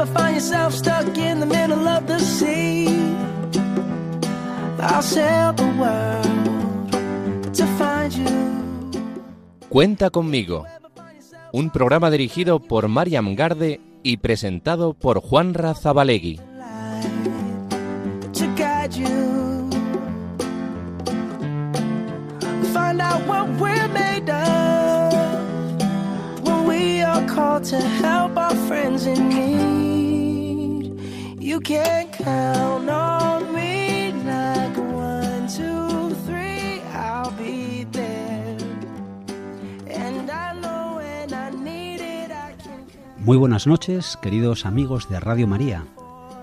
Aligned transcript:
ever 0.00 0.06
find 0.12 0.34
yourself 0.36 0.74
stuck 0.74 1.18
in 1.18 1.40
the 1.40 1.46
middle 1.46 1.88
of 1.88 2.06
the 2.06 2.20
sea, 2.20 2.86
I'll 4.80 5.02
sail 5.02 5.52
the 5.52 5.66
world 5.76 7.54
to 7.54 7.66
find 7.78 8.12
you. 8.12 8.28
Cuenta 9.68 10.10
conmigo. 10.10 10.66
Un 11.52 11.70
programa 11.70 12.10
dirigido 12.10 12.60
por 12.60 12.88
Mariam 12.88 13.34
Garde 13.34 13.80
y 14.04 14.18
presentado 14.18 14.94
por 14.94 15.20
Juan 15.20 15.54
Razabalegui. 15.54 16.40
Find 22.72 23.00
out 23.00 23.26
what 23.26 23.48
we're 23.60 23.88
made 23.88 24.30
of 24.30 25.12
when 26.42 26.66
we 26.66 27.02
are 27.02 27.26
called 27.26 27.64
to 27.64 27.80
help 27.80 28.36
our 28.36 28.54
friends 28.68 29.06
in 29.06 29.28
need. 29.28 29.77
Muy 43.18 43.36
buenas 43.36 43.66
noches, 43.66 44.16
queridos 44.22 44.66
amigos 44.66 45.08
de 45.08 45.18
Radio 45.18 45.48
María. 45.48 45.84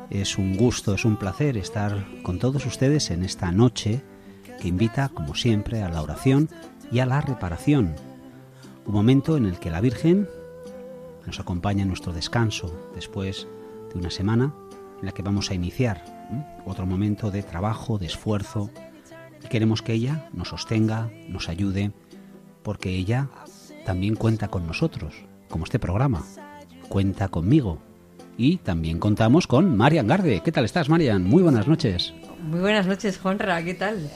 Es 0.10 0.38
un 0.38 0.58
gusto, 0.58 0.94
es 0.94 1.06
un 1.06 1.16
placer 1.16 1.56
estar 1.56 2.06
con 2.22 2.38
todos 2.38 2.66
ustedes 2.66 3.10
en 3.10 3.24
esta 3.24 3.54
noche 3.54 4.02
que 4.60 4.68
invita, 4.68 5.08
como 5.10 5.34
siempre, 5.34 5.82
a 5.82 5.90
la 5.90 6.02
oración 6.02 6.50
y 6.92 7.00
a 7.00 7.06
la 7.06 7.22
reparación. 7.22 7.96
Un 8.86 8.94
momento 8.94 9.38
en 9.38 9.46
el 9.46 9.60
que 9.60 9.72
la 9.72 9.80
Virgen 9.80 10.28
nos 11.26 11.40
acompaña 11.40 11.84
en 11.84 11.88
nuestro 11.88 12.12
descanso 12.12 12.78
después 12.94 13.48
de 13.94 14.00
una 14.00 14.10
semana 14.10 14.54
en 15.00 15.06
la 15.06 15.12
que 15.12 15.22
vamos 15.22 15.52
a 15.52 15.54
iniciar 15.54 16.04
otro 16.66 16.86
momento 16.86 17.32
de 17.32 17.44
trabajo, 17.44 17.98
de 17.98 18.08
esfuerzo. 18.08 18.70
Y 19.44 19.48
queremos 19.48 19.82
que 19.82 19.94
ella 19.94 20.30
nos 20.34 20.50
sostenga, 20.50 21.10
nos 21.28 21.50
ayude, 21.50 21.92
porque 22.64 22.90
ella 22.90 23.30
también 23.86 24.16
cuenta 24.16 24.48
con 24.48 24.66
nosotros, 24.66 25.14
como 25.50 25.66
este 25.66 25.80
programa. 25.80 26.24
Cuenta 26.90 27.28
conmigo. 27.28 27.80
Y 28.38 28.58
también 28.58 29.00
contamos 29.00 29.48
con 29.48 29.78
Marian 29.78 30.08
Garde. 30.08 30.42
¿Qué 30.44 30.52
tal 30.52 30.66
estás, 30.66 30.90
Marian? 30.90 31.24
Muy 31.24 31.42
buenas 31.42 31.68
noches. 31.68 32.14
Muy 32.42 32.60
buenas 32.60 32.86
noches, 32.86 33.18
Juanra, 33.18 33.64
¿qué 33.64 33.74
tal? 33.74 34.10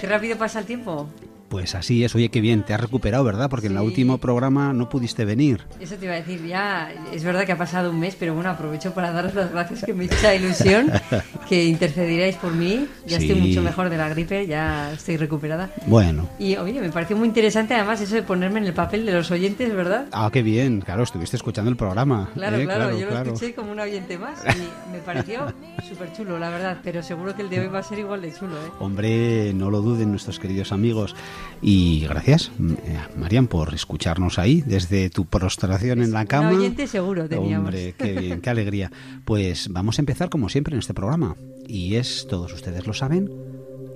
Qué 0.00 0.06
rápido 0.06 0.38
pasa 0.38 0.60
el 0.60 0.66
tiempo. 0.66 1.08
Pues 1.54 1.76
así 1.76 2.02
es, 2.02 2.12
oye, 2.16 2.30
qué 2.30 2.40
bien, 2.40 2.64
te 2.64 2.74
has 2.74 2.80
recuperado, 2.80 3.22
¿verdad? 3.22 3.48
Porque 3.48 3.68
en 3.68 3.74
el 3.74 3.78
Sí. 3.78 3.84
último 3.86 4.18
programa 4.18 4.72
no 4.72 4.88
pudiste 4.88 5.24
venir. 5.24 5.60
Eso 5.78 5.94
te 5.94 6.06
iba 6.06 6.14
a 6.14 6.16
decir, 6.16 6.44
ya 6.44 6.92
es 7.12 7.22
verdad 7.22 7.44
que 7.46 7.52
ha 7.52 7.56
pasado 7.56 7.92
un 7.92 8.00
mes, 8.00 8.16
pero 8.18 8.34
bueno, 8.34 8.50
aprovecho 8.50 8.92
para 8.92 9.12
daros 9.12 9.36
las 9.36 9.52
gracias 9.52 9.84
que 9.84 9.94
me 9.94 10.06
echa 10.06 10.34
ilusión, 10.34 10.90
que 11.48 11.64
intercederíais 11.66 12.34
por 12.38 12.52
mí. 12.52 12.88
Ya 13.06 13.20
Sí. 13.20 13.26
estoy 13.30 13.40
mucho 13.40 13.62
mejor 13.62 13.88
de 13.88 13.96
la 13.96 14.08
gripe, 14.08 14.48
ya 14.48 14.90
estoy 14.94 15.16
recuperada. 15.16 15.70
Bueno, 15.86 16.28
Y 16.40 16.56
oye, 16.56 16.80
me 16.80 16.90
pareció 16.90 17.16
muy 17.16 17.28
interesante 17.28 17.72
además 17.74 18.00
eso 18.00 18.16
de 18.16 18.24
ponerme 18.24 18.58
en 18.58 18.66
el 18.66 18.72
papel 18.74 19.06
de 19.06 19.12
los 19.12 19.30
oyentes, 19.30 19.72
¿verdad? 19.76 20.06
ah, 20.10 20.30
qué 20.32 20.42
bien, 20.42 20.80
claro, 20.80 21.04
estuviste 21.04 21.36
escuchando 21.36 21.70
el 21.70 21.76
programa. 21.76 22.30
Claro, 22.34 22.56
¿eh? 22.56 22.64
claro, 22.64 22.98
yo 22.98 23.06
claro. 23.06 23.26
lo 23.26 23.34
escuché 23.34 23.54
como 23.54 23.70
un 23.70 23.78
oyente 23.78 24.18
más 24.18 24.42
y 24.44 24.90
me 24.92 24.98
pareció 24.98 25.54
súper 25.88 26.12
chulo, 26.16 26.36
la 26.40 26.50
verdad, 26.50 26.78
pero 26.82 27.00
seguro 27.00 27.36
que 27.36 27.42
el 27.42 27.48
de 27.48 27.60
hoy 27.60 27.68
va 27.68 27.78
a 27.78 27.82
ser 27.84 28.00
igual 28.00 28.22
de 28.22 28.34
chulo, 28.34 28.56
¿eh? 28.56 28.70
Hombre, 28.80 29.52
no 29.54 29.70
lo 29.70 29.80
duden 29.82 30.10
nuestros 30.10 30.40
queridos 30.40 30.72
amigos. 30.72 31.14
Y 31.62 32.06
gracias, 32.06 32.50
mm, 32.58 32.72
eh, 32.72 32.98
Marian, 33.16 33.46
por 33.46 33.74
escucharnos 33.74 34.38
ahí 34.38 34.62
desde 34.66 35.10
tu 35.10 35.26
prostración 35.26 36.02
en 36.02 36.12
la 36.12 36.26
cama. 36.26 36.50
Un 36.50 36.58
oyente 36.58 36.86
seguro 36.86 37.28
teníamos. 37.28 37.68
Hombre, 37.68 37.94
qué 37.96 38.12
bien, 38.12 38.40
qué 38.40 38.50
alegría. 38.50 38.90
Pues 39.24 39.68
vamos 39.70 39.98
a 39.98 40.02
empezar 40.02 40.28
como 40.28 40.48
siempre 40.48 40.74
en 40.74 40.80
este 40.80 40.94
programa. 40.94 41.36
Y 41.66 41.94
es, 41.94 42.26
todos 42.28 42.52
ustedes 42.52 42.86
lo 42.86 42.92
saben, 42.92 43.30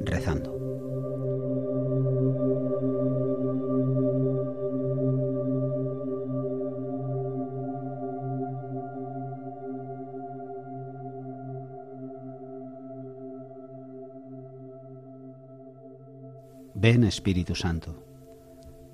rezando. 0.00 0.57
Ven 16.80 17.02
Espíritu 17.02 17.56
Santo, 17.56 18.04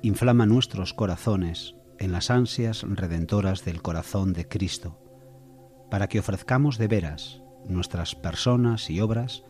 inflama 0.00 0.46
nuestros 0.46 0.94
corazones 0.94 1.74
en 1.98 2.12
las 2.12 2.30
ansias 2.30 2.82
redentoras 2.88 3.62
del 3.66 3.82
corazón 3.82 4.32
de 4.32 4.48
Cristo, 4.48 4.96
para 5.90 6.08
que 6.08 6.18
ofrezcamos 6.18 6.78
de 6.78 6.88
veras 6.88 7.42
nuestras 7.68 8.14
personas 8.14 8.88
y 8.88 9.02
obras 9.02 9.44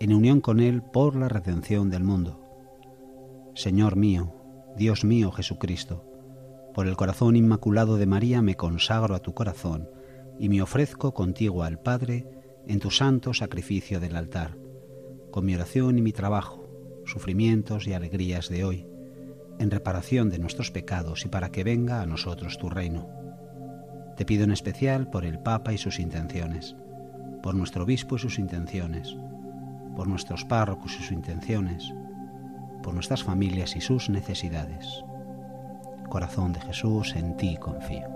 en 0.00 0.14
unión 0.14 0.40
con 0.40 0.60
Él 0.60 0.82
por 0.82 1.16
la 1.16 1.28
redención 1.28 1.90
del 1.90 2.02
mundo. 2.02 2.40
Señor 3.54 3.96
mío, 3.96 4.34
Dios 4.78 5.04
mío 5.04 5.30
Jesucristo, 5.30 6.02
por 6.72 6.86
el 6.86 6.96
corazón 6.96 7.36
inmaculado 7.36 7.98
de 7.98 8.06
María 8.06 8.40
me 8.40 8.54
consagro 8.54 9.14
a 9.14 9.20
tu 9.20 9.34
corazón 9.34 9.86
y 10.38 10.48
me 10.48 10.62
ofrezco 10.62 11.12
contigo 11.12 11.62
al 11.62 11.78
Padre 11.78 12.26
en 12.66 12.80
tu 12.80 12.90
santo 12.90 13.34
sacrificio 13.34 14.00
del 14.00 14.16
altar, 14.16 14.56
con 15.30 15.44
mi 15.44 15.54
oración 15.54 15.98
y 15.98 16.00
mi 16.00 16.12
trabajo, 16.12 16.65
sufrimientos 17.06 17.86
y 17.86 17.94
alegrías 17.94 18.48
de 18.48 18.64
hoy, 18.64 18.86
en 19.58 19.70
reparación 19.70 20.28
de 20.28 20.38
nuestros 20.38 20.70
pecados 20.70 21.24
y 21.24 21.28
para 21.28 21.50
que 21.50 21.64
venga 21.64 22.02
a 22.02 22.06
nosotros 22.06 22.58
tu 22.58 22.68
reino. 22.68 23.08
Te 24.16 24.24
pido 24.24 24.44
en 24.44 24.52
especial 24.52 25.08
por 25.10 25.24
el 25.24 25.38
Papa 25.38 25.72
y 25.72 25.78
sus 25.78 25.98
intenciones, 25.98 26.76
por 27.42 27.54
nuestro 27.54 27.84
obispo 27.84 28.16
y 28.16 28.18
sus 28.18 28.38
intenciones, 28.38 29.16
por 29.94 30.08
nuestros 30.08 30.44
párrocos 30.44 30.94
y 30.94 30.96
sus 30.96 31.12
intenciones, 31.12 31.92
por 32.82 32.94
nuestras 32.94 33.22
familias 33.22 33.76
y 33.76 33.80
sus 33.80 34.10
necesidades. 34.10 35.04
Corazón 36.08 36.52
de 36.52 36.60
Jesús, 36.60 37.14
en 37.16 37.36
ti 37.36 37.56
confío. 37.56 38.15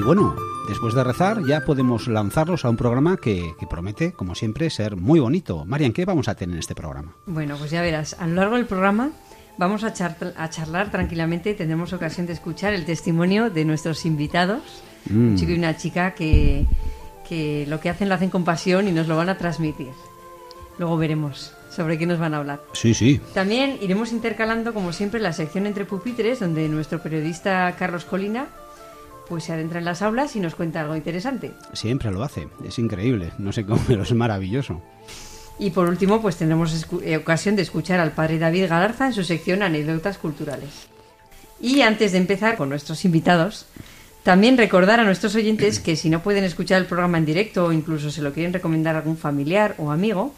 Y 0.00 0.02
bueno, 0.02 0.34
después 0.66 0.94
de 0.94 1.04
rezar 1.04 1.44
ya 1.46 1.60
podemos 1.66 2.08
lanzarlos 2.08 2.64
a 2.64 2.70
un 2.70 2.76
programa 2.78 3.18
que, 3.18 3.54
que 3.60 3.66
promete, 3.66 4.14
como 4.14 4.34
siempre, 4.34 4.70
ser 4.70 4.96
muy 4.96 5.20
bonito. 5.20 5.66
Marian, 5.66 5.92
¿qué 5.92 6.06
vamos 6.06 6.26
a 6.28 6.34
tener 6.34 6.54
en 6.54 6.60
este 6.60 6.74
programa? 6.74 7.12
Bueno, 7.26 7.56
pues 7.58 7.70
ya 7.70 7.82
verás, 7.82 8.16
a 8.18 8.26
lo 8.26 8.36
largo 8.36 8.56
del 8.56 8.64
programa 8.64 9.10
vamos 9.58 9.84
a, 9.84 9.92
char- 9.92 10.32
a 10.38 10.48
charlar 10.48 10.90
tranquilamente 10.90 11.50
y 11.50 11.54
tendremos 11.54 11.92
ocasión 11.92 12.26
de 12.26 12.32
escuchar 12.32 12.72
el 12.72 12.86
testimonio 12.86 13.50
de 13.50 13.66
nuestros 13.66 14.06
invitados, 14.06 14.62
un 15.10 15.36
chico 15.36 15.52
y 15.52 15.58
una 15.58 15.76
chica 15.76 16.14
que, 16.14 16.64
que 17.28 17.66
lo 17.68 17.78
que 17.78 17.90
hacen 17.90 18.08
lo 18.08 18.14
hacen 18.14 18.30
con 18.30 18.42
pasión 18.44 18.88
y 18.88 18.92
nos 18.92 19.06
lo 19.06 19.18
van 19.18 19.28
a 19.28 19.36
transmitir. 19.36 19.90
Luego 20.78 20.96
veremos 20.96 21.52
sobre 21.70 21.98
qué 21.98 22.06
nos 22.06 22.18
van 22.18 22.32
a 22.32 22.38
hablar. 22.38 22.62
Sí, 22.72 22.94
sí. 22.94 23.20
También 23.34 23.76
iremos 23.82 24.12
intercalando, 24.12 24.72
como 24.72 24.94
siempre, 24.94 25.20
la 25.20 25.34
sección 25.34 25.66
entre 25.66 25.84
pupitres, 25.84 26.40
donde 26.40 26.70
nuestro 26.70 27.02
periodista 27.02 27.76
Carlos 27.78 28.06
Colina 28.06 28.46
pues 29.30 29.44
se 29.44 29.54
adentra 29.54 29.78
en 29.78 29.86
las 29.86 30.02
aulas 30.02 30.36
y 30.36 30.40
nos 30.40 30.56
cuenta 30.56 30.82
algo 30.82 30.96
interesante. 30.96 31.52
Siempre 31.72 32.10
lo 32.10 32.22
hace. 32.22 32.48
Es 32.66 32.78
increíble. 32.78 33.30
No 33.38 33.52
sé 33.52 33.64
cómo, 33.64 33.80
pero 33.86 34.02
es 34.02 34.12
maravilloso. 34.12 34.82
Y 35.58 35.70
por 35.70 35.88
último, 35.88 36.20
pues 36.20 36.36
tendremos 36.36 36.86
eh, 37.02 37.16
ocasión 37.16 37.54
de 37.54 37.62
escuchar 37.62 38.00
al 38.00 38.12
padre 38.12 38.38
David 38.38 38.66
Galarza 38.68 39.06
en 39.06 39.14
su 39.14 39.24
sección 39.24 39.62
Anécdotas 39.62 40.18
Culturales. 40.18 40.88
Y 41.60 41.82
antes 41.82 42.12
de 42.12 42.18
empezar 42.18 42.56
con 42.56 42.68
nuestros 42.68 43.04
invitados, 43.04 43.66
También 44.22 44.58
recordar 44.58 45.00
a 45.00 45.04
nuestros 45.04 45.34
oyentes 45.34 45.80
que 45.80 45.96
si 45.96 46.10
no 46.10 46.22
pueden 46.22 46.44
escuchar 46.44 46.78
el 46.78 46.86
programa 46.86 47.16
en 47.16 47.24
directo 47.24 47.64
o 47.64 47.72
incluso 47.72 48.10
se 48.10 48.20
lo 48.20 48.34
quieren 48.34 48.52
recomendar 48.52 48.94
a 48.94 48.98
algún 48.98 49.16
familiar 49.16 49.74
o 49.78 49.90
amigo, 49.90 50.34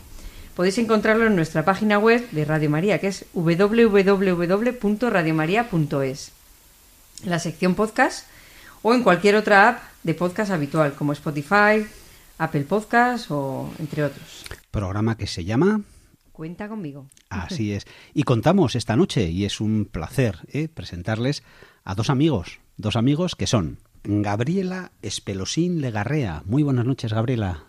podéis 0.54 0.78
encontrarlo 0.78 1.26
en 1.26 1.34
nuestra 1.34 1.64
página 1.64 1.98
web 1.98 2.24
de 2.30 2.44
Radio 2.44 2.70
María, 2.70 3.00
que 3.00 3.08
es 3.08 3.24
www.radiomaria.es, 3.32 6.30
la 7.24 7.40
sección 7.40 7.74
podcast 7.74 8.24
o 8.82 8.94
en 8.94 9.02
cualquier 9.02 9.37
otra 9.37 9.69
app 9.69 9.82
de 10.02 10.14
podcast 10.14 10.50
habitual, 10.50 10.94
como 10.94 11.12
Spotify, 11.12 11.87
Apple 12.38 12.64
Podcast 12.64 13.31
o 13.31 13.73
entre 13.79 14.05
otros. 14.05 14.44
Programa 14.70 15.17
que 15.17 15.26
se 15.26 15.44
llama 15.44 15.82
Cuenta 16.32 16.69
conmigo. 16.69 17.06
Así 17.29 17.73
es. 17.73 17.87
Y 18.14 18.23
contamos 18.23 18.75
esta 18.75 18.96
noche, 18.96 19.29
y 19.29 19.44
es 19.44 19.61
un 19.61 19.84
placer 19.84 20.38
¿eh? 20.49 20.69
presentarles 20.69 21.43
a 21.84 21.94
dos 21.94 22.11
amigos, 22.11 22.61
dos 22.76 22.96
amigos 22.96 23.37
que 23.37 23.46
son 23.46 23.79
Gabriela 24.02 24.93
Espelosín 25.02 25.81
Legarrea. 25.81 26.43
Muy 26.46 26.62
buenas 26.62 26.87
noches, 26.87 27.12
Gabriela. 27.12 27.64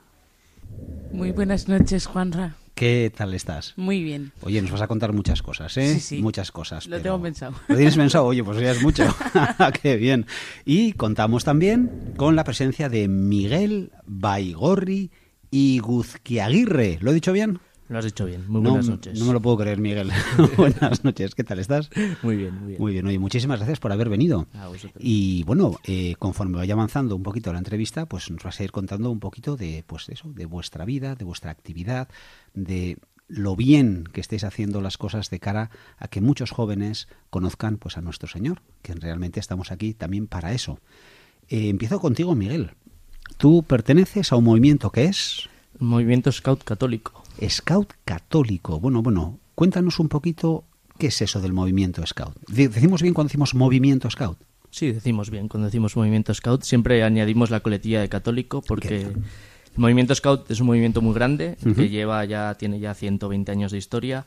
Muy 1.12 1.32
buenas 1.32 1.68
noches, 1.68 2.08
Juanra. 2.08 2.56
¿Qué 2.76 3.12
tal 3.16 3.34
estás? 3.36 3.74
Muy 3.78 4.04
bien. 4.04 4.32
Oye, 4.42 4.62
nos 4.62 4.72
vas 4.72 4.82
a 4.82 4.88
contar 4.88 5.14
muchas 5.14 5.44
cosas, 5.44 5.78
¿eh? 5.78 5.94
Sí, 5.94 6.00
sí. 6.00 6.22
Muchas 6.22 6.52
cosas. 6.52 6.88
Lo 6.88 7.00
tengo 7.00 7.22
pensado. 7.22 7.54
¿Lo 7.68 7.76
tienes 7.76 7.96
pensado? 7.96 8.26
Oye, 8.26 8.44
pues 8.44 8.60
ya 8.60 8.72
es 8.72 8.82
mucho. 8.82 9.04
Qué 9.82 9.96
bien. 9.98 10.26
Y 10.66 10.94
contamos 10.94 11.44
también 11.44 12.14
con 12.18 12.36
la 12.36 12.44
presencia 12.44 12.90
de 12.90 13.08
Miguel 13.08 13.92
Baigorri 14.06 15.12
y 15.52 15.78
Guzquiaguirre. 15.80 16.98
¿Lo 17.02 17.12
he 17.12 17.14
dicho 17.14 17.32
bien? 17.32 17.60
Lo 17.94 18.00
has 18.00 18.06
dicho 18.06 18.26
bien. 18.26 18.46
Muy 18.48 18.60
No, 18.60 18.72
buenas 18.72 18.90
noches. 18.90 19.20
No 19.20 19.28
me 19.28 19.34
lo 19.34 19.40
puedo 19.40 19.56
creer, 19.56 19.80
Miguel. 19.80 20.10
buenas 20.58 21.04
noches. 21.04 21.36
¿Qué 21.36 21.44
tal 21.44 21.60
estás? 21.60 21.92
Muy 22.24 22.38
bien, 22.38 22.56
muy 22.56 22.70
bien. 22.70 22.82
Muy 22.82 22.92
bien, 22.92 23.06
oye, 23.06 23.20
muchísimas 23.20 23.60
gracias 23.60 23.80
por 23.80 23.92
haber 23.92 24.10
venido. 24.10 24.48
A 24.54 24.68
vosotros. 24.68 24.96
Y 24.98 25.44
bueno, 25.44 25.78
eh, 25.84 26.16
conforme 26.18 26.58
vaya 26.58 26.74
avanzando 26.74 27.16
un 27.16 27.22
poquito 27.22 27.54
la 27.54 27.60
entrevista, 27.60 28.08
pues 28.08 28.32
nos 28.32 28.42
vas 28.42 28.60
a 28.60 28.64
ir 28.64 28.72
contando 28.72 29.12
un 29.12 29.20
poquito 29.20 29.58
de, 29.58 29.84
pues 29.86 30.10
eso, 30.10 30.34
de 30.34 30.48
vuestra 30.48 30.86
vida, 30.86 31.14
de 31.14 31.24
vuestra 31.24 31.52
actividad, 31.52 32.08
de 32.56 32.98
lo 33.28 33.56
bien 33.56 34.06
que 34.12 34.22
estéis 34.22 34.44
haciendo 34.44 34.82
las 34.82 34.98
cosas 34.98 35.30
de 35.30 35.40
cara 35.40 35.70
a 36.00 36.08
que 36.08 36.20
muchos 36.20 36.50
jóvenes 36.50 37.08
conozcan 37.30 37.78
pues 37.78 37.96
a 37.98 38.02
nuestro 38.02 38.28
Señor, 38.28 38.64
que 38.82 38.96
realmente 38.96 39.40
estamos 39.40 39.72
aquí 39.72 39.94
también 39.94 40.26
para 40.26 40.54
eso. 40.54 40.80
Eh, 41.48 41.70
empiezo 41.70 42.00
contigo, 42.00 42.34
Miguel. 42.34 42.72
Tú 43.38 43.62
perteneces 43.62 44.32
a 44.32 44.36
un 44.36 44.46
movimiento 44.46 44.90
que 44.90 45.06
es 45.06 45.48
Movimiento 45.80 46.32
Scout 46.32 46.64
Católico. 46.64 47.23
Scout 47.48 47.94
Católico. 48.06 48.80
Bueno, 48.80 49.02
bueno, 49.02 49.40
cuéntanos 49.56 50.00
un 50.00 50.10
poquito 50.10 50.64
qué 50.98 51.08
es 51.08 51.22
eso 51.22 51.42
del 51.42 51.54
movimiento 51.54 52.06
Scout. 52.06 52.36
De- 52.48 52.68
Decimos 52.70 53.02
bien 53.02 53.14
cuando 53.14 53.30
decimos 53.30 53.54
movimiento 53.56 54.10
Scout. 54.10 54.38
Sí, 54.70 54.92
decimos 54.92 55.30
bien. 55.30 55.48
Cuando 55.50 55.68
decimos 55.68 55.96
Movimiento 55.96 56.34
Scout 56.34 56.64
siempre 56.64 57.04
añadimos 57.04 57.52
la 57.52 57.60
coletilla 57.60 58.02
de 58.02 58.10
católico 58.10 58.64
porque 58.64 59.02
el 59.02 59.14
Movimiento 59.76 60.16
Scout 60.16 60.50
es 60.50 60.60
un 60.62 60.66
movimiento 60.68 61.00
muy 61.02 61.14
grande 61.14 61.58
que 61.76 61.90
lleva 61.90 62.26
ya 62.26 62.56
tiene 62.56 62.80
ya 62.80 62.96
120 62.96 63.52
años 63.52 63.72
de 63.72 63.78
historia 63.78 64.26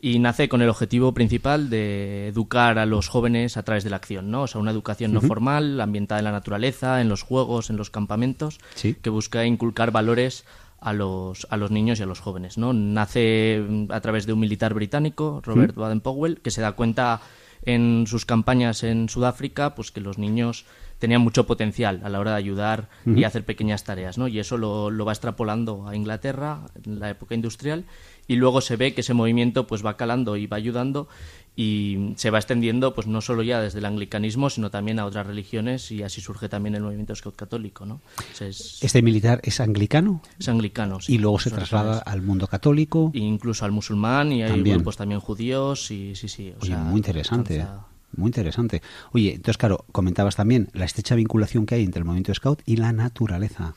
y 0.00 0.18
nace 0.18 0.48
con 0.48 0.62
el 0.62 0.68
objetivo 0.68 1.14
principal 1.14 1.70
de 1.70 2.26
educar 2.28 2.78
a 2.80 2.86
los 2.86 3.06
jóvenes 3.08 3.56
a 3.56 3.62
través 3.62 3.84
de 3.84 3.90
la 3.90 3.96
acción, 3.96 4.30
¿no? 4.32 4.42
O 4.42 4.46
sea, 4.48 4.60
una 4.60 4.72
educación 4.72 5.12
no 5.12 5.20
formal, 5.20 5.80
ambientada 5.80 6.18
en 6.18 6.24
la 6.24 6.32
naturaleza, 6.32 7.00
en 7.00 7.08
los 7.08 7.22
juegos, 7.22 7.70
en 7.70 7.76
los 7.76 7.88
campamentos, 7.90 8.58
Sí. 8.74 8.96
que 9.00 9.10
busca 9.10 9.46
inculcar 9.46 9.92
valores 9.92 10.44
a 10.84 10.92
los, 10.92 11.46
a 11.48 11.56
los 11.56 11.70
niños 11.70 11.98
y 11.98 12.02
a 12.02 12.06
los 12.06 12.20
jóvenes. 12.20 12.58
¿no? 12.58 12.72
Nace 12.74 13.64
mm, 13.66 13.86
a 13.90 14.00
través 14.00 14.26
de 14.26 14.34
un 14.34 14.40
militar 14.40 14.74
británico, 14.74 15.40
Robert 15.42 15.74
Baden-Powell, 15.74 16.40
que 16.42 16.50
se 16.50 16.60
da 16.60 16.72
cuenta 16.72 17.22
en 17.62 18.04
sus 18.06 18.26
campañas 18.26 18.84
en 18.84 19.08
Sudáfrica 19.08 19.74
pues 19.74 19.90
que 19.90 20.02
los 20.02 20.18
niños 20.18 20.66
tenían 20.98 21.22
mucho 21.22 21.46
potencial 21.46 22.02
a 22.04 22.10
la 22.10 22.20
hora 22.20 22.32
de 22.32 22.36
ayudar 22.36 22.88
y 23.06 23.24
hacer 23.24 23.44
pequeñas 23.44 23.84
tareas. 23.84 24.18
¿no? 24.18 24.28
Y 24.28 24.38
eso 24.38 24.58
lo, 24.58 24.90
lo 24.90 25.04
va 25.06 25.12
extrapolando 25.12 25.88
a 25.88 25.96
Inglaterra 25.96 26.60
en 26.84 27.00
la 27.00 27.10
época 27.10 27.34
industrial 27.34 27.86
y 28.28 28.36
luego 28.36 28.60
se 28.60 28.76
ve 28.76 28.94
que 28.94 29.00
ese 29.00 29.14
movimiento 29.14 29.66
pues 29.66 29.84
va 29.84 29.96
calando 29.96 30.36
y 30.36 30.46
va 30.46 30.58
ayudando 30.58 31.08
y 31.56 32.14
se 32.16 32.30
va 32.30 32.38
extendiendo 32.38 32.94
pues 32.94 33.06
no 33.06 33.20
solo 33.20 33.42
ya 33.44 33.60
desde 33.60 33.78
el 33.78 33.84
anglicanismo 33.84 34.50
sino 34.50 34.70
también 34.70 34.98
a 34.98 35.06
otras 35.06 35.26
religiones 35.26 35.90
y 35.92 36.02
así 36.02 36.20
surge 36.20 36.48
también 36.48 36.74
el 36.74 36.82
movimiento 36.82 37.14
scout 37.14 37.36
católico 37.36 37.86
¿no? 37.86 37.94
O 37.94 38.34
sea, 38.34 38.48
es, 38.48 38.82
Este 38.82 39.02
militar 39.02 39.40
es 39.44 39.60
anglicano 39.60 40.20
es 40.38 40.48
anglicano 40.48 41.00
sí. 41.00 41.14
y 41.14 41.18
luego 41.18 41.38
se 41.38 41.50
traslada 41.50 41.98
al 42.00 42.22
mundo 42.22 42.46
católico. 42.48 43.12
E 43.14 43.18
incluso 43.18 43.64
al 43.64 43.70
musulmán 43.72 44.32
y 44.32 44.42
hay 44.42 44.50
También. 44.50 44.76
grupos 44.78 44.96
también 44.96 45.20
judíos 45.20 45.90
y 45.90 46.14
sí 46.16 46.28
sí 46.28 46.50
o 46.56 46.58
Oye, 46.62 46.68
sea, 46.72 46.78
muy 46.78 46.96
interesante. 46.98 47.60
alcanza- 47.62 47.86
Muy 48.16 48.28
interesante. 48.28 48.80
Oye, 49.12 49.34
entonces, 49.34 49.58
claro, 49.58 49.84
comentabas 49.90 50.36
también 50.36 50.68
la 50.72 50.84
estrecha 50.84 51.14
vinculación 51.16 51.66
que 51.66 51.74
hay 51.76 51.82
entre 51.84 51.98
el 51.98 52.04
movimiento 52.04 52.32
Scout 52.34 52.62
y 52.64 52.76
la 52.76 52.92
naturaleza. 52.92 53.74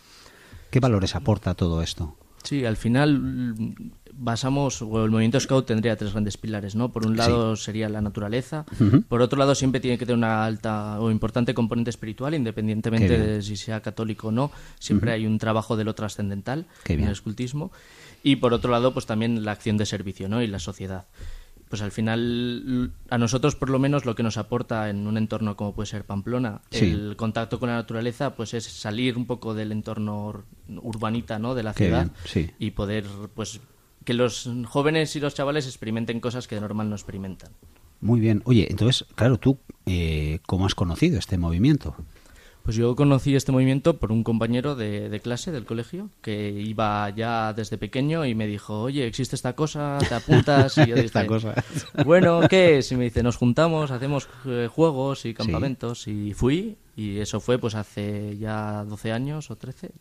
¿Qué 0.69 0.79
valores 0.79 1.15
aporta 1.15 1.55
todo 1.55 1.81
esto? 1.81 2.15
Sí, 2.43 2.63
al 2.65 2.77
final 2.77 3.63
basamos, 4.17 4.81
o 4.81 5.05
el 5.05 5.11
movimiento 5.11 5.39
scout 5.39 5.65
tendría 5.67 5.95
tres 5.95 6.11
grandes 6.11 6.37
pilares, 6.37 6.75
¿no? 6.75 6.91
Por 6.91 7.05
un 7.05 7.15
lado 7.17 7.55
sería 7.55 7.87
la 7.89 8.01
naturaleza, 8.01 8.65
por 9.07 9.21
otro 9.21 9.37
lado 9.37 9.53
siempre 9.55 9.79
tiene 9.79 9.97
que 9.97 10.05
tener 10.05 10.17
una 10.17 10.43
alta 10.45 10.99
o 10.99 11.11
importante 11.11 11.53
componente 11.53 11.89
espiritual, 11.89 12.33
independientemente 12.33 13.17
de 13.17 13.41
si 13.41 13.55
sea 13.57 13.81
católico 13.81 14.29
o 14.29 14.31
no, 14.31 14.51
siempre 14.79 15.11
hay 15.11 15.25
un 15.25 15.37
trabajo 15.37 15.77
de 15.77 15.83
lo 15.83 15.93
trascendental 15.95 16.65
en 16.85 17.03
el 17.03 17.11
escultismo, 17.11 17.71
y 18.23 18.37
por 18.37 18.53
otro 18.53 18.71
lado 18.71 18.93
pues 18.93 19.05
también 19.05 19.45
la 19.45 19.51
acción 19.51 19.77
de 19.77 19.85
servicio, 19.85 20.27
¿no? 20.27 20.41
Y 20.41 20.47
la 20.47 20.59
sociedad. 20.59 21.05
Pues 21.69 21.81
al 21.81 21.91
final, 21.91 22.91
a 23.09 23.17
nosotros 23.17 23.55
por 23.57 23.69
lo 23.69 23.77
menos 23.77 24.05
lo 24.05 24.15
que 24.15 24.23
nos 24.23 24.37
aporta 24.37 24.89
en 24.89 25.05
un 25.05 25.17
entorno 25.17 25.57
como 25.57 25.73
puede 25.75 25.87
ser 25.87 26.05
Pamplona, 26.05 26.61
Sí. 26.71 26.85
el 26.91 27.15
contacto 27.17 27.59
con 27.59 27.67
la 27.67 27.75
naturaleza, 27.75 28.35
pues 28.35 28.53
es 28.53 28.63
salir 28.63 29.17
un 29.17 29.25
poco 29.25 29.53
del 29.53 29.73
entorno 29.73 30.31
ur- 30.31 30.43
urbanita, 30.81 31.39
¿no? 31.39 31.55
De 31.55 31.63
la 31.63 31.73
Qué 31.73 31.85
ciudad 31.87 32.07
sí. 32.23 32.51
y 32.57 32.71
poder, 32.71 33.03
pues, 33.35 33.59
que 34.07 34.13
los 34.13 34.49
jóvenes 34.67 35.13
y 35.17 35.19
los 35.19 35.35
chavales 35.35 35.65
experimenten 35.65 36.21
cosas 36.21 36.47
que 36.47 36.55
de 36.55 36.61
normal 36.61 36.89
no 36.89 36.95
experimentan. 36.95 37.51
Muy 37.99 38.21
bien. 38.21 38.41
Oye, 38.45 38.65
entonces, 38.69 39.05
claro, 39.15 39.37
tú, 39.37 39.57
eh, 39.85 40.39
¿cómo 40.45 40.65
has 40.65 40.75
conocido 40.75 41.19
este 41.19 41.37
movimiento? 41.37 41.93
Pues 42.63 42.77
yo 42.77 42.95
conocí 42.95 43.35
este 43.35 43.51
movimiento 43.51 43.97
por 43.97 44.13
un 44.13 44.23
compañero 44.23 44.75
de, 44.77 45.09
de 45.09 45.19
clase 45.19 45.51
del 45.51 45.65
colegio 45.65 46.09
que 46.21 46.51
iba 46.51 47.09
ya 47.09 47.51
desde 47.51 47.77
pequeño 47.77 48.25
y 48.25 48.33
me 48.33 48.47
dijo, 48.47 48.83
oye, 48.83 49.05
existe 49.05 49.35
esta 49.35 49.57
cosa, 49.57 49.97
te 50.07 50.15
apuntas 50.15 50.77
y 50.77 50.85
yo 50.85 50.95
dije, 50.95 51.07
Esta 51.07 51.27
cosa. 51.27 51.61
bueno, 52.05 52.39
¿qué 52.49 52.77
es? 52.77 52.89
Y 52.93 52.95
me 52.95 53.03
dice, 53.03 53.23
nos 53.23 53.35
juntamos, 53.35 53.91
hacemos 53.91 54.29
eh, 54.45 54.69
juegos 54.73 55.25
y 55.25 55.33
campamentos 55.33 56.07
y 56.07 56.33
fui 56.33 56.77
y 56.95 57.17
eso 57.17 57.41
fue 57.41 57.59
pues 57.59 57.75
hace 57.75 58.37
ya 58.37 58.85
12 58.85 59.11
años 59.11 59.51
o 59.51 59.57
13 59.57 59.91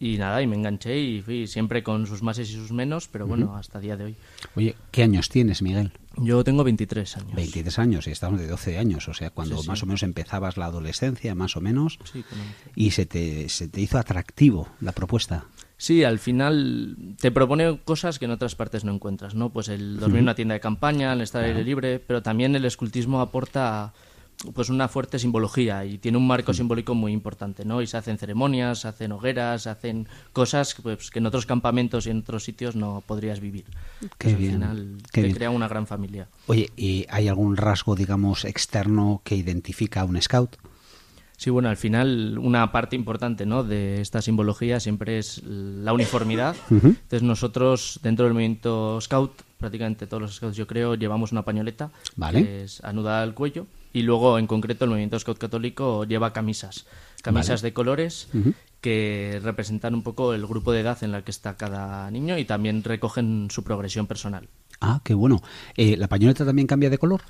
y 0.00 0.16
nada, 0.18 0.40
y 0.42 0.46
me 0.46 0.56
enganché 0.56 0.98
y 0.98 1.22
fui 1.22 1.46
siempre 1.46 1.82
con 1.82 2.06
sus 2.06 2.22
máses 2.22 2.48
y 2.50 2.52
sus 2.54 2.70
menos, 2.72 3.08
pero 3.08 3.26
bueno, 3.26 3.56
hasta 3.56 3.78
el 3.78 3.82
día 3.84 3.96
de 3.96 4.04
hoy. 4.04 4.16
Oye, 4.54 4.76
¿qué 4.92 5.02
años 5.02 5.28
tienes, 5.28 5.60
Miguel? 5.62 5.92
Yo 6.16 6.42
tengo 6.44 6.64
23 6.64 7.16
años. 7.16 7.34
23 7.34 7.78
años 7.78 8.06
y 8.06 8.10
estamos 8.10 8.40
de 8.40 8.46
12 8.48 8.78
años, 8.78 9.08
o 9.08 9.14
sea, 9.14 9.30
cuando 9.30 9.56
Sí, 9.56 9.62
sí. 9.62 9.68
más 9.68 9.82
o 9.82 9.86
menos 9.86 10.02
empezabas 10.02 10.56
la 10.56 10.66
adolescencia, 10.66 11.34
más 11.34 11.56
o 11.56 11.60
menos, 11.60 11.98
Sí, 12.12 12.22
con 12.22 12.38
11. 12.40 12.54
y 12.76 12.90
se 12.92 13.06
te, 13.06 13.48
se 13.48 13.68
te 13.68 13.80
hizo 13.80 13.98
atractivo 13.98 14.68
la 14.80 14.92
propuesta. 14.92 15.44
Sí, 15.76 16.02
al 16.02 16.18
final 16.18 16.96
te 17.20 17.30
propone 17.30 17.78
cosas 17.84 18.18
que 18.18 18.24
en 18.24 18.32
otras 18.32 18.56
partes 18.56 18.84
no 18.84 18.92
encuentras, 18.92 19.36
¿no? 19.36 19.50
Pues 19.50 19.68
el 19.68 19.98
dormir 20.00 20.18
en 20.18 20.22
una 20.24 20.34
tienda 20.34 20.54
de 20.54 20.60
campaña, 20.60 21.12
el 21.12 21.20
estar 21.20 21.44
al 21.44 21.50
aire 21.50 21.62
libre, 21.64 22.00
pero 22.00 22.20
también 22.20 22.56
el 22.56 22.64
escultismo 22.64 23.20
aporta 23.20 23.92
pues 24.54 24.68
una 24.68 24.86
fuerte 24.88 25.18
simbología 25.18 25.84
y 25.84 25.98
tiene 25.98 26.16
un 26.16 26.26
marco 26.26 26.54
simbólico 26.54 26.94
muy 26.94 27.12
importante, 27.12 27.64
¿no? 27.64 27.82
Y 27.82 27.86
se 27.86 27.96
hacen 27.96 28.18
ceremonias, 28.18 28.80
se 28.80 28.88
hacen 28.88 29.12
hogueras, 29.12 29.62
se 29.62 29.70
hacen 29.70 30.06
cosas 30.32 30.76
pues, 30.82 31.10
que 31.10 31.18
en 31.18 31.26
otros 31.26 31.44
campamentos 31.44 32.06
y 32.06 32.10
en 32.10 32.18
otros 32.18 32.44
sitios 32.44 32.76
no 32.76 33.02
podrías 33.04 33.40
vivir. 33.40 33.64
Qué 34.16 34.28
Pues 34.30 34.38
bien, 34.38 34.62
Al 34.62 34.76
final 34.76 34.96
qué 35.12 35.20
te 35.20 35.26
bien. 35.26 35.36
crea 35.36 35.50
una 35.50 35.66
gran 35.66 35.86
familia. 35.86 36.28
Oye, 36.46 36.70
¿y 36.76 37.04
hay 37.10 37.26
algún 37.28 37.56
rasgo, 37.56 37.96
digamos, 37.96 38.44
externo 38.44 39.22
que 39.24 39.34
identifica 39.34 40.02
a 40.02 40.04
un 40.04 40.20
scout? 40.22 40.56
Sí, 41.36 41.50
bueno, 41.50 41.68
al 41.68 41.76
final 41.76 42.36
una 42.38 42.72
parte 42.72 42.96
importante 42.96 43.46
¿no? 43.46 43.62
de 43.62 44.00
esta 44.00 44.20
simbología 44.22 44.80
siempre 44.80 45.18
es 45.18 45.40
la 45.44 45.92
uniformidad. 45.92 46.56
Entonces 46.70 47.22
nosotros 47.22 48.00
dentro 48.02 48.24
del 48.24 48.34
movimiento 48.34 49.00
Scout, 49.00 49.32
prácticamente 49.56 50.06
todos 50.08 50.20
los 50.20 50.34
Scouts 50.34 50.56
yo 50.56 50.66
creo, 50.66 50.96
llevamos 50.96 51.30
una 51.30 51.42
pañoleta 51.44 51.90
Vale. 52.16 52.42
que 52.44 52.64
es 52.64 52.82
anudada 52.84 53.22
al 53.22 53.34
cuello 53.34 53.66
y 53.92 54.02
luego 54.02 54.38
en 54.38 54.46
concreto 54.46 54.84
el 54.84 54.90
movimiento 54.90 55.18
Scout 55.18 55.38
católico 55.38 56.04
lleva 56.04 56.32
camisas, 56.32 56.86
camisas 57.22 57.62
de 57.62 57.72
colores 57.72 58.28
que 58.80 59.40
representan 59.42 59.94
un 59.94 60.02
poco 60.02 60.34
el 60.34 60.46
grupo 60.46 60.72
de 60.72 60.80
edad 60.80 60.98
en 61.02 61.12
la 61.12 61.22
que 61.22 61.30
está 61.30 61.56
cada 61.56 62.10
niño 62.10 62.38
y 62.38 62.44
también 62.44 62.84
recogen 62.84 63.48
su 63.50 63.64
progresión 63.64 64.06
personal. 64.06 64.48
Ah, 64.80 65.00
qué 65.02 65.14
bueno. 65.14 65.42
Eh, 65.76 65.96
¿La 65.96 66.06
pañoleta 66.08 66.44
también 66.44 66.66
cambia 66.68 66.88
de 66.90 66.98
color? 66.98 67.22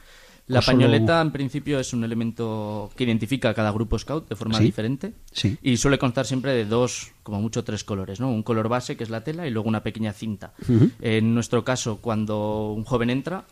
La 0.49 0.61
¿O 0.61 0.63
solo- 0.63 0.79
pañoleta, 0.79 1.21
en 1.21 1.31
principio, 1.31 1.79
es 1.79 1.93
un 1.93 2.05
elemento 2.05 2.91
que 2.97 3.05
identifica 3.05 3.51
a 3.51 3.55
cada 3.55 3.71
grupo 3.71 3.99
scout 3.99 4.29
de 4.31 4.37
forma 4.37 4.57
Sí. 4.59 4.65
diferente. 4.65 5.13
Sí. 5.31 5.59
Y 5.63 5.77
suele 5.77 5.99
constar 5.99 6.25
siempre 6.27 6.53
de 6.53 6.65
dos, 6.65 7.13
como 7.23 7.41
mucho 7.41 7.65
tres 7.65 7.85
colores, 7.85 8.19
¿no? 8.19 8.31
Un 8.31 8.43
color 8.43 8.69
base, 8.69 8.97
que 8.97 9.05
es 9.05 9.11
la 9.11 9.25
tela, 9.25 9.47
y 9.47 9.51
luego 9.51 9.69
una 9.69 9.83
pequeña 9.83 10.13
cinta. 10.15 10.55
En 11.01 11.35
nuestro 11.35 11.65
caso, 11.65 11.99
cuando 12.01 12.73
un 12.73 12.85
joven 12.85 13.11
entra, 13.11 13.45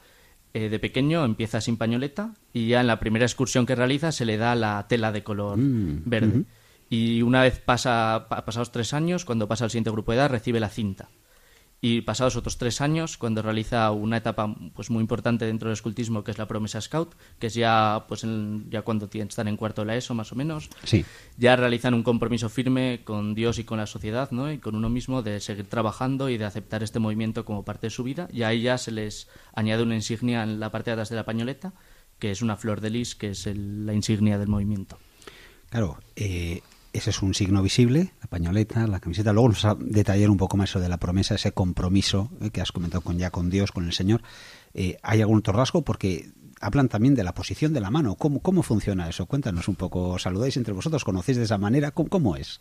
eh, 0.57 0.69
de 0.71 0.79
pequeño 0.79 1.25
empieza 1.25 1.61
sin 1.61 1.77
pañoleta 1.77 2.33
y 2.53 2.69
ya 2.69 2.81
en 2.81 2.87
la 2.87 2.99
primera 2.99 3.27
excursión 3.27 3.67
que 3.67 3.75
realiza 3.75 4.11
se 4.13 4.25
le 4.25 4.37
da 4.39 4.55
la 4.55 4.87
tela 4.89 5.13
de 5.13 5.23
color 5.23 5.59
Mm, 5.59 6.03
verde. 6.07 6.45
Y 6.89 7.23
una 7.23 7.43
vez 7.43 7.59
pasa, 7.59 8.27
pa- 8.31 8.45
pasados 8.45 8.71
tres 8.73 8.95
años, 8.95 9.25
cuando 9.25 9.49
pasa 9.49 9.65
al 9.65 9.71
siguiente 9.71 9.91
grupo 9.91 10.13
de 10.13 10.19
edad, 10.19 10.31
recibe 10.31 10.61
la 10.61 10.69
cinta. 10.69 11.09
Y 11.83 12.01
pasados 12.01 12.37
otros 12.37 12.57
tres 12.57 12.81
años, 12.81 13.19
cuando 13.19 13.43
realiza 13.43 13.91
una 13.91 14.17
etapa 14.17 14.53
pues 14.75 14.89
muy 14.91 15.03
importante 15.03 15.45
dentro 15.45 15.69
del 15.69 15.75
escultismo, 15.75 16.25
que 16.25 16.31
es 16.31 16.39
la 16.39 16.49
promesa 16.49 16.81
scout, 16.81 17.15
que 17.39 17.49
es 17.49 17.55
ya 17.55 18.07
pues 18.09 18.25
en- 18.25 18.69
ya 18.71 18.81
cuando 18.83 19.09
tienen, 19.09 19.29
están 19.29 19.47
en 19.47 19.57
cuarto 19.59 19.83
de 19.83 19.87
la 19.89 19.97
ESO 19.97 20.15
más 20.15 20.33
o 20.33 20.37
menos, 20.37 20.71
Sí. 20.85 21.05
ya 21.37 21.55
realizan 21.55 21.93
un 21.93 22.03
compromiso 22.03 22.49
firme 22.49 23.03
con 23.05 23.35
Dios 23.35 23.59
y 23.59 23.65
con 23.65 23.77
la 23.79 23.87
sociedad, 23.87 24.31
¿no? 24.31 24.51
Y 24.51 24.59
con 24.59 24.75
uno 24.75 24.89
mismo 24.89 25.23
de 25.23 25.39
seguir 25.39 25.67
trabajando 25.69 26.31
y 26.31 26.39
de 26.39 26.47
aceptar 26.47 26.83
este 26.83 26.99
movimiento 26.99 27.45
como 27.45 27.63
parte 27.65 27.89
de 27.89 27.91
su 27.91 28.03
vida. 28.03 28.27
Y 28.33 28.43
ahí 28.43 28.63
ya 28.63 28.79
se 28.79 28.91
les 28.91 29.29
añade 29.55 29.83
una 29.83 29.95
insignia 29.97 30.43
en 30.45 30.59
la 30.59 30.71
parte 30.71 30.91
de 30.91 30.93
atrás 30.95 31.11
de 31.11 31.17
la 31.17 31.25
pañoleta, 31.27 31.75
que 32.19 32.31
es 32.31 32.41
una 32.41 32.57
flor 32.57 32.81
de 32.81 32.89
lis, 32.89 33.15
que 33.15 33.29
es 33.31 33.47
el- 33.47 33.85
la 33.85 33.93
insignia 33.93 34.39
del 34.39 34.49
movimiento. 34.49 34.99
Claro, 35.69 35.99
eh, 36.17 36.63
ese 36.97 37.11
es 37.11 37.23
un 37.23 37.35
signo 37.35 37.63
visible, 37.63 38.13
la 38.21 38.27
pañoleta, 38.27 38.87
la 38.87 39.01
camiseta. 39.01 39.33
Luego 39.33 39.51
nos 39.51 39.65
a 39.65 39.75
detallar 39.75 40.31
un 40.31 40.37
poco 40.37 40.57
más 40.57 40.71
eso 40.71 40.81
de 40.81 40.89
la 40.89 40.99
promesa, 40.99 41.35
ese 41.35 41.53
compromiso 41.53 42.31
eh, 42.41 42.51
que 42.51 42.61
has 42.61 42.73
comentado 42.73 43.03
con 43.03 43.19
ya 43.19 43.31
con 43.31 43.51
Dios, 43.51 43.73
con 43.73 43.85
el 43.85 43.93
Señor. 43.93 44.23
Eh, 44.75 44.97
¿Hay 45.03 45.21
algún 45.21 45.39
otro 45.39 45.53
rasgo? 45.53 45.83
Porque 45.83 46.31
hablan 46.61 46.89
también 46.89 47.15
de 47.15 47.23
la 47.23 47.35
posición 47.35 47.73
de 47.73 47.81
la 47.81 47.91
mano. 47.91 48.15
¿Cómo, 48.15 48.41
cómo 48.41 48.63
funciona 48.63 49.09
eso? 49.09 49.27
Cuéntanos 49.27 49.69
un 49.69 49.75
poco. 49.77 50.11
¿Os 50.11 50.23
¿Saludáis 50.23 50.57
entre 50.57 50.73
vosotros? 50.73 51.05
¿Conocéis 51.05 51.37
de 51.39 51.45
esa 51.45 51.59
manera? 51.59 51.91
¿Cómo, 51.91 52.09
cómo 52.09 52.37
es? 52.37 52.61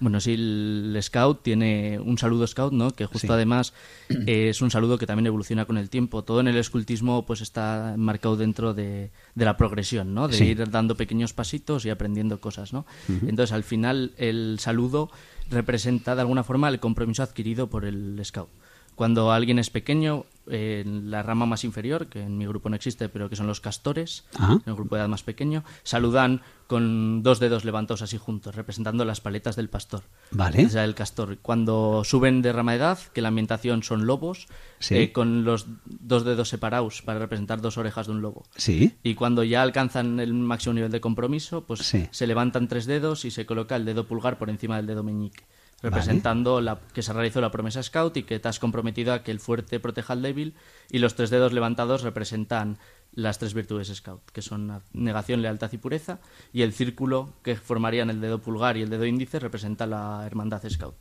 Bueno, 0.00 0.20
sí, 0.20 0.32
el 0.34 0.98
scout 1.00 1.42
tiene 1.42 1.98
un 2.00 2.18
saludo 2.18 2.46
scout, 2.46 2.72
¿no? 2.72 2.90
Que 2.90 3.06
justo 3.06 3.28
Sí. 3.28 3.32
además 3.32 3.72
es 4.26 4.60
un 4.62 4.70
saludo 4.70 4.98
que 4.98 5.06
también 5.06 5.26
evoluciona 5.26 5.64
con 5.64 5.78
el 5.78 5.88
tiempo. 5.90 6.24
Todo 6.24 6.40
en 6.40 6.48
el 6.48 6.56
escultismo 6.56 7.24
pues 7.24 7.40
está 7.40 7.94
marcado 7.96 8.36
dentro 8.36 8.74
de, 8.74 9.10
de 9.34 9.44
la 9.44 9.56
progresión, 9.56 10.12
¿no? 10.14 10.28
De 10.28 10.36
Sí. 10.36 10.44
ir 10.44 10.70
dando 10.70 10.96
pequeños 10.96 11.32
pasitos 11.32 11.84
y 11.86 11.90
aprendiendo 11.90 12.40
cosas, 12.40 12.72
¿no? 12.72 12.84
Entonces, 13.08 13.52
al 13.52 13.62
final, 13.64 14.12
el 14.18 14.58
saludo 14.60 15.10
representa 15.50 16.14
de 16.14 16.20
alguna 16.22 16.42
forma 16.44 16.68
el 16.68 16.80
compromiso 16.80 17.22
adquirido 17.22 17.68
por 17.68 17.84
el 17.84 18.20
scout. 18.24 18.48
Cuando 18.96 19.30
alguien 19.30 19.58
es 19.58 19.70
pequeño, 19.70 20.24
en 20.48 21.10
la 21.10 21.22
rama 21.22 21.46
más 21.46 21.64
inferior, 21.64 22.06
que 22.06 22.22
en 22.22 22.36
mi 22.38 22.46
grupo 22.46 22.68
no 22.68 22.76
existe, 22.76 23.08
pero 23.08 23.28
que 23.28 23.36
son 23.36 23.46
los 23.46 23.60
castores, 23.60 24.24
Ajá. 24.36 24.52
en 24.54 24.62
el 24.66 24.74
grupo 24.74 24.94
de 24.94 25.00
edad 25.02 25.08
más 25.08 25.22
pequeño, 25.22 25.64
saludan 25.82 26.42
con 26.66 27.22
dos 27.22 27.38
dedos 27.38 27.64
levantados 27.64 28.02
así 28.02 28.18
juntos, 28.18 28.54
representando 28.56 29.04
las 29.04 29.20
paletas 29.20 29.54
del 29.56 29.68
pastor. 29.68 30.02
Vale. 30.32 30.66
O 30.66 30.68
sea, 30.68 30.84
el 30.84 30.94
castor. 30.96 31.38
Cuando 31.38 32.02
suben 32.04 32.42
de 32.42 32.52
rama 32.52 32.72
de 32.72 32.78
edad, 32.78 32.98
que 33.12 33.22
la 33.22 33.28
ambientación 33.28 33.82
son 33.84 34.06
lobos, 34.06 34.48
Sí. 34.78 34.96
eh, 34.96 35.12
con 35.12 35.44
los 35.44 35.66
dos 35.86 36.24
dedos 36.24 36.48
separados 36.48 37.02
para 37.02 37.18
representar 37.20 37.60
dos 37.60 37.78
orejas 37.78 38.06
de 38.06 38.12
un 38.12 38.20
lobo. 38.22 38.44
Sí. 38.56 38.94
Y 39.02 39.14
cuando 39.14 39.42
ya 39.44 39.62
alcanzan 39.62 40.18
el 40.20 40.34
máximo 40.34 40.74
nivel 40.74 40.90
de 40.90 41.00
compromiso, 41.00 41.64
pues 41.64 41.80
Sí. 41.80 42.08
se 42.10 42.26
levantan 42.26 42.66
tres 42.68 42.86
dedos 42.86 43.24
y 43.24 43.30
se 43.30 43.46
coloca 43.46 43.76
el 43.76 43.84
dedo 43.84 44.06
pulgar 44.06 44.36
por 44.38 44.50
encima 44.50 44.76
del 44.76 44.86
dedo 44.86 45.02
meñique, 45.02 45.44
representando 45.82 46.60
la, 46.60 46.80
que 46.92 47.02
se 47.02 47.12
realizó 47.12 47.40
la 47.40 47.50
promesa 47.50 47.82
scout 47.82 48.16
y 48.16 48.22
que 48.22 48.38
te 48.38 48.48
has 48.48 48.58
comprometido 48.58 49.12
a 49.12 49.22
que 49.22 49.30
el 49.30 49.40
fuerte 49.40 49.80
proteja 49.80 50.12
al 50.12 50.22
débil. 50.22 50.54
Y 50.90 50.98
los 50.98 51.14
tres 51.14 51.30
dedos 51.30 51.52
levantados 51.52 52.02
representan 52.02 52.78
las 53.12 53.38
tres 53.38 53.54
virtudes 53.54 53.88
scout, 53.88 54.22
que 54.30 54.42
son 54.42 54.82
negación, 54.92 55.42
lealtad 55.42 55.72
y 55.72 55.78
pureza. 55.78 56.18
Y 56.52 56.62
el 56.62 56.72
círculo 56.72 57.32
que 57.42 57.56
formarían 57.56 58.10
el 58.10 58.20
dedo 58.20 58.40
pulgar 58.40 58.76
y 58.76 58.82
el 58.82 58.90
dedo 58.90 59.06
índice 59.06 59.38
representa 59.38 59.86
la 59.86 60.24
hermandad 60.26 60.62
scout. 60.68 60.96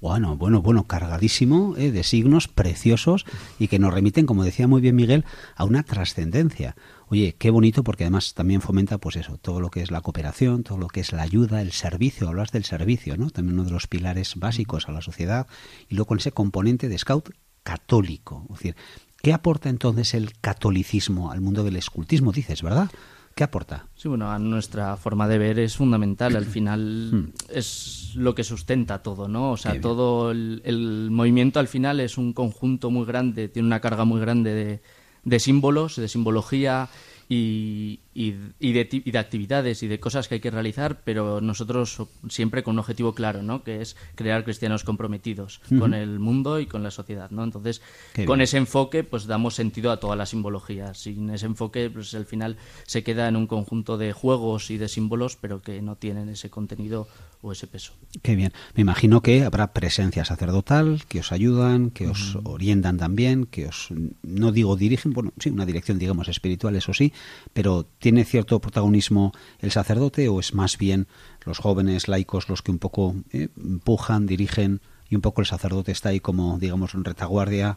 Bueno, 0.00 0.34
bueno, 0.38 0.62
bueno, 0.62 0.84
cargadísimo 0.84 1.76
eh, 1.76 1.90
de 1.90 2.02
signos 2.04 2.48
preciosos 2.48 3.26
y 3.58 3.68
que 3.68 3.78
nos 3.78 3.92
remiten, 3.92 4.24
como 4.24 4.44
decía 4.44 4.66
muy 4.66 4.80
bien 4.80 4.96
Miguel, 4.96 5.26
a 5.56 5.64
una 5.64 5.82
trascendencia. 5.82 6.74
Oye, 7.12 7.34
qué 7.36 7.50
bonito 7.50 7.82
porque 7.82 8.04
además 8.04 8.34
también 8.34 8.60
fomenta, 8.60 8.98
pues 8.98 9.16
eso, 9.16 9.36
todo 9.36 9.58
lo 9.58 9.68
que 9.68 9.82
es 9.82 9.90
la 9.90 10.00
cooperación, 10.00 10.62
todo 10.62 10.78
lo 10.78 10.86
que 10.86 11.00
es 11.00 11.12
la 11.12 11.22
ayuda, 11.22 11.60
el 11.60 11.72
servicio. 11.72 12.28
Hablas 12.28 12.52
del 12.52 12.62
servicio, 12.62 13.16
¿no? 13.16 13.30
También 13.30 13.58
uno 13.58 13.64
de 13.64 13.72
los 13.72 13.88
pilares 13.88 14.34
básicos 14.36 14.88
a 14.88 14.92
la 14.92 15.02
sociedad 15.02 15.48
y 15.88 15.96
luego 15.96 16.06
con 16.06 16.18
ese 16.18 16.30
componente 16.30 16.88
de 16.88 16.96
scout 16.96 17.30
católico. 17.64 18.46
Es 18.50 18.58
decir, 18.58 18.76
¿qué 19.22 19.32
aporta 19.32 19.68
entonces 19.68 20.14
el 20.14 20.38
catolicismo 20.40 21.32
al 21.32 21.40
mundo 21.40 21.64
del 21.64 21.74
escultismo? 21.74 22.30
Dices, 22.30 22.62
¿verdad? 22.62 22.88
¿Qué 23.34 23.42
aporta? 23.42 23.88
Sí, 23.96 24.06
bueno, 24.06 24.30
a 24.30 24.38
nuestra 24.38 24.96
forma 24.96 25.26
de 25.26 25.38
ver 25.38 25.58
es 25.58 25.76
fundamental. 25.76 26.36
Al 26.36 26.46
final 26.46 27.32
es 27.48 28.12
lo 28.14 28.36
que 28.36 28.44
sustenta 28.44 29.02
todo, 29.02 29.26
¿no? 29.26 29.50
O 29.50 29.56
sea, 29.56 29.80
todo 29.80 30.30
el, 30.30 30.62
el 30.64 31.10
movimiento 31.10 31.58
al 31.58 31.66
final 31.66 31.98
es 31.98 32.18
un 32.18 32.32
conjunto 32.32 32.88
muy 32.88 33.04
grande, 33.04 33.48
tiene 33.48 33.66
una 33.66 33.80
carga 33.80 34.04
muy 34.04 34.20
grande 34.20 34.54
de, 34.54 34.82
de 35.24 35.40
símbolos, 35.40 35.96
de 35.96 36.08
simbología 36.08 36.88
y, 37.28 38.00
y- 38.28 38.36
y 38.58 38.72
de, 38.72 38.88
y 38.90 39.10
de 39.10 39.18
actividades 39.18 39.82
y 39.82 39.88
de 39.88 40.00
cosas 40.00 40.28
que 40.28 40.34
hay 40.36 40.40
que 40.40 40.50
realizar, 40.50 41.02
pero 41.04 41.40
nosotros 41.40 41.96
siempre 42.28 42.62
con 42.62 42.74
un 42.74 42.80
objetivo 42.80 43.14
claro, 43.14 43.42
¿no? 43.42 43.62
Que 43.64 43.80
es 43.80 43.96
crear 44.14 44.44
cristianos 44.44 44.84
comprometidos 44.84 45.60
con 45.78 45.94
el 45.94 46.18
mundo 46.18 46.60
y 46.60 46.66
con 46.66 46.82
la 46.82 46.90
sociedad, 46.90 47.30
¿no? 47.30 47.44
Entonces, 47.44 47.80
Qué 48.14 48.24
con 48.26 48.38
bien. 48.38 48.44
ese 48.44 48.56
enfoque, 48.58 49.04
pues 49.04 49.26
damos 49.26 49.54
sentido 49.54 49.90
a 49.90 49.98
toda 49.98 50.16
la 50.16 50.26
simbología. 50.26 50.94
Sin 50.94 51.30
ese 51.30 51.46
enfoque, 51.46 51.90
pues 51.90 52.14
al 52.14 52.26
final 52.26 52.56
se 52.86 53.02
queda 53.02 53.28
en 53.28 53.36
un 53.36 53.46
conjunto 53.46 53.96
de 53.98 54.12
juegos 54.12 54.70
y 54.70 54.78
de 54.78 54.88
símbolos, 54.88 55.36
pero 55.36 55.62
que 55.62 55.80
no 55.82 55.96
tienen 55.96 56.28
ese 56.28 56.50
contenido 56.50 57.08
o 57.42 57.52
ese 57.52 57.66
peso. 57.66 57.94
Qué 58.22 58.34
bien. 58.36 58.52
Me 58.74 58.82
imagino 58.82 59.22
que 59.22 59.44
habrá 59.44 59.72
presencia 59.72 60.26
sacerdotal, 60.26 61.02
que 61.08 61.20
os 61.20 61.32
ayudan, 61.32 61.90
que 61.90 62.06
os 62.06 62.36
orientan 62.44 62.98
también, 62.98 63.46
que 63.46 63.66
os, 63.66 63.88
no 64.22 64.52
digo 64.52 64.76
dirigen, 64.76 65.12
bueno, 65.14 65.32
sí, 65.38 65.48
una 65.48 65.64
dirección, 65.64 65.98
digamos, 65.98 66.28
espiritual, 66.28 66.76
eso 66.76 66.92
sí, 66.92 67.14
pero 67.54 67.86
¿tiene 68.10 68.24
cierto 68.24 68.60
protagonismo 68.60 69.30
el 69.60 69.70
sacerdote 69.70 70.28
o 70.28 70.40
es 70.40 70.52
más 70.52 70.78
bien 70.78 71.06
los 71.44 71.58
jóvenes 71.58 72.08
laicos 72.08 72.48
los 72.48 72.60
que 72.60 72.72
un 72.72 72.80
poco 72.80 73.14
eh, 73.30 73.50
empujan, 73.56 74.26
dirigen 74.26 74.80
y 75.08 75.14
un 75.14 75.20
poco 75.20 75.42
el 75.42 75.46
sacerdote 75.46 75.92
está 75.92 76.08
ahí 76.08 76.18
como, 76.18 76.58
digamos, 76.58 76.94
en 76.94 77.04
retaguardia? 77.04 77.76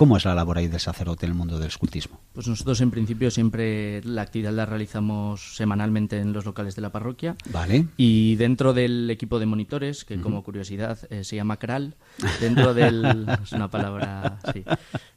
¿Cómo 0.00 0.16
es 0.16 0.24
la 0.24 0.34
labor 0.34 0.56
ahí 0.56 0.66
del 0.66 0.80
sacerdote 0.80 1.26
en 1.26 1.32
el 1.32 1.36
mundo 1.36 1.58
del 1.58 1.68
escultismo? 1.68 2.20
Pues 2.32 2.48
nosotros 2.48 2.80
en 2.80 2.90
principio 2.90 3.30
siempre 3.30 4.00
la 4.02 4.22
actividad 4.22 4.50
la 4.50 4.64
realizamos 4.64 5.56
semanalmente 5.56 6.18
en 6.18 6.32
los 6.32 6.46
locales 6.46 6.74
de 6.74 6.80
la 6.80 6.88
parroquia. 6.90 7.36
Vale. 7.52 7.84
Y 7.98 8.36
dentro 8.36 8.72
del 8.72 9.10
equipo 9.10 9.38
de 9.38 9.44
monitores, 9.44 10.06
que 10.06 10.18
como 10.18 10.42
curiosidad 10.42 10.98
eh, 11.10 11.22
se 11.22 11.36
llama 11.36 11.58
CRAL, 11.58 11.96
dentro 12.40 12.72
del. 12.72 13.26
es 13.44 13.52
una 13.52 13.68
palabra. 13.68 14.38
Sí. 14.54 14.64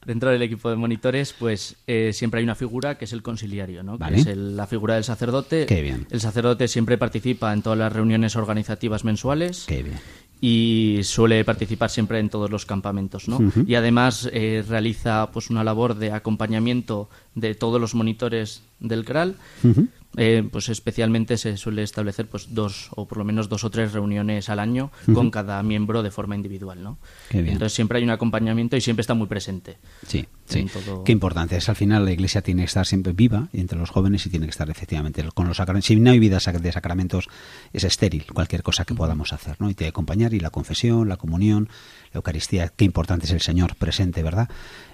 Dentro 0.06 0.32
del 0.32 0.42
equipo 0.42 0.70
de 0.70 0.75
monitores, 0.75 1.32
pues 1.32 1.78
eh, 1.88 2.12
siempre 2.12 2.40
hay 2.40 2.44
una 2.44 2.56
figura 2.56 2.98
que 2.98 3.06
es 3.06 3.13
el 3.13 3.24
conciliario, 3.24 3.84
¿no? 3.84 3.98
Vale. 3.98 4.16
Que 4.16 4.22
es 4.24 4.28
el- 4.28 4.58
la 4.58 4.68
figura 4.68 4.96
del 4.96 5.06
sacerdote. 5.06 5.66
Qué 5.66 5.82
bien. 5.82 6.08
El 6.12 6.20
sacerdote 6.20 6.68
siempre 6.68 6.98
participa 6.98 7.54
en 7.54 7.62
todas 7.62 7.80
las 7.80 7.94
reuniones 7.94 8.36
organizativas 8.36 9.06
mensuales 9.06 9.63
Qué 9.66 9.82
bien. 9.82 9.96
Y 10.46 11.00
suele 11.04 11.46
participar 11.46 11.90
siempre 11.90 12.20
en 12.20 12.28
todos 12.28 12.52
los 12.52 12.66
campamentos, 12.66 13.30
¿no? 13.30 13.40
Y 13.66 13.76
además 13.76 14.30
eh, 14.34 14.62
realiza 14.68 15.30
pues 15.32 15.50
una 15.50 15.64
labor 15.64 15.96
de 15.96 16.12
acompañamiento 16.12 17.08
de 17.34 17.56
todos 17.56 17.80
los 17.80 17.96
monitores 17.96 18.62
del 18.82 19.06
CRAL. 19.06 19.38
Eh, 20.15 20.48
pues 20.51 20.70
especialmente 20.70 21.38
se 21.38 21.58
suele 21.58 21.82
establecer 21.82 22.27
pues 22.27 22.53
dos 22.53 22.89
o 22.96 23.08
por 23.08 23.17
lo 23.17 23.24
menos 23.24 23.50
dos 23.50 23.63
o 23.63 23.72
tres 23.72 23.93
reuniones 23.93 24.48
al 24.50 24.60
año 24.60 24.91
con 25.12 25.32
cada 25.32 25.62
miembro 25.63 26.03
de 26.03 26.12
forma 26.12 26.36
individual, 26.36 26.84
¿no? 26.84 27.00
Entonces 27.53 27.74
siempre 27.74 27.98
hay 27.98 28.03
un 28.03 28.12
acompañamiento 28.12 28.77
y 28.77 28.82
siempre 28.82 29.01
está 29.01 29.15
muy 29.15 29.25
presente. 29.25 29.77
Sí, 30.05 30.27
sí. 30.46 30.67
Todo- 30.72 31.03
Qué 31.03 31.12
importante 31.13 31.58
es. 31.58 31.67
Al 31.67 31.75
final 31.75 32.05
la 32.05 32.12
iglesia 32.12 32.41
tiene 32.43 32.62
que 32.62 32.67
estar 32.67 32.86
siempre 32.86 33.12
viva 33.13 33.48
entre 33.53 33.77
los 33.79 33.89
jóvenes 33.89 34.24
y 34.27 34.29
tiene 34.29 34.46
que 34.46 34.51
estar 34.51 34.70
efectivamente 34.70 35.24
con 35.34 35.48
los 35.48 35.58
sacramentos. 35.58 35.88
Si 35.88 35.96
no 35.96 36.12
hay 36.12 36.20
vida 36.20 36.38
de 36.38 36.72
sacramentos, 36.72 37.27
es 37.74 37.84
estéril 37.84 38.25
cualquier 38.32 38.62
cosa 38.62 38.86
que 38.86 38.93
podamos 38.93 39.34
hacer, 39.34 39.55
¿no? 39.60 39.70
Y 39.70 39.74
que 39.75 39.88
acompañar 39.88 40.34
y 40.36 40.39
la 40.39 40.51
confesión, 40.51 41.10
la 41.10 41.17
comunión, 41.17 41.70
la 42.13 42.20
Eucaristía. 42.20 42.70
Qué 42.70 42.86
importante 42.86 43.25
es 43.25 43.32
el 43.32 43.41
Señor 43.41 43.75
presente, 43.75 44.22
¿verdad? 44.22 44.48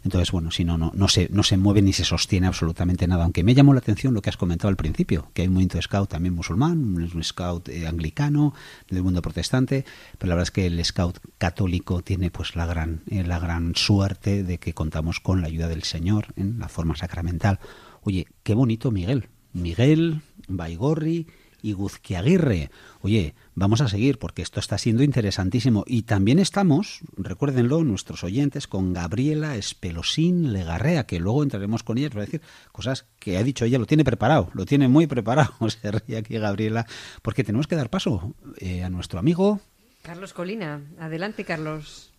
Entonces, 0.05 0.31
bueno, 0.31 0.51
si 0.51 0.63
no, 0.63 0.77
no, 0.77 0.91
no 0.95 1.09
se, 1.09 1.27
no 1.31 1.43
se 1.43 1.57
mueve 1.57 1.81
ni 1.81 1.91
se 1.91 2.05
sostiene 2.05 2.47
absolutamente 2.47 3.05
nada. 3.07 3.25
Aunque 3.25 3.43
me 3.43 3.53
llamó 3.53 3.73
la 3.73 3.79
atención 3.79 4.13
lo 4.13 4.21
que 4.21 4.29
has 4.29 4.37
comentado 4.37 4.69
al 4.69 4.77
principio, 4.77 5.08
que 5.33 5.41
hay 5.41 5.47
un 5.47 5.55
movimiento 5.55 5.81
scout 5.81 6.09
también 6.09 6.35
musulmán, 6.35 6.77
un 6.95 7.23
scout 7.23 7.69
eh, 7.69 7.87
anglicano, 7.87 8.53
del 8.89 9.03
mundo 9.03 9.21
protestante, 9.21 9.85
pero 10.17 10.29
la 10.29 10.35
verdad 10.35 10.47
es 10.47 10.51
que 10.51 10.67
el 10.67 10.83
scout 10.85 11.19
católico 11.37 12.01
tiene 12.01 12.31
pues 12.31 12.55
la 12.55 12.65
gran, 12.65 13.01
eh, 13.09 13.23
la 13.23 13.39
gran 13.39 13.75
suerte 13.75 14.43
de 14.43 14.59
que 14.59 14.73
contamos 14.73 15.19
con 15.19 15.41
la 15.41 15.47
ayuda 15.47 15.67
del 15.67 15.83
Señor 15.83 16.27
en 16.35 16.59
la 16.59 16.69
forma 16.69 16.95
sacramental. 16.95 17.59
Oye, 18.01 18.27
qué 18.43 18.53
bonito 18.53 18.91
Miguel. 18.91 19.29
Miguel, 19.53 20.21
Baigorri 20.47 21.27
y 21.61 21.73
Guzquiaguirre. 21.73 22.69
Oye, 23.01 23.35
vamos 23.55 23.81
a 23.81 23.87
seguir 23.87 24.19
porque 24.19 24.41
esto 24.41 24.59
está 24.59 24.77
siendo 24.77 25.03
interesantísimo. 25.03 25.83
Y 25.87 26.03
también 26.03 26.39
estamos, 26.39 27.01
recuérdenlo, 27.17 27.83
nuestros 27.83 28.23
oyentes, 28.23 28.67
con 28.67 28.93
Gabriela 28.93 29.55
Espelosín 29.55 30.53
Legarrea, 30.53 31.05
que 31.05 31.19
luego 31.19 31.43
entraremos 31.43 31.83
con 31.83 31.97
ella 31.97 32.09
para 32.09 32.25
decir 32.25 32.41
cosas 32.71 33.05
que 33.19 33.37
ha 33.37 33.43
dicho 33.43 33.65
ella, 33.65 33.79
lo 33.79 33.85
tiene 33.85 34.03
preparado, 34.03 34.49
lo 34.53 34.65
tiene 34.65 34.87
muy 34.87 35.07
preparado. 35.07 35.53
Se 35.69 35.91
ríe 35.91 36.17
aquí 36.17 36.37
Gabriela, 36.37 36.85
porque 37.21 37.43
tenemos 37.43 37.67
que 37.67 37.75
dar 37.75 37.89
paso 37.89 38.33
eh, 38.57 38.83
a 38.83 38.89
nuestro 38.89 39.19
amigo. 39.19 39.59
Carlos 40.01 40.33
Colina, 40.33 40.81
adelante 40.99 41.43
Carlos. 41.43 42.11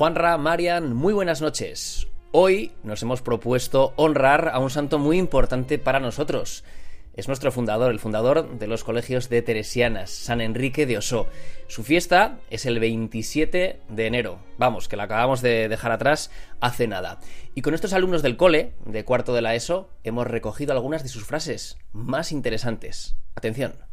Juanra, 0.00 0.38
Marian, 0.38 0.96
muy 0.96 1.12
buenas 1.12 1.42
noches. 1.42 2.08
Hoy 2.32 2.72
nos 2.84 3.02
hemos 3.02 3.20
propuesto 3.20 3.92
honrar 3.96 4.48
a 4.48 4.58
un 4.58 4.70
santo 4.70 4.98
muy 4.98 5.18
importante 5.18 5.78
para 5.78 6.00
nosotros. 6.00 6.64
Es 7.12 7.28
nuestro 7.28 7.52
fundador, 7.52 7.90
el 7.90 7.98
fundador 7.98 8.58
de 8.58 8.66
los 8.66 8.82
colegios 8.82 9.28
de 9.28 9.42
Teresianas, 9.42 10.08
San 10.08 10.40
Enrique 10.40 10.86
de 10.86 10.96
Osó. 10.96 11.26
Su 11.68 11.82
fiesta 11.82 12.38
es 12.48 12.64
el 12.64 12.80
27 12.80 13.80
de 13.90 14.06
enero. 14.06 14.38
Vamos, 14.56 14.88
que 14.88 14.96
la 14.96 15.02
acabamos 15.02 15.42
de 15.42 15.68
dejar 15.68 15.92
atrás 15.92 16.30
hace 16.60 16.86
nada. 16.86 17.20
Y 17.54 17.60
con 17.60 17.74
estos 17.74 17.92
alumnos 17.92 18.22
del 18.22 18.38
cole, 18.38 18.72
de 18.86 19.04
cuarto 19.04 19.34
de 19.34 19.42
la 19.42 19.54
ESO, 19.54 19.90
hemos 20.02 20.26
recogido 20.26 20.72
algunas 20.72 21.02
de 21.02 21.10
sus 21.10 21.26
frases 21.26 21.76
más 21.92 22.32
interesantes. 22.32 23.16
Atención. 23.34 23.89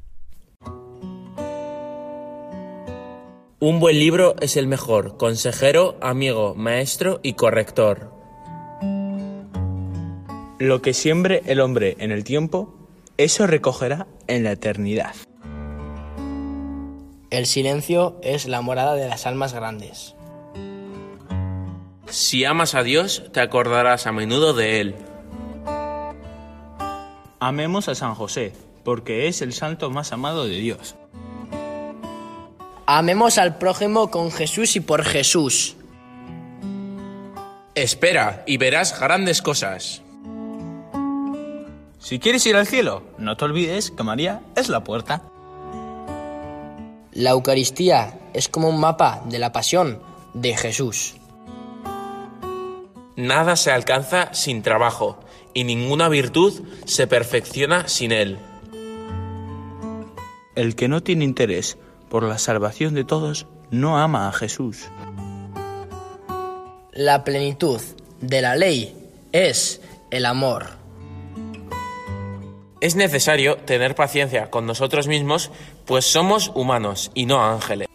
Un 3.59 3.79
buen 3.79 3.97
libro 3.97 4.35
es 4.39 4.55
el 4.55 4.67
mejor 4.67 5.17
consejero, 5.17 5.97
amigo, 5.99 6.53
maestro 6.53 7.19
y 7.23 7.33
corrector. 7.33 8.11
Lo 10.59 10.83
que 10.83 10.93
siembre 10.93 11.41
el 11.47 11.59
hombre 11.59 11.95
en 11.97 12.11
el 12.11 12.23
tiempo, 12.23 12.75
eso 13.17 13.47
recogerá 13.47 14.05
en 14.27 14.43
la 14.43 14.51
eternidad. 14.51 15.15
El 17.31 17.47
silencio 17.47 18.19
es 18.21 18.47
la 18.47 18.61
morada 18.61 18.93
de 18.93 19.07
las 19.07 19.25
almas 19.25 19.55
grandes. 19.55 20.13
Si 22.09 22.45
amas 22.45 22.75
a 22.75 22.83
Dios, 22.83 23.23
te 23.33 23.41
acordarás 23.41 24.05
a 24.05 24.11
menudo 24.11 24.53
de 24.53 24.81
Él. 24.81 24.95
Amemos 27.39 27.89
a 27.89 27.95
San 27.95 28.13
José, 28.13 28.53
porque 28.83 29.27
es 29.27 29.41
el 29.41 29.51
santo 29.51 29.89
más 29.89 30.11
amado 30.11 30.45
de 30.45 30.57
Dios. 30.57 30.95
Amemos 32.89 33.37
al 33.37 33.57
prójimo 33.57 34.09
con 34.09 34.31
Jesús 34.31 34.77
y 34.77 34.79
por 34.79 35.03
Jesús. 35.03 35.75
Espera 37.75 38.45
y 38.47 38.55
verás 38.55 38.97
grandes 38.97 39.41
cosas. 39.41 40.01
Si 41.99 42.17
quieres 42.19 42.45
ir 42.45 42.55
al 42.55 42.65
cielo, 42.65 43.03
no 43.17 43.35
te 43.35 43.43
olvides 43.43 43.91
que 43.91 44.03
María 44.03 44.41
es 44.55 44.69
la 44.69 44.85
puerta. 44.85 45.21
La 47.11 47.31
Eucaristía 47.31 48.17
es 48.33 48.47
como 48.47 48.69
un 48.69 48.79
mapa 48.79 49.21
de 49.25 49.39
la 49.39 49.51
pasión 49.51 50.01
de 50.33 50.55
Jesús. 50.55 51.15
Nada 53.17 53.57
se 53.57 53.71
alcanza 53.71 54.33
sin 54.33 54.61
trabajo 54.61 55.19
y 55.53 55.65
ninguna 55.65 56.07
virtud 56.07 56.53
se 56.85 57.05
perfecciona 57.05 57.89
sin 57.89 58.13
él. 58.13 58.39
El 60.55 60.77
que 60.77 60.87
no 60.87 61.03
tiene 61.03 61.25
interés 61.25 61.77
por 62.09 62.23
la 62.23 62.37
salvación 62.37 62.93
de 62.93 63.03
todos 63.03 63.47
no 63.71 63.97
ama 63.97 64.27
a 64.27 64.33
Jesús. 64.33 64.89
La 66.91 67.23
plenitud 67.23 67.81
de 68.21 68.41
la 68.41 68.55
ley 68.55 68.95
es 69.31 69.81
el 70.09 70.25
amor. 70.25 70.65
Es 72.79 72.95
necesario 72.95 73.57
tener 73.57 73.95
paciencia 73.95 74.49
con 74.49 74.65
nosotros 74.65 75.07
mismos, 75.07 75.51
pues 75.85 76.05
somos 76.05 76.51
humanos 76.53 77.11
y 77.13 77.25
no 77.25 77.43
ángeles. 77.43 77.87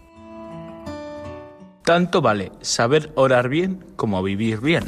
Tanto 1.85 2.21
vale 2.21 2.53
saber 2.61 3.13
orar 3.15 3.49
bien 3.49 3.85
como 3.97 4.23
vivir 4.23 4.61
bien. 4.61 4.85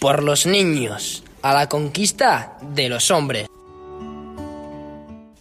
Por 0.00 0.22
los 0.22 0.46
niños, 0.46 1.24
a 1.42 1.54
la 1.54 1.68
conquista 1.68 2.58
de 2.60 2.88
los 2.88 3.10
hombres. 3.10 3.48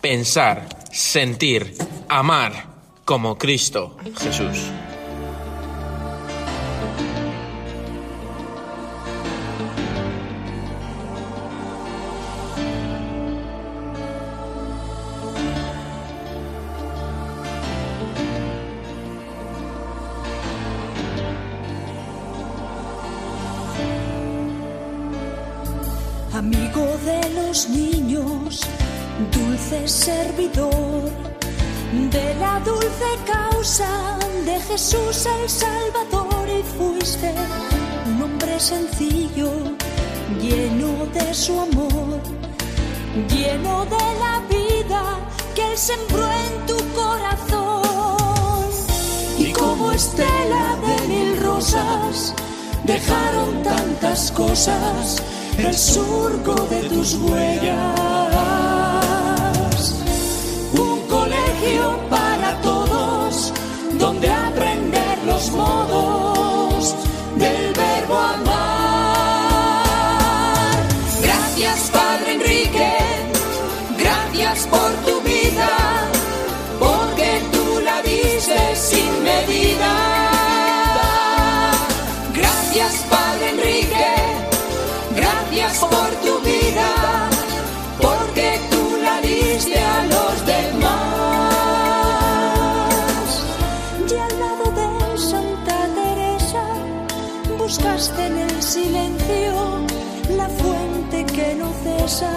Pensar, 0.01 0.67
sentir, 0.95 1.75
amar 2.07 2.67
como 3.03 3.37
Cristo 3.37 3.97
Jesús. 4.17 4.71
Amigo 26.31 26.85
de 27.03 27.29
los 27.33 27.67
niños, 27.67 28.61
dulce 29.31 29.87
servidor 29.87 31.09
de 32.11 32.35
la 32.35 32.59
dulce 32.59 33.09
causa 33.25 34.17
de 34.45 34.59
Jesús 34.59 35.25
el 35.25 35.49
Salvador 35.49 36.47
y 36.49 36.63
fuiste 36.77 37.33
un 38.07 38.21
hombre 38.21 38.59
sencillo, 38.59 39.51
lleno 40.41 41.05
de 41.13 41.33
su 41.33 41.59
amor, 41.59 42.19
lleno 43.29 43.85
de 43.85 44.05
la 44.19 44.41
vida 44.49 45.03
que 45.55 45.71
él 45.71 45.77
sembró 45.77 46.27
en 46.31 46.65
tu 46.65 46.77
corazón. 46.93 48.69
Y 49.37 49.51
como 49.53 49.91
estela 49.91 50.77
de 50.85 51.07
mil 51.07 51.41
rosas, 51.41 52.33
dejaron 52.83 53.63
tantas 53.63 54.31
cosas 54.31 55.23
el 55.57 55.73
surco 55.73 56.53
de 56.69 56.89
tus 56.89 57.15
huellas. 57.15 58.14
Donde 64.05 64.29
aprender 64.29 65.17
los 65.25 65.49
modos 65.49 65.94
en 98.17 98.37
el 98.37 98.61
silencio 98.61 99.53
la 100.37 100.47
fuente 100.47 101.25
que 101.25 101.55
no 101.55 101.73
cesa. 101.83 102.31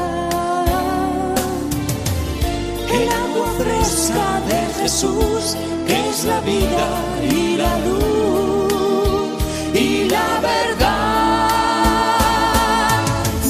El 2.90 3.08
agua 3.08 3.48
fresca 3.58 4.40
de 4.48 4.60
Jesús, 4.80 5.56
que 5.86 6.08
es 6.08 6.24
la 6.24 6.40
vida 6.40 6.88
y 7.30 7.56
la 7.56 7.78
luz 7.86 9.42
y 9.74 10.08
la 10.08 10.40
verdad. 10.40 11.48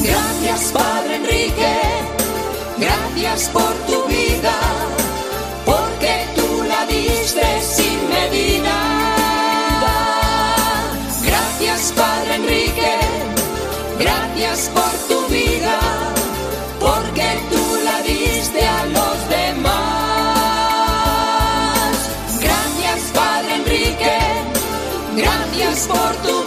Gracias, 0.02 0.72
Padre 0.72 1.16
Enrique, 1.16 1.76
gracias 2.78 3.48
por 3.50 3.72
tu 3.86 4.04
vida, 4.08 4.56
porque 5.64 6.26
tú 6.34 6.64
la 6.64 6.84
diste 6.86 7.62
sin 7.62 8.08
medida. 8.08 8.97
Gracias 14.58 14.70
por 14.74 14.92
tu 15.08 15.26
vida, 15.32 15.78
porque 16.80 17.38
tú 17.50 17.76
la 17.84 18.02
diste 18.02 18.66
a 18.66 18.86
los 18.86 19.28
demás. 19.28 19.68
Gracias, 22.40 23.12
Padre 23.14 23.54
Enrique, 23.54 24.18
gracias 25.16 25.86
por 25.86 26.16
tu 26.26 26.37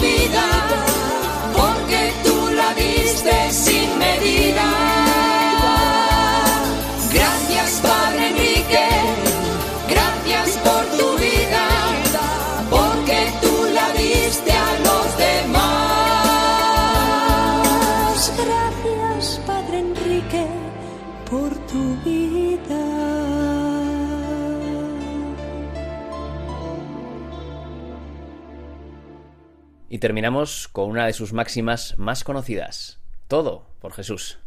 Y 29.93 29.97
terminamos 29.97 30.69
con 30.69 30.89
una 30.89 31.05
de 31.05 31.11
sus 31.11 31.33
máximas 31.33 31.95
más 31.97 32.23
conocidas. 32.23 32.97
Todo 33.27 33.65
por 33.81 33.91
Jesús. 33.91 34.39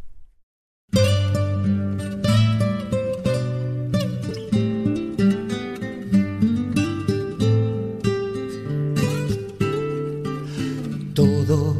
Todo, 11.13 11.77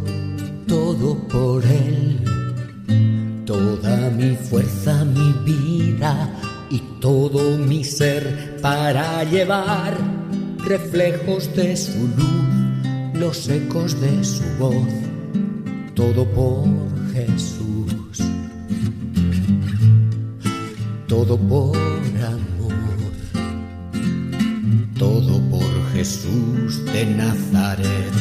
todo 0.67 1.28
por 1.28 1.65
Él, 1.65 2.23
toda 3.47 4.12
mi 4.12 4.36
fuerza, 4.36 5.04
mi 5.06 5.34
vida 5.43 6.30
y 6.69 6.78
todo 7.01 7.58
mi 7.58 7.84
ser 7.84 8.60
para 8.62 9.23
llevar 9.23 9.97
reflejos 10.60 11.51
de 11.56 11.75
su 11.75 12.08
luz 12.10 12.55
los 13.19 13.47
ecos 13.47 13.99
de 14.01 14.23
su 14.23 14.43
voz, 14.60 14.88
todo 15.93 16.25
por 16.25 16.65
Jesús, 17.13 18.21
todo 21.08 21.38
por 21.38 21.78
amor, 21.78 22.73
todo 24.97 25.39
por 25.49 25.91
Jesús 25.93 26.84
de 26.86 27.06
Nazaret, 27.06 28.13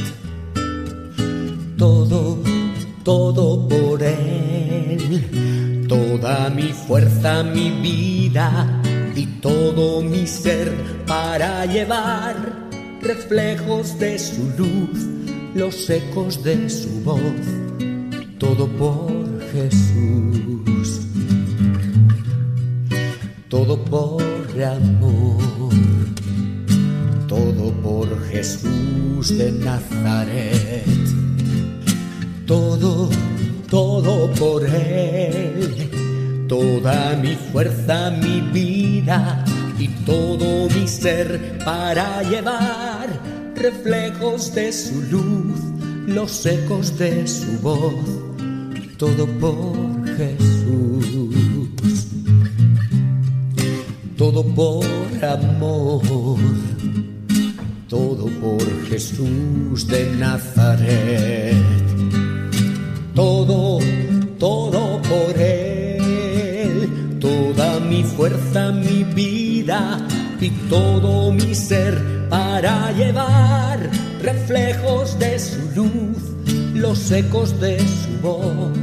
todo, 1.76 2.38
todo 3.02 3.68
por 3.68 4.02
Él, 4.02 5.87
toda 5.88 6.50
mi 6.50 6.72
fuerza, 6.72 7.42
mi 7.42 7.70
vida 7.83 8.80
y 9.16 9.26
todo 9.40 10.02
mi 10.02 10.26
ser 10.26 10.72
para 11.07 11.66
llevar 11.66 12.64
reflejos 13.05 13.99
de 13.99 14.19
su 14.19 14.43
luz, 14.57 15.07
los 15.55 15.88
ecos 15.90 16.43
de 16.43 16.69
su 16.71 16.88
voz, 17.03 17.21
todo 18.38 18.67
por 18.67 19.40
Jesús, 19.53 21.01
todo 23.49 23.85
por 23.85 24.23
amor, 24.62 25.71
todo 27.29 27.73
por 27.83 28.27
Jesús 28.29 29.37
de 29.37 29.53
Nazaret, 29.53 30.85
todo, 32.47 33.11
todo 33.69 34.31
por 34.33 34.64
Él 34.64 35.90
toda 36.49 37.17
mi 37.17 37.35
fuerza, 37.35 38.11
mi 38.11 38.40
vida 38.53 39.43
todo 40.05 40.69
mi 40.69 40.87
ser 40.87 41.59
para 41.64 42.23
llevar 42.23 43.09
reflejos 43.55 44.55
de 44.55 44.73
su 44.73 45.01
luz, 45.11 45.61
los 46.07 46.45
ecos 46.47 46.99
de 46.99 47.27
su 47.27 47.59
voz, 47.61 47.95
todo 48.99 49.27
por 49.40 50.17
Jesús, 50.17 52.07
todo 54.17 54.45
por 54.45 54.85
amor, 55.25 56.38
todo 57.88 58.27
por 58.40 58.87
Jesús 58.88 59.87
de 59.87 60.11
Nazaret, 60.17 61.55
todo, 63.14 63.79
todo 64.38 65.01
por 65.03 65.38
Él 65.38 65.85
toda 67.21 67.81
mi 67.81 68.03
fuerza, 68.03 68.71
mi 68.71 69.03
vida 69.03 69.43
y 69.66 70.50
todo 70.68 71.33
mi 71.33 71.55
ser 71.55 72.29
para 72.29 72.92
llevar 72.92 73.79
reflejos 74.20 75.18
de 75.18 75.38
su 75.38 75.61
luz, 75.74 76.18
los 76.74 77.11
ecos 77.11 77.59
de 77.61 77.79
su 77.79 78.20
voz, 78.20 78.77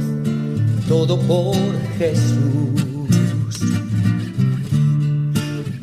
todo 0.88 1.20
por 1.20 1.54
Jesús, 1.98 3.60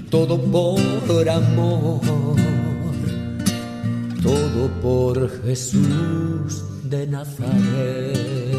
todo 0.09 0.37
por 0.37 1.29
amor, 1.29 2.01
todo 4.21 4.69
por 4.81 5.43
Jesús 5.43 6.63
de 6.83 7.07
Nazaret. 7.07 8.49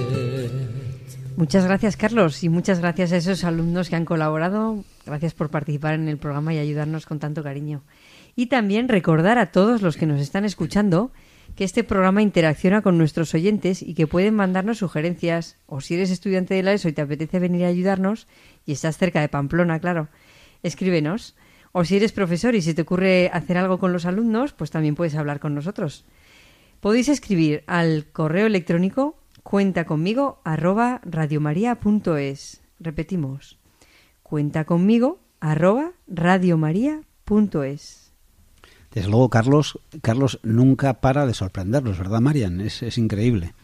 Muchas 1.36 1.64
gracias, 1.64 1.96
Carlos, 1.96 2.42
y 2.44 2.48
muchas 2.48 2.80
gracias 2.80 3.12
a 3.12 3.16
esos 3.16 3.44
alumnos 3.44 3.88
que 3.88 3.96
han 3.96 4.04
colaborado. 4.04 4.84
Gracias 5.06 5.32
por 5.32 5.48
participar 5.48 5.94
en 5.94 6.08
el 6.08 6.18
programa 6.18 6.52
y 6.52 6.58
ayudarnos 6.58 7.06
con 7.06 7.18
tanto 7.18 7.42
cariño. 7.42 7.82
Y 8.36 8.46
también 8.46 8.88
recordar 8.88 9.38
a 9.38 9.50
todos 9.50 9.82
los 9.82 9.96
que 9.96 10.06
nos 10.06 10.20
están 10.20 10.44
escuchando 10.44 11.12
que 11.56 11.64
este 11.64 11.84
programa 11.84 12.22
interacciona 12.22 12.82
con 12.82 12.98
nuestros 12.98 13.34
oyentes 13.34 13.82
y 13.82 13.94
que 13.94 14.06
pueden 14.06 14.34
mandarnos 14.34 14.78
sugerencias, 14.78 15.56
o 15.66 15.80
si 15.80 15.94
eres 15.94 16.10
estudiante 16.10 16.54
de 16.54 16.62
la 16.62 16.72
ESO 16.72 16.88
y 16.88 16.92
te 16.92 17.02
apetece 17.02 17.38
venir 17.38 17.64
a 17.64 17.68
ayudarnos, 17.68 18.26
y 18.66 18.72
estás 18.72 18.98
cerca 18.98 19.20
de 19.20 19.28
Pamplona, 19.28 19.80
claro, 19.80 20.08
escríbenos. 20.62 21.34
O 21.72 21.84
si 21.84 21.96
eres 21.96 22.12
profesor 22.12 22.54
y 22.54 22.62
se 22.62 22.74
te 22.74 22.82
ocurre 22.82 23.30
hacer 23.32 23.56
algo 23.56 23.78
con 23.78 23.92
los 23.92 24.04
alumnos, 24.04 24.52
pues 24.52 24.70
también 24.70 24.96
puedes 24.96 25.14
hablar 25.14 25.38
con 25.38 25.54
nosotros. 25.54 26.04
Podéis 26.80 27.08
escribir 27.08 27.62
al 27.66 28.06
correo 28.06 28.46
electrónico 28.46 29.19
cuenta 29.42 29.84
conmigo 29.84 30.40
arroba 30.44 31.00
radiomaria.es. 31.04 32.60
Repetimos, 32.78 33.58
cuenta 34.22 34.64
conmigo 34.64 35.18
arroba 35.40 35.92
radiomaria.es. 36.08 38.12
Desde 38.92 39.08
luego, 39.08 39.30
Carlos, 39.30 39.78
Carlos 40.02 40.40
nunca 40.42 41.00
para 41.00 41.26
de 41.26 41.34
sorprendernos, 41.34 41.98
¿verdad, 41.98 42.20
Marian? 42.20 42.60
Es, 42.60 42.82
es 42.82 42.98
increíble. 42.98 43.54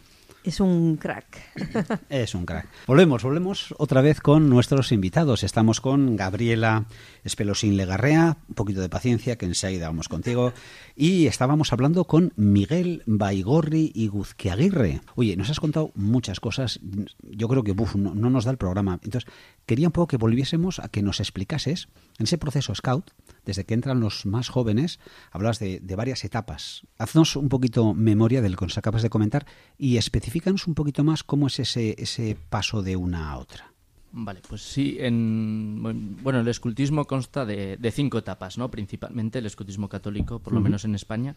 Es 0.47 0.61
un 0.61 0.95
crack. 0.95 1.41
Es 2.09 2.33
un 2.33 2.45
crack. 2.45 2.69
Volvemos, 2.87 3.21
volvemos 3.21 3.75
otra 3.77 3.99
vez 3.99 4.21
con 4.21 4.49
nuestros 4.49 4.93
invitados. 4.93 5.43
Estamos 5.43 5.81
con 5.81 6.15
Gabriela 6.15 6.85
Espelosín 7.25 7.75
Legarrea, 7.75 8.37
un 8.47 8.55
poquito 8.55 8.79
de 8.79 8.87
paciencia, 8.87 9.37
que 9.37 9.45
enseguida 9.45 9.87
vamos 9.87 10.07
contigo. 10.07 10.53
Y 10.95 11.27
estábamos 11.27 11.73
hablando 11.73 12.05
con 12.05 12.31
Miguel 12.37 13.03
Baigorri 13.05 13.91
y 13.93 14.07
Guzquiaguirre. 14.07 15.01
Oye, 15.15 15.35
nos 15.35 15.49
has 15.49 15.59
contado 15.59 15.91
muchas 15.95 16.39
cosas. 16.39 16.79
Yo 17.23 17.49
creo 17.49 17.63
que 17.63 17.75
no, 17.75 18.15
no 18.15 18.29
nos 18.29 18.45
da 18.45 18.51
el 18.51 18.57
programa. 18.57 19.01
Entonces, 19.03 19.29
quería 19.65 19.89
un 19.89 19.91
poco 19.91 20.07
que 20.07 20.15
volviésemos 20.15 20.79
a 20.79 20.87
que 20.87 21.01
nos 21.01 21.19
explicases 21.19 21.89
en 22.19 22.23
ese 22.23 22.37
proceso 22.37 22.73
Scout 22.73 23.11
desde 23.47 23.63
que 23.65 23.73
entran 23.73 24.01
los 24.01 24.25
más 24.25 24.49
jóvenes, 24.49 24.99
hablas 25.31 25.57
de, 25.57 25.79
de, 25.79 25.95
varias 25.95 26.25
etapas. 26.25 26.83
Haznos 26.99 27.37
un 27.37 27.47
poquito 27.47 27.93
memoria 27.93 28.41
del 28.41 28.57
que 28.57 28.65
nos 28.65 28.77
acabas 28.77 29.01
de 29.01 29.09
comentar 29.09 29.47
y 29.77 29.95
especifícanos 29.95 30.67
un 30.67 30.75
poquito 30.75 31.03
más 31.05 31.23
cómo 31.23 31.47
es 31.47 31.59
ese, 31.59 31.95
ese 31.97 32.37
paso 32.49 32.83
de 32.83 32.97
una 32.97 33.31
a 33.31 33.37
otra. 33.37 33.71
Vale, 34.11 34.41
pues 34.47 34.61
sí, 34.61 34.97
en, 34.99 36.17
bueno, 36.23 36.41
el 36.41 36.47
escultismo 36.47 37.05
consta 37.05 37.45
de, 37.45 37.77
de 37.77 37.91
cinco 37.91 38.17
etapas, 38.17 38.57
¿no? 38.57 38.69
Principalmente 38.69 39.39
el 39.39 39.45
escultismo 39.45 39.87
católico, 39.87 40.39
por 40.39 40.53
lo 40.53 40.59
uh 40.59 40.61
-huh. 40.61 40.65
menos 40.65 40.85
en 40.85 40.95
España. 40.95 41.35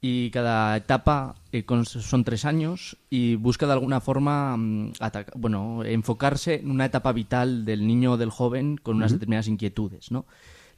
Y 0.00 0.30
cada 0.30 0.76
etapa 0.76 1.34
eh, 1.50 1.64
con, 1.64 1.84
son 1.84 2.24
tres 2.24 2.44
años 2.44 2.96
y 3.10 3.34
busca 3.34 3.66
de 3.66 3.72
alguna 3.72 4.00
forma 4.00 4.54
um, 4.54 4.92
bueno, 5.34 5.82
enfocarse 5.84 6.60
en 6.60 6.70
una 6.70 6.84
etapa 6.84 7.12
vital 7.12 7.64
del 7.64 7.86
niño 7.86 8.12
o 8.12 8.16
del 8.16 8.30
joven 8.30 8.76
con 8.76 8.96
unas 8.96 9.10
uh 9.10 9.14
-huh. 9.14 9.18
determinadas 9.18 9.48
inquietudes, 9.48 10.12
¿no? 10.12 10.24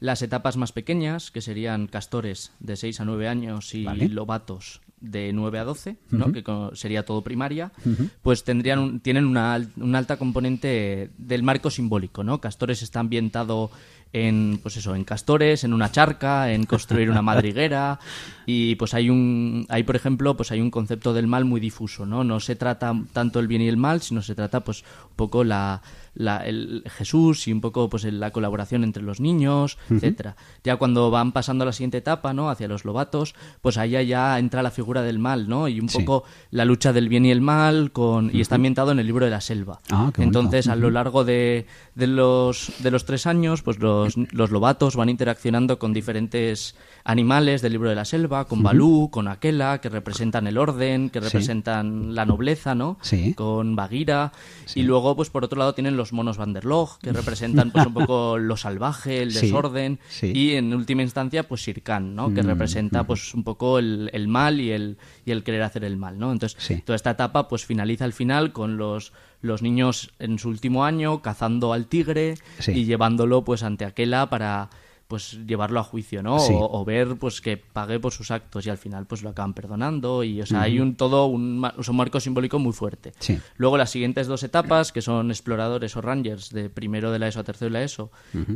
Las 0.01 0.23
etapas 0.23 0.57
más 0.57 0.71
pequeñas, 0.71 1.29
que 1.29 1.41
serían 1.41 1.85
castores 1.85 2.51
de 2.59 2.75
6 2.75 3.01
a 3.01 3.05
9 3.05 3.27
años 3.27 3.75
y 3.75 3.83
vale. 3.83 4.09
lobatos 4.09 4.81
de 4.99 5.31
9 5.31 5.59
a 5.59 5.63
12, 5.63 5.97
¿no? 6.09 6.25
Uh 6.25 6.29
-huh. 6.29 6.69
que 6.71 6.75
sería 6.75 7.05
todo 7.05 7.21
primaria, 7.21 7.71
uh 7.85 7.89
-huh. 7.89 8.09
pues 8.23 8.43
tendrían 8.43 8.79
un, 8.79 8.99
tienen 8.99 9.25
una, 9.25 9.63
una, 9.77 9.97
alta 9.99 10.17
componente 10.17 11.11
del 11.19 11.43
marco 11.43 11.69
simbólico. 11.69 12.23
¿no? 12.23 12.41
Castores 12.41 12.81
está 12.81 12.99
ambientado 12.99 13.69
en 14.13 14.59
pues 14.61 14.75
eso 14.77 14.93
en 14.95 15.03
castores 15.05 15.63
en 15.63 15.73
una 15.73 15.91
charca 15.91 16.51
en 16.51 16.65
construir 16.65 17.09
una 17.09 17.21
madriguera. 17.31 17.99
Y 18.45 18.75
pues 18.75 18.93
hay 18.93 19.09
un 19.09 19.65
hay 19.69 19.83
por 19.83 19.95
ejemplo 19.95 20.35
pues 20.35 20.51
hay 20.51 20.59
un 20.61 20.71
concepto 20.71 21.13
del 21.13 21.27
mal 21.27 21.45
muy 21.45 21.59
difuso 21.61 22.05
no 22.05 22.23
no 22.23 22.39
se 22.39 22.55
trata 22.55 22.93
tanto 23.13 23.39
el 23.39 23.47
bien 23.47 23.61
y 23.61 23.67
el 23.67 23.77
mal 23.77 24.01
sino 24.01 24.21
se 24.21 24.35
trata 24.35 24.61
pues 24.61 24.81
un 25.11 25.15
poco 25.15 25.43
la, 25.43 25.81
la 26.15 26.37
el 26.45 26.83
Jesús 26.87 27.47
y 27.47 27.53
un 27.53 27.61
poco 27.61 27.87
pues 27.89 28.03
la 28.05 28.31
colaboración 28.31 28.83
entre 28.83 29.03
los 29.03 29.19
niños 29.21 29.77
uh 29.89 29.93
-huh. 29.93 29.97
etcétera. 29.97 30.35
Ya 30.63 30.75
cuando 30.77 31.11
van 31.11 31.31
pasando 31.31 31.63
a 31.63 31.67
la 31.67 31.71
siguiente 31.71 31.99
etapa 31.99 32.33
no 32.33 32.49
hacia 32.49 32.67
los 32.67 32.83
lobatos 32.83 33.35
pues 33.61 33.77
allá 33.77 34.01
ya 34.01 34.37
entra 34.39 34.63
la 34.63 34.71
figura 34.71 35.03
del 35.03 35.19
mal 35.19 35.47
no 35.47 35.67
y 35.67 35.79
un 35.79 35.87
poco 35.87 36.23
la 36.49 36.65
lucha 36.65 36.91
del 36.93 37.07
bien 37.09 37.25
y 37.25 37.31
el 37.31 37.41
mal 37.41 37.91
con 37.91 38.25
uh 38.25 38.29
-huh. 38.29 38.35
y 38.35 38.41
está 38.41 38.55
ambientado 38.55 38.91
en 38.91 38.99
el 38.99 39.05
libro 39.05 39.25
de 39.25 39.31
la 39.31 39.41
selva. 39.41 39.79
Ah, 39.91 40.11
entonces 40.17 40.67
a 40.67 40.75
lo 40.75 40.89
largo 40.89 41.23
de, 41.23 41.67
de 41.95 42.07
los 42.07 42.73
de 42.79 42.91
los 42.91 43.05
tres 43.05 43.27
años 43.27 43.61
pues 43.61 43.77
los 43.79 44.00
los, 44.05 44.17
los, 44.31 44.51
lobatos 44.51 44.95
van 44.95 45.09
interaccionando 45.09 45.79
con 45.79 45.93
diferentes 45.93 46.75
animales 47.03 47.61
del 47.61 47.73
libro 47.73 47.89
de 47.89 47.95
la 47.95 48.05
selva, 48.05 48.45
con 48.45 48.63
Balú, 48.63 49.09
con 49.11 49.27
Aquela, 49.27 49.81
que 49.81 49.89
representan 49.89 50.47
el 50.47 50.57
orden, 50.57 51.09
que 51.09 51.19
representan 51.19 52.07
sí. 52.09 52.13
la 52.13 52.25
nobleza, 52.25 52.75
¿no? 52.75 52.97
Sí. 53.01 53.33
Con 53.33 53.75
Bagheera. 53.75 54.31
Sí. 54.65 54.81
Y 54.81 54.83
luego, 54.83 55.15
pues 55.15 55.29
por 55.29 55.43
otro 55.43 55.59
lado, 55.59 55.73
tienen 55.73 55.97
los 55.97 56.13
monos 56.13 56.37
Van 56.37 56.53
der 56.53 56.65
Log, 56.65 56.99
que 56.99 57.11
representan 57.11 57.71
pues 57.71 57.85
un 57.85 57.93
poco 57.93 58.37
lo 58.37 58.57
salvaje, 58.57 59.21
el 59.21 59.33
desorden. 59.33 59.99
Y 60.21 60.51
en 60.51 60.73
última 60.73 61.01
instancia, 61.01 61.47
pues 61.47 61.63
Sirkan, 61.63 62.15
¿no? 62.15 62.33
Que 62.33 62.43
mm, 62.43 62.47
representa 62.47 63.03
pues 63.03 63.33
un 63.33 63.43
poco 63.43 63.79
el, 63.79 64.09
el, 64.13 64.27
mal 64.27 64.59
y 64.59 64.71
el, 64.71 64.97
y 65.25 65.31
el 65.31 65.43
querer 65.43 65.63
hacer 65.63 65.83
el 65.83 65.97
mal, 65.97 66.19
¿no? 66.19 66.31
Entonces, 66.31 66.83
toda 66.83 66.95
esta 66.95 67.11
etapa 67.11 67.47
pues 67.47 67.65
finaliza 67.65 68.05
al 68.05 68.13
final 68.13 68.53
con 68.53 68.77
los 68.77 69.13
los 69.41 69.61
niños 69.61 70.11
en 70.19 70.39
su 70.39 70.49
último 70.49 70.85
año 70.85 71.21
cazando 71.21 71.73
al 71.73 71.87
tigre 71.87 72.35
sí. 72.59 72.71
y 72.71 72.85
llevándolo 72.85 73.43
pues 73.43 73.63
ante 73.63 73.85
Aquela 73.85 74.29
para 74.29 74.69
pues 75.11 75.39
llevarlo 75.45 75.81
a 75.81 75.83
juicio, 75.83 76.23
¿no? 76.23 76.39
Sí. 76.39 76.53
O, 76.55 76.79
o 76.79 76.85
ver 76.85 77.17
pues 77.17 77.41
que 77.41 77.57
pague 77.57 77.99
por 77.99 78.13
sus 78.13 78.31
actos 78.31 78.65
y 78.65 78.69
al 78.69 78.77
final 78.77 79.07
pues 79.07 79.23
lo 79.23 79.31
acaban 79.31 79.53
perdonando 79.53 80.23
y 80.23 80.41
o 80.41 80.45
sea, 80.45 80.61
hay 80.61 80.79
un 80.79 80.95
todo 80.95 81.25
un, 81.25 81.59
marco 81.59 82.21
simbólico 82.21 82.59
muy 82.59 82.71
fuerte. 82.71 83.11
Sí. 83.19 83.37
Luego 83.57 83.77
las 83.77 83.89
siguientes 83.89 84.27
dos 84.27 84.41
etapas, 84.43 84.93
que 84.93 85.01
son 85.01 85.29
exploradores 85.29 85.97
o 85.97 86.01
rangers 86.01 86.51
de 86.51 86.69
primero 86.69 87.11
de 87.11 87.19
la 87.19 87.27
ESO 87.27 87.41
a 87.41 87.43
tercero 87.43 87.67
de 87.67 87.79
la 87.79 87.83
ESO 87.83 88.09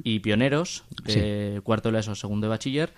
y 0.06 0.19
pioneros 0.19 0.86
de 1.04 1.60
cuarto 1.62 1.89
de 1.89 1.93
la 1.93 2.00
ESO 2.00 2.13
a 2.13 2.15
segundo 2.15 2.45
de 2.45 2.52
bachiller, 2.52 2.93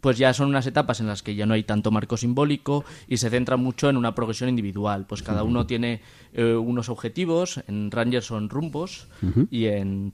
pues 0.00 0.18
ya 0.18 0.32
son 0.32 0.48
unas 0.48 0.66
etapas 0.66 1.00
en 1.00 1.06
las 1.06 1.22
que 1.22 1.34
ya 1.34 1.46
no 1.46 1.54
hay 1.54 1.64
tanto 1.64 1.90
marco 1.90 2.16
simbólico 2.16 2.84
y 3.08 3.16
se 3.16 3.30
centra 3.30 3.56
mucho 3.56 3.88
en 3.88 3.96
una 3.96 4.14
progresión 4.14 4.48
individual. 4.48 5.06
Pues 5.06 5.22
cada 5.22 5.42
uno 5.42 5.66
tiene 5.66 6.00
eh, 6.32 6.54
unos 6.54 6.88
objetivos, 6.88 7.60
en 7.66 7.90
rangers 7.90 8.26
son 8.26 8.48
rumbos 8.48 9.08
y 9.50 9.66
en 9.66 10.12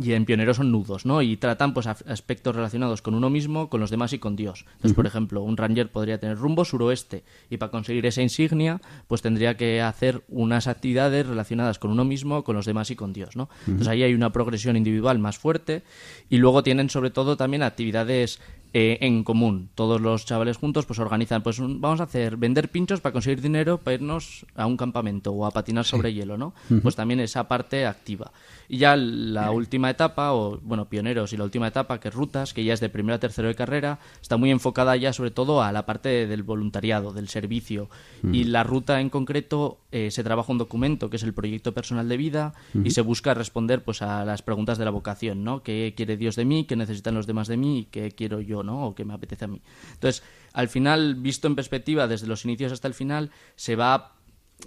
y 0.00 0.12
en 0.12 0.24
pioneros 0.24 0.56
son 0.56 0.72
nudos, 0.72 1.04
¿no? 1.04 1.20
Y 1.20 1.36
tratan 1.36 1.74
pues 1.74 1.86
aspectos 1.86 2.56
relacionados 2.56 3.02
con 3.02 3.14
uno 3.14 3.28
mismo, 3.28 3.68
con 3.68 3.80
los 3.80 3.90
demás 3.90 4.12
y 4.14 4.18
con 4.18 4.36
Dios. 4.36 4.64
Entonces, 4.76 4.94
por 4.94 5.06
ejemplo, 5.06 5.42
un 5.42 5.56
ranger 5.56 5.90
podría 5.90 6.18
tener 6.18 6.38
rumbo 6.38 6.64
suroeste 6.64 7.24
y 7.50 7.58
para 7.58 7.70
conseguir 7.70 8.06
esa 8.06 8.22
insignia, 8.22 8.80
pues 9.06 9.20
tendría 9.20 9.56
que 9.56 9.82
hacer 9.82 10.24
unas 10.28 10.66
actividades 10.66 11.26
relacionadas 11.26 11.78
con 11.78 11.90
uno 11.90 12.04
mismo, 12.04 12.42
con 12.42 12.56
los 12.56 12.64
demás 12.64 12.90
y 12.90 12.96
con 12.96 13.12
Dios, 13.12 13.36
¿no? 13.36 13.50
Entonces 13.66 13.88
ahí 13.88 14.02
hay 14.02 14.14
una 14.14 14.32
progresión 14.32 14.76
individual 14.76 15.18
más 15.18 15.38
fuerte 15.38 15.82
y 16.30 16.38
luego 16.38 16.62
tienen 16.62 16.88
sobre 16.88 17.10
todo 17.10 17.36
también 17.36 17.62
actividades 17.62 18.40
eh, 18.74 18.98
en 19.02 19.22
común. 19.24 19.68
Todos 19.74 20.00
los 20.00 20.24
chavales 20.24 20.56
juntos 20.56 20.86
pues 20.86 20.98
organizan, 20.98 21.42
pues 21.42 21.58
un- 21.58 21.80
vamos 21.80 22.00
a 22.00 22.04
hacer 22.04 22.36
vender 22.36 22.70
pinchos 22.70 23.00
para 23.00 23.12
conseguir 23.12 23.40
dinero 23.42 23.78
para 23.78 23.94
irnos 23.94 24.46
a 24.54 24.66
un 24.66 24.76
campamento 24.76 25.32
o 25.32 25.44
a 25.46 25.50
patinar 25.50 25.84
sobre 25.84 26.12
hielo, 26.14 26.38
¿no? 26.38 26.54
Ujú. 26.70 26.80
Pues 26.80 26.96
también 26.96 27.20
esa 27.20 27.48
parte 27.48 27.86
activa. 27.86 28.32
Y 28.68 28.78
ya 28.78 28.96
la 28.96 29.50
última 29.50 29.90
etapa, 29.90 30.32
o 30.32 30.58
bueno, 30.62 30.86
pioneros 30.88 31.32
y 31.32 31.36
la 31.36 31.44
última 31.44 31.68
etapa, 31.68 32.00
que 32.00 32.08
es 32.08 32.14
rutas, 32.14 32.54
que 32.54 32.64
ya 32.64 32.72
es 32.72 32.80
de 32.80 32.88
primero 32.88 33.16
a 33.16 33.18
tercero 33.18 33.48
de 33.48 33.54
carrera, 33.54 33.98
está 34.22 34.38
muy 34.38 34.50
enfocada 34.50 34.96
ya 34.96 35.12
sobre 35.12 35.30
todo 35.30 35.62
a 35.62 35.72
la 35.72 35.84
parte 35.84 36.26
del 36.26 36.42
voluntariado, 36.42 37.12
del 37.12 37.28
servicio. 37.28 37.90
Mm. 38.22 38.34
Y 38.34 38.44
la 38.44 38.62
ruta 38.64 39.00
en 39.02 39.10
concreto 39.10 39.78
eh, 39.90 40.10
se 40.10 40.24
trabaja 40.24 40.50
un 40.52 40.56
documento 40.58 41.10
que 41.10 41.16
es 41.16 41.22
el 41.22 41.34
proyecto 41.34 41.72
personal 41.72 42.08
de 42.08 42.16
vida 42.16 42.54
y 42.82 42.92
se 42.92 43.02
busca 43.02 43.34
responder 43.34 43.82
pues 43.84 44.00
a 44.00 44.24
las 44.24 44.40
preguntas 44.40 44.78
de 44.78 44.86
la 44.86 44.90
vocación, 44.90 45.44
¿no? 45.44 45.62
¿Qué 45.62 45.92
quiere 45.94 46.16
Dios 46.16 46.36
de 46.36 46.46
mí? 46.46 46.64
¿Qué 46.64 46.76
necesitan 46.76 47.14
los 47.14 47.26
demás 47.26 47.48
de 47.48 47.58
mí? 47.58 47.80
¿Y 47.80 47.84
qué 47.86 48.10
quiero 48.12 48.40
yo, 48.40 48.61
¿no? 48.62 48.86
O 48.88 48.94
qué 48.94 49.04
me 49.04 49.14
apetece 49.14 49.44
a 49.44 49.48
mí. 49.48 49.60
Entonces, 49.94 50.22
al 50.52 50.68
final, 50.68 51.14
visto 51.16 51.46
en 51.48 51.54
perspectiva 51.56 52.06
desde 52.06 52.26
los 52.26 52.44
inicios 52.44 52.72
hasta 52.72 52.88
el 52.88 52.94
final, 52.94 53.30
se 53.56 53.76
va 53.76 54.12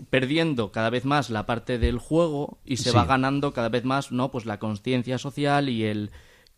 perdiendo 0.10 0.72
cada 0.72 0.90
vez 0.90 1.06
más 1.06 1.30
la 1.30 1.46
parte 1.46 1.78
del 1.80 2.00
juego 2.00 2.58
y 2.66 2.78
se 2.78 2.90
Sí. 2.92 2.96
va 2.96 3.06
ganando 3.06 3.54
cada 3.54 3.70
vez 3.70 3.86
más 3.86 4.12
no 4.12 4.30
pues 4.32 4.46
la 4.46 4.60
conciencia 4.60 5.18
social 5.18 5.70
y 5.70 5.84
el 5.86 6.12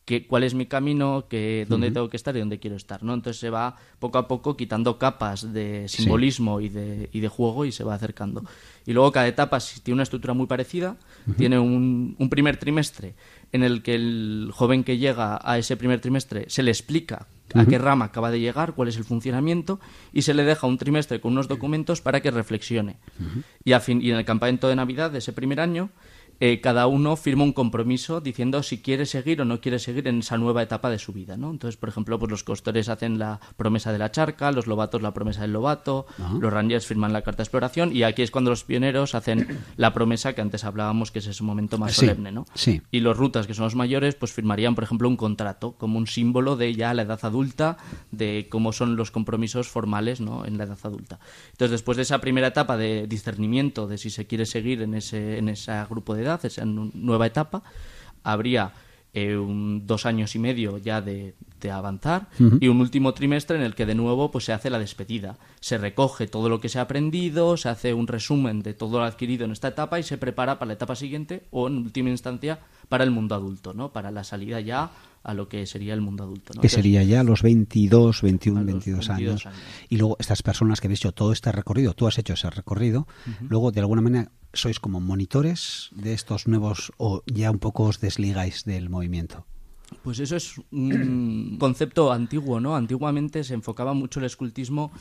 que, 0.05 0.25
cuál 0.25 0.43
es 0.43 0.53
mi 0.53 0.65
camino 0.65 1.25
que 1.29 1.65
dónde 1.69 1.91
tengo 1.91 2.09
que 2.09 2.15
estar 2.17 2.35
y 2.35 2.39
dónde 2.39 2.59
quiero 2.59 2.77
estar 2.77 3.03
no 3.03 3.13
entonces 3.13 3.39
se 3.39 3.49
va 3.49 3.75
poco 3.99 4.17
a 4.17 4.27
poco 4.27 4.55
quitando 4.57 4.97
capas 4.97 5.53
de 5.53 5.87
simbolismo 5.89 6.61
y 6.61 6.69
de 6.69 7.09
y 7.11 7.19
de 7.19 7.27
juego 7.27 7.65
y 7.65 7.71
se 7.71 7.83
va 7.83 7.93
acercando 7.93 8.43
y 8.85 8.93
luego 8.93 9.11
cada 9.11 9.27
etapa 9.27 9.59
tiene 9.83 9.95
una 9.95 10.03
estructura 10.03 10.33
muy 10.33 10.47
parecida 10.47 10.95
tiene 11.37 11.59
un, 11.59 12.15
un 12.17 12.29
primer 12.29 12.57
trimestre 12.57 13.15
en 13.51 13.63
el 13.63 13.81
que 13.81 13.95
el 13.95 14.51
joven 14.53 14.83
que 14.83 14.97
llega 14.97 15.39
a 15.43 15.57
ese 15.57 15.77
primer 15.77 15.99
trimestre 16.01 16.45
se 16.49 16.63
le 16.63 16.71
explica 16.71 17.27
a 17.53 17.65
qué 17.65 17.77
rama 17.77 18.05
acaba 18.05 18.29
de 18.29 18.41
llegar, 18.41 18.73
cuál 18.73 18.89
es 18.89 18.97
el 18.97 19.05
funcionamiento, 19.05 19.79
y 20.11 20.23
se 20.23 20.33
le 20.33 20.43
deja 20.43 20.67
un 20.67 20.77
trimestre 20.77 21.21
con 21.21 21.31
unos 21.31 21.47
documentos 21.47 22.01
para 22.01 22.19
que 22.21 22.29
reflexione. 22.29 22.97
Y, 23.63 23.71
a 23.71 23.79
fin- 23.79 24.01
y 24.01 24.11
en 24.11 24.17
el 24.17 24.25
campamento 24.25 24.67
de 24.67 24.75
Navidad 24.75 25.11
de 25.11 25.19
ese 25.19 25.31
primer 25.31 25.61
año, 25.61 25.89
eh, 26.39 26.61
cada 26.61 26.87
uno 26.87 27.15
firma 27.15 27.43
un 27.43 27.53
compromiso 27.53 28.21
diciendo 28.21 28.63
si 28.63 28.81
quiere 28.81 29.05
seguir 29.05 29.41
o 29.41 29.45
no 29.45 29.59
quiere 29.61 29.79
seguir 29.79 30.07
en 30.07 30.19
esa 30.19 30.37
nueva 30.37 30.63
etapa 30.63 30.89
de 30.89 30.99
su 30.99 31.13
vida. 31.13 31.37
¿no? 31.37 31.51
Entonces, 31.51 31.77
por 31.77 31.89
ejemplo, 31.89 32.19
pues 32.19 32.31
los 32.31 32.43
costores 32.43 32.89
hacen 32.89 33.19
la 33.19 33.39
promesa 33.55 33.91
de 33.91 33.97
la 33.97 34.11
charca, 34.11 34.51
los 34.51 34.67
lobatos 34.67 35.01
la 35.01 35.13
promesa 35.13 35.41
del 35.41 35.53
lobato, 35.53 36.05
los 36.39 36.51
rangers 36.53 36.85
firman 36.85 37.13
la 37.13 37.21
carta 37.21 37.37
de 37.37 37.43
exploración, 37.43 37.95
y 37.95 38.03
aquí 38.03 38.21
es 38.21 38.31
cuando 38.31 38.49
los 38.49 38.63
pioneros 38.63 39.15
hacen 39.15 39.47
la 39.77 39.93
promesa 39.93 40.33
que 40.33 40.41
antes 40.41 40.63
hablábamos, 40.63 41.11
que 41.11 41.19
es 41.19 41.27
ese 41.27 41.43
momento 41.43 41.77
más 41.77 41.93
Sí, 41.93 42.01
solemne. 42.01 42.31
¿no? 42.31 42.45
sí. 42.53 42.81
Y 42.91 42.99
los 42.99 43.17
rutas, 43.17 43.47
que 43.47 43.53
son 43.53 43.65
los 43.65 43.75
mayores, 43.75 44.15
pues 44.15 44.31
firmarían, 44.33 44.75
por 44.75 44.83
ejemplo, 44.83 45.07
un 45.07 45.17
contrato 45.17 45.73
como 45.73 45.97
un 45.97 46.07
símbolo 46.07 46.55
de 46.55 46.73
ya 46.75 46.93
la 46.93 47.03
edad 47.03 47.19
adulta, 47.23 47.77
de 48.11 48.47
cómo 48.49 48.73
son 48.73 48.95
los 48.95 49.11
compromisos 49.11 49.67
formales 49.67 50.21
¿no? 50.21 50.45
en 50.45 50.57
la 50.57 50.65
edad 50.65 50.77
adulta. 50.83 51.19
Entonces, 51.51 51.71
después 51.71 51.97
de 51.97 52.03
esa 52.03 52.19
primera 52.19 52.47
etapa 52.47 52.77
de 52.77 53.07
discernimiento 53.07 53.87
de 53.87 53.97
si 53.97 54.09
se 54.09 54.27
quiere 54.27 54.45
seguir 54.45 54.81
en 54.81 54.93
ese, 54.93 55.37
en 55.37 55.49
ese 55.49 55.71
grupo 55.89 56.13
de 56.13 56.26
edad, 56.27 56.45
esa 56.45 56.63
nu- 56.65 56.91
nueva 56.93 57.25
etapa, 57.27 57.63
habría 58.23 58.71
eh, 59.13 59.35
un- 59.35 59.87
dos 59.87 60.05
años 60.05 60.35
y 60.35 60.39
medio 60.39 60.77
ya 60.77 61.01
de, 61.01 61.33
de 61.59 61.71
avanzar 61.71 62.27
y 62.61 62.67
un 62.67 62.79
último 62.81 63.13
trimestre 63.15 63.57
en 63.57 63.63
el 63.63 63.73
que 63.73 63.87
de 63.87 63.95
nuevo 63.95 64.29
pues 64.29 64.45
se 64.45 64.53
hace 64.53 64.69
la 64.69 64.77
despedida. 64.77 65.37
Se 65.59 65.77
recoge 65.79 66.27
todo 66.27 66.49
lo 66.49 66.59
que 66.59 66.69
se 66.69 66.77
ha 66.77 66.83
aprendido, 66.83 67.57
se 67.57 67.69
hace 67.69 67.93
un 67.95 68.05
resumen 68.05 68.61
de 68.61 68.75
todo 68.75 68.99
lo 68.99 69.05
adquirido 69.05 69.45
en 69.45 69.51
esta 69.53 69.69
etapa 69.69 69.97
y 69.97 70.03
se 70.03 70.17
prepara 70.19 70.59
para 70.59 70.67
la 70.67 70.73
etapa 70.73 70.95
siguiente 70.95 71.45
o 71.49 71.67
en 71.67 71.77
última 71.77 72.09
instancia 72.11 72.59
para 72.89 73.03
el 73.05 73.09
mundo 73.11 73.33
adulto, 73.33 73.73
¿no? 73.73 73.91
Para 73.91 74.11
la 74.11 74.23
salida 74.23 74.59
ya 74.59 74.91
a 75.27 75.33
lo 75.33 75.47
que 75.49 75.65
sería 75.67 75.93
el 75.93 76.01
mundo 76.01 76.23
adulto, 76.23 76.53
¿no? 76.55 76.61
que 76.61 76.67
Entonces, 76.67 76.71
sería 76.73 77.03
ya 77.03 77.23
los 77.23 77.41
22, 77.43 78.21
21, 78.21 78.59
A 78.59 78.63
los 78.63 78.73
22, 78.73 79.07
22 79.07 79.09
años. 79.09 79.45
años. 79.45 79.59
Y 79.89 79.97
luego 79.97 80.17
estas 80.19 80.41
personas 80.41 80.81
que 80.81 80.87
habéis 80.87 81.01
hecho 81.01 81.11
todo 81.11 81.31
este 81.33 81.51
recorrido, 81.51 81.93
tú 81.93 82.07
has 82.07 82.17
hecho 82.17 82.33
ese 82.33 82.49
recorrido, 82.49 83.07
luego 83.49 83.71
de 83.71 83.81
alguna 83.81 84.01
manera 84.01 84.31
sois 84.53 84.79
como 84.79 84.99
monitores 84.99 85.89
de 85.93 86.13
estos 86.13 86.47
nuevos 86.47 86.91
o 86.97 87.21
ya 87.27 87.51
un 87.51 87.59
poco 87.59 87.83
os 87.83 87.99
desligáis 87.99 88.63
del 88.65 88.89
movimiento. 88.89 89.45
Pues 90.03 90.19
eso 90.19 90.35
es 90.35 90.55
un 90.71 91.55
concepto 91.59 92.11
antiguo, 92.11 92.59
¿no? 92.59 92.75
Antiguamente 92.75 93.43
se 93.43 93.53
enfocaba 93.53 93.93
mucho 93.93 94.19
el 94.19 94.25
escultismo 94.25 94.91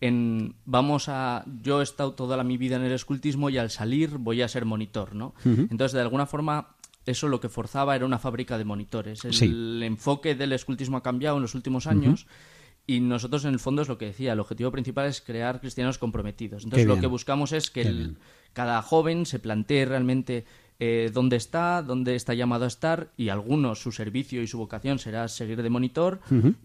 en 0.00 0.54
vamos 0.64 1.08
a 1.08 1.44
yo 1.62 1.80
he 1.80 1.82
estado 1.82 2.12
toda 2.12 2.36
la- 2.36 2.44
mi 2.44 2.56
vida 2.56 2.76
en 2.76 2.82
el 2.82 2.92
escultismo 2.92 3.50
y 3.50 3.58
al 3.58 3.70
salir 3.70 4.16
voy 4.18 4.42
a 4.42 4.48
ser 4.48 4.64
monitor, 4.64 5.14
¿no? 5.14 5.34
Entonces, 5.44 5.92
de 5.92 6.00
alguna 6.00 6.26
forma 6.26 6.68
eso 7.06 7.28
lo 7.28 7.40
que 7.40 7.48
forzaba 7.48 7.96
era 7.96 8.04
una 8.06 8.18
fábrica 8.18 8.58
de 8.58 8.64
monitores. 8.64 9.24
El 9.24 9.32
Sí. 9.34 9.50
enfoque 9.82 10.34
del 10.34 10.52
escultismo 10.52 10.96
ha 10.98 11.02
cambiado 11.02 11.36
en 11.36 11.42
los 11.42 11.54
últimos 11.54 11.86
años. 11.86 12.26
Y 12.86 13.00
nosotros, 13.00 13.44
en 13.44 13.52
el 13.52 13.60
fondo, 13.60 13.82
es 13.82 13.88
lo 13.88 13.98
que 13.98 14.06
decía. 14.06 14.32
El 14.32 14.40
objetivo 14.40 14.72
principal 14.72 15.06
es 15.06 15.20
crear 15.20 15.60
cristianos 15.60 15.98
comprometidos. 15.98 16.64
Entonces, 16.64 16.88
lo 16.88 16.98
que 16.98 17.06
buscamos 17.06 17.52
es 17.52 17.70
que 17.70 17.82
el- 17.82 18.16
cada 18.52 18.82
joven 18.82 19.26
se 19.26 19.38
plantee 19.38 19.84
realmente 19.84 20.44
eh, 20.80 21.10
dónde 21.12 21.36
está, 21.36 21.82
dónde 21.82 22.16
está 22.16 22.34
llamado 22.34 22.64
a 22.64 22.68
estar, 22.68 23.10
y 23.16 23.28
algunos 23.28 23.80
su 23.80 23.92
servicio 23.92 24.42
y 24.42 24.46
su 24.46 24.58
vocación 24.58 24.98
será 24.98 25.28
seguir 25.28 25.62
de 25.62 25.70
monitor, 25.70 26.20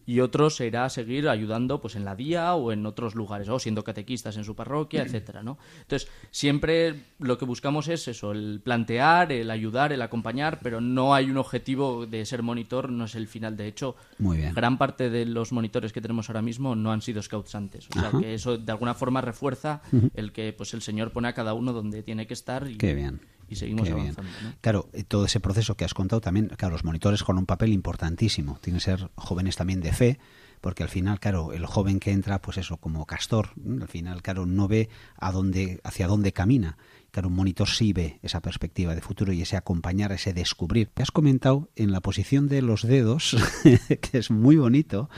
y 0.05 0.21
otros 0.21 0.55
será 0.55 0.89
seguir 0.89 1.27
ayudando 1.29 1.81
pues 1.81 1.95
en 1.95 2.05
la 2.05 2.15
día 2.15 2.55
o 2.55 2.71
en 2.71 2.85
otros 2.85 3.13
lugares, 3.13 3.49
o 3.49 3.59
siendo 3.59 3.83
catequistas 3.83 4.37
en 4.37 4.43
su 4.43 4.55
parroquia, 4.55 5.03
etcétera, 5.03 5.43
¿no? 5.43 5.57
Entonces, 5.81 6.09
siempre 6.31 6.95
lo 7.19 7.37
que 7.37 7.45
buscamos 7.45 7.87
es 7.87 8.07
eso, 8.07 8.31
el 8.31 8.61
plantear, 8.63 9.31
el 9.31 9.51
ayudar, 9.51 9.91
el 9.91 10.01
acompañar, 10.01 10.59
pero 10.63 10.81
no 10.81 11.13
hay 11.13 11.29
un 11.29 11.37
objetivo 11.37 12.05
de 12.05 12.25
ser 12.25 12.41
monitor, 12.41 12.89
no 12.89 13.05
es 13.05 13.15
el 13.15 13.27
final. 13.27 13.57
De 13.57 13.67
hecho, 13.67 13.95
Muy 14.17 14.37
bien. 14.37 14.53
gran 14.53 14.77
parte 14.77 15.09
de 15.09 15.25
los 15.25 15.51
monitores 15.51 15.91
que 15.91 16.01
tenemos 16.01 16.29
ahora 16.29 16.41
mismo 16.41 16.75
no 16.75 16.91
han 16.91 17.01
sido 17.01 17.21
scouts 17.21 17.55
antes. 17.55 17.87
O 17.89 17.99
sea, 17.99 18.11
que 18.17 18.33
eso 18.33 18.57
de 18.57 18.71
alguna 18.71 18.93
forma 18.93 19.21
refuerza 19.21 19.81
el 20.13 20.31
que 20.31 20.53
pues 20.53 20.73
el 20.73 20.81
Señor 20.81 21.11
pone 21.11 21.27
a 21.27 21.33
cada 21.33 21.53
uno 21.53 21.73
donde 21.73 22.03
tiene 22.03 22.27
que 22.27 22.33
estar 22.33 22.69
y, 22.69 22.77
Qué 22.77 22.93
bien. 22.93 23.19
Y 23.47 23.55
seguimos 23.55 23.87
Qué 23.87 23.93
bien. 23.93 24.07
avanzando. 24.17 24.31
¿no? 24.43 24.53
Claro, 24.61 24.89
eh, 24.93 25.03
todo 25.03 25.25
ese 25.25 25.39
proceso 25.39 25.75
que 25.75 25.85
has 25.85 25.93
contado 25.93 26.21
también, 26.21 26.47
claro, 26.47 26.73
los 26.73 26.83
monitores 26.83 27.21
juegan 27.21 27.39
un 27.39 27.45
papel 27.45 27.73
importantísimo. 27.73 28.59
Tienen 28.61 28.79
que 28.79 28.85
ser 28.85 29.09
jóvenes 29.15 29.55
también 29.55 29.81
de 29.81 29.91
fe, 29.93 30.19
porque 30.61 30.83
al 30.83 30.89
final, 30.89 31.19
claro, 31.19 31.53
el 31.53 31.65
joven 31.65 31.99
que 31.99 32.11
entra, 32.11 32.41
pues 32.41 32.57
eso, 32.57 32.77
como 32.77 33.05
castor, 33.05 33.49
¿no? 33.55 33.83
al 33.83 33.89
final, 33.89 34.21
claro, 34.21 34.45
no 34.45 34.67
ve 34.67 34.89
a 35.17 35.31
dónde, 35.31 35.79
hacia 35.83 36.07
dónde 36.07 36.33
camina. 36.33 36.77
Claro, 37.11 37.29
un 37.29 37.35
monitor 37.35 37.69
sí 37.69 37.93
ve 37.93 38.19
esa 38.23 38.41
perspectiva 38.41 38.93
de 38.95 39.01
futuro 39.01 39.31
y 39.31 39.41
ese 39.41 39.55
acompañar, 39.57 40.11
ese 40.11 40.33
descubrir. 40.33 40.89
Te 40.93 41.03
has 41.03 41.11
comentado 41.11 41.69
en 41.75 41.91
la 41.91 42.01
posición 42.01 42.47
de 42.47 42.61
los 42.61 42.81
dedos, 42.81 43.37
que 43.63 44.17
es 44.17 44.31
muy 44.31 44.57
bonito, 44.57 45.09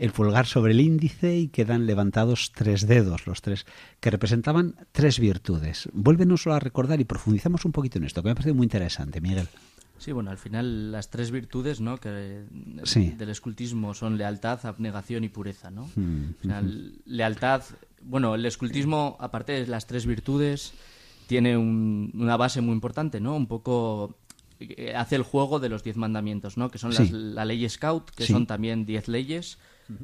el 0.00 0.12
pulgar 0.12 0.46
sobre 0.46 0.72
el 0.72 0.80
índice 0.80 1.36
y 1.36 1.48
quedan 1.48 1.86
levantados 1.86 2.52
tres 2.54 2.86
dedos, 2.86 3.26
los 3.26 3.42
tres, 3.42 3.66
que 4.00 4.10
representaban 4.10 4.74
tres 4.92 5.20
virtudes. 5.20 5.88
Vuélvenoslo 5.92 6.54
a 6.54 6.58
recordar 6.58 7.00
y 7.00 7.04
profundizamos 7.04 7.64
un 7.64 7.72
poquito 7.72 7.98
en 7.98 8.04
esto, 8.04 8.22
que 8.22 8.26
me 8.28 8.32
ha 8.32 8.34
parecido 8.34 8.54
muy 8.54 8.64
interesante, 8.64 9.20
Miguel. 9.20 9.46
Sí, 9.98 10.12
bueno, 10.12 10.30
al 10.30 10.38
final 10.38 10.90
las 10.92 11.10
tres 11.10 11.30
virtudes 11.30 11.82
¿no? 11.82 11.98
que 11.98 12.44
Sí. 12.84 13.10
del 13.10 13.28
escultismo 13.28 13.92
son 13.92 14.16
lealtad, 14.16 14.58
abnegación 14.64 15.24
y 15.24 15.28
pureza. 15.28 15.70
¿no? 15.70 15.90
Mm, 15.94 16.30
lealtad, 17.04 17.62
bueno, 18.02 18.34
el 18.34 18.46
escultismo, 18.46 19.18
aparte 19.20 19.52
de 19.52 19.66
las 19.66 19.86
tres 19.86 20.06
virtudes, 20.06 20.72
tiene 21.26 21.56
un- 21.58 22.10
una 22.14 22.36
base 22.38 22.60
muy 22.62 22.72
importante, 22.72 23.20
¿no? 23.20 23.36
Un 23.36 23.46
poco 23.46 24.16
eh, 24.62 24.92
hace 24.94 25.16
el 25.16 25.22
juego 25.22 25.58
de 25.58 25.70
los 25.70 25.82
diez 25.82 25.96
mandamientos, 25.96 26.58
¿no? 26.58 26.70
Que 26.70 26.76
son 26.76 26.92
las- 26.92 27.08
Sí. 27.08 27.12
la 27.14 27.46
ley 27.46 27.66
Scout, 27.68 28.10
que 28.10 28.26
Sí. 28.26 28.32
son 28.34 28.46
también 28.46 28.84
diez 28.84 29.08
leyes 29.08 29.58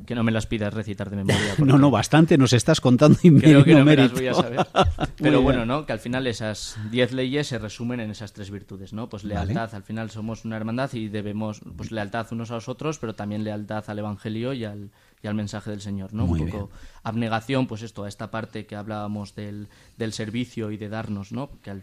que 0.07 0.14
no 0.14 0.22
me 0.22 0.33
las 0.33 0.46
pidas 0.46 0.72
recitar 0.72 1.11
de 1.11 1.16
memoria. 1.16 1.55
No, 1.66 1.79
no, 1.79 1.90
bastante 1.90 2.38
nos 2.38 2.53
estás 2.53 2.81
contando 2.81 3.18
y 3.22 3.31
creo 3.38 3.64
que 3.64 3.75
no 3.75 3.85
me 3.85 3.96
las 3.96 4.12
voy 4.12 4.29
a 4.29 4.35
saber. 4.35 4.66
Pero 5.16 5.42
bueno, 5.42 5.66
¿no? 5.66 5.85
Que 5.85 5.92
al 5.92 5.99
final 5.99 6.27
esas 6.27 6.77
10 6.90 7.12
leyes 7.12 7.49
se 7.49 7.59
resumen 7.59 8.01
en 8.01 8.11
esas 8.11 8.33
tres 8.33 8.51
virtudes, 8.51 8.92
¿no? 8.92 9.09
Pues 9.09 9.22
Vale. 9.22 9.35
lealtad, 9.35 9.75
al 9.75 9.83
final 9.83 10.11
somos 10.11 10.44
una 10.44 10.57
hermandad 10.57 10.92
y 10.92 11.09
debemos, 11.09 11.61
pues 11.77 11.90
lealtad 11.90 12.27
unos 12.31 12.51
a 12.51 12.55
los 12.55 12.68
otros, 12.68 12.99
pero 12.99 13.14
también 13.14 13.42
lealtad 13.42 13.85
al 13.88 13.99
Evangelio 13.99 14.53
y 14.53 14.64
al, 14.64 14.90
y 15.22 15.27
al 15.27 15.35
mensaje 15.35 15.70
del 15.70 15.81
Señor, 15.81 16.14
¿no? 16.14 16.27
Muy 16.27 16.40
Un 16.40 16.51
poco 16.51 16.70
abnegación, 17.03 17.66
pues 17.66 17.83
esto, 17.83 18.05
a 18.05 18.09
esta 18.09 18.31
parte 18.31 18.66
que 18.66 18.77
hablábamos 18.77 19.35
del, 19.35 19.68
del 19.96 20.12
servicio 20.12 20.70
y 20.70 20.77
de 20.77 20.88
darnos, 20.88 21.33
¿no? 21.33 21.51
Que 21.62 21.70
al, 21.70 21.83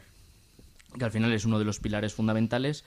que 0.97 1.06
al 1.06 1.12
final 1.12 1.32
es 1.34 1.45
uno 1.45 1.60
de 1.60 1.65
los 1.65 1.79
pilares 1.79 2.13
fundamentales 2.13 2.84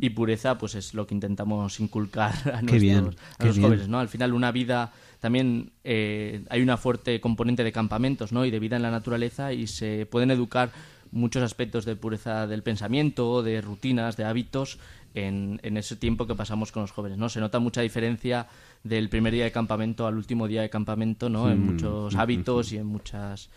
y 0.00 0.10
pureza 0.10 0.58
pues 0.58 0.74
es 0.74 0.94
lo 0.94 1.06
que 1.06 1.14
intentamos 1.14 1.80
inculcar 1.80 2.32
a 2.54 2.60
Qué 2.60 2.78
nuestros 2.78 2.80
bien, 2.80 2.98
a 3.38 3.44
los 3.46 3.56
bien. 3.56 3.66
jóvenes 3.66 3.88
no 3.88 3.98
al 3.98 4.08
final 4.08 4.32
una 4.32 4.50
vida 4.52 4.92
también 5.20 5.72
eh, 5.84 6.44
hay 6.50 6.62
una 6.62 6.76
fuerte 6.76 7.20
componente 7.20 7.64
de 7.64 7.72
campamentos 7.72 8.32
no 8.32 8.44
y 8.44 8.50
de 8.50 8.58
vida 8.58 8.76
en 8.76 8.82
la 8.82 8.90
naturaleza 8.90 9.52
y 9.52 9.66
se 9.66 10.06
pueden 10.06 10.30
educar 10.30 10.70
muchos 11.10 11.42
aspectos 11.42 11.84
de 11.84 11.96
pureza 11.96 12.46
del 12.46 12.62
pensamiento 12.62 13.42
de 13.42 13.60
rutinas 13.60 14.16
de 14.16 14.24
hábitos 14.24 14.78
en, 15.14 15.58
en 15.62 15.76
ese 15.78 15.96
tiempo 15.96 16.26
que 16.26 16.34
pasamos 16.34 16.70
con 16.70 16.82
los 16.82 16.92
jóvenes 16.92 17.18
no 17.18 17.28
se 17.30 17.40
nota 17.40 17.58
mucha 17.58 17.80
diferencia 17.80 18.46
del 18.84 19.08
primer 19.08 19.32
día 19.32 19.44
de 19.44 19.52
campamento 19.52 20.06
al 20.06 20.16
último 20.16 20.46
día 20.46 20.62
de 20.62 20.70
campamento 20.70 21.28
no 21.30 21.50
en 21.50 21.60
Mm, 21.60 21.72
muchos 21.72 22.14
hábitos 22.14 22.72
y 22.72 22.76
en 22.76 22.86
muchas 22.86 23.48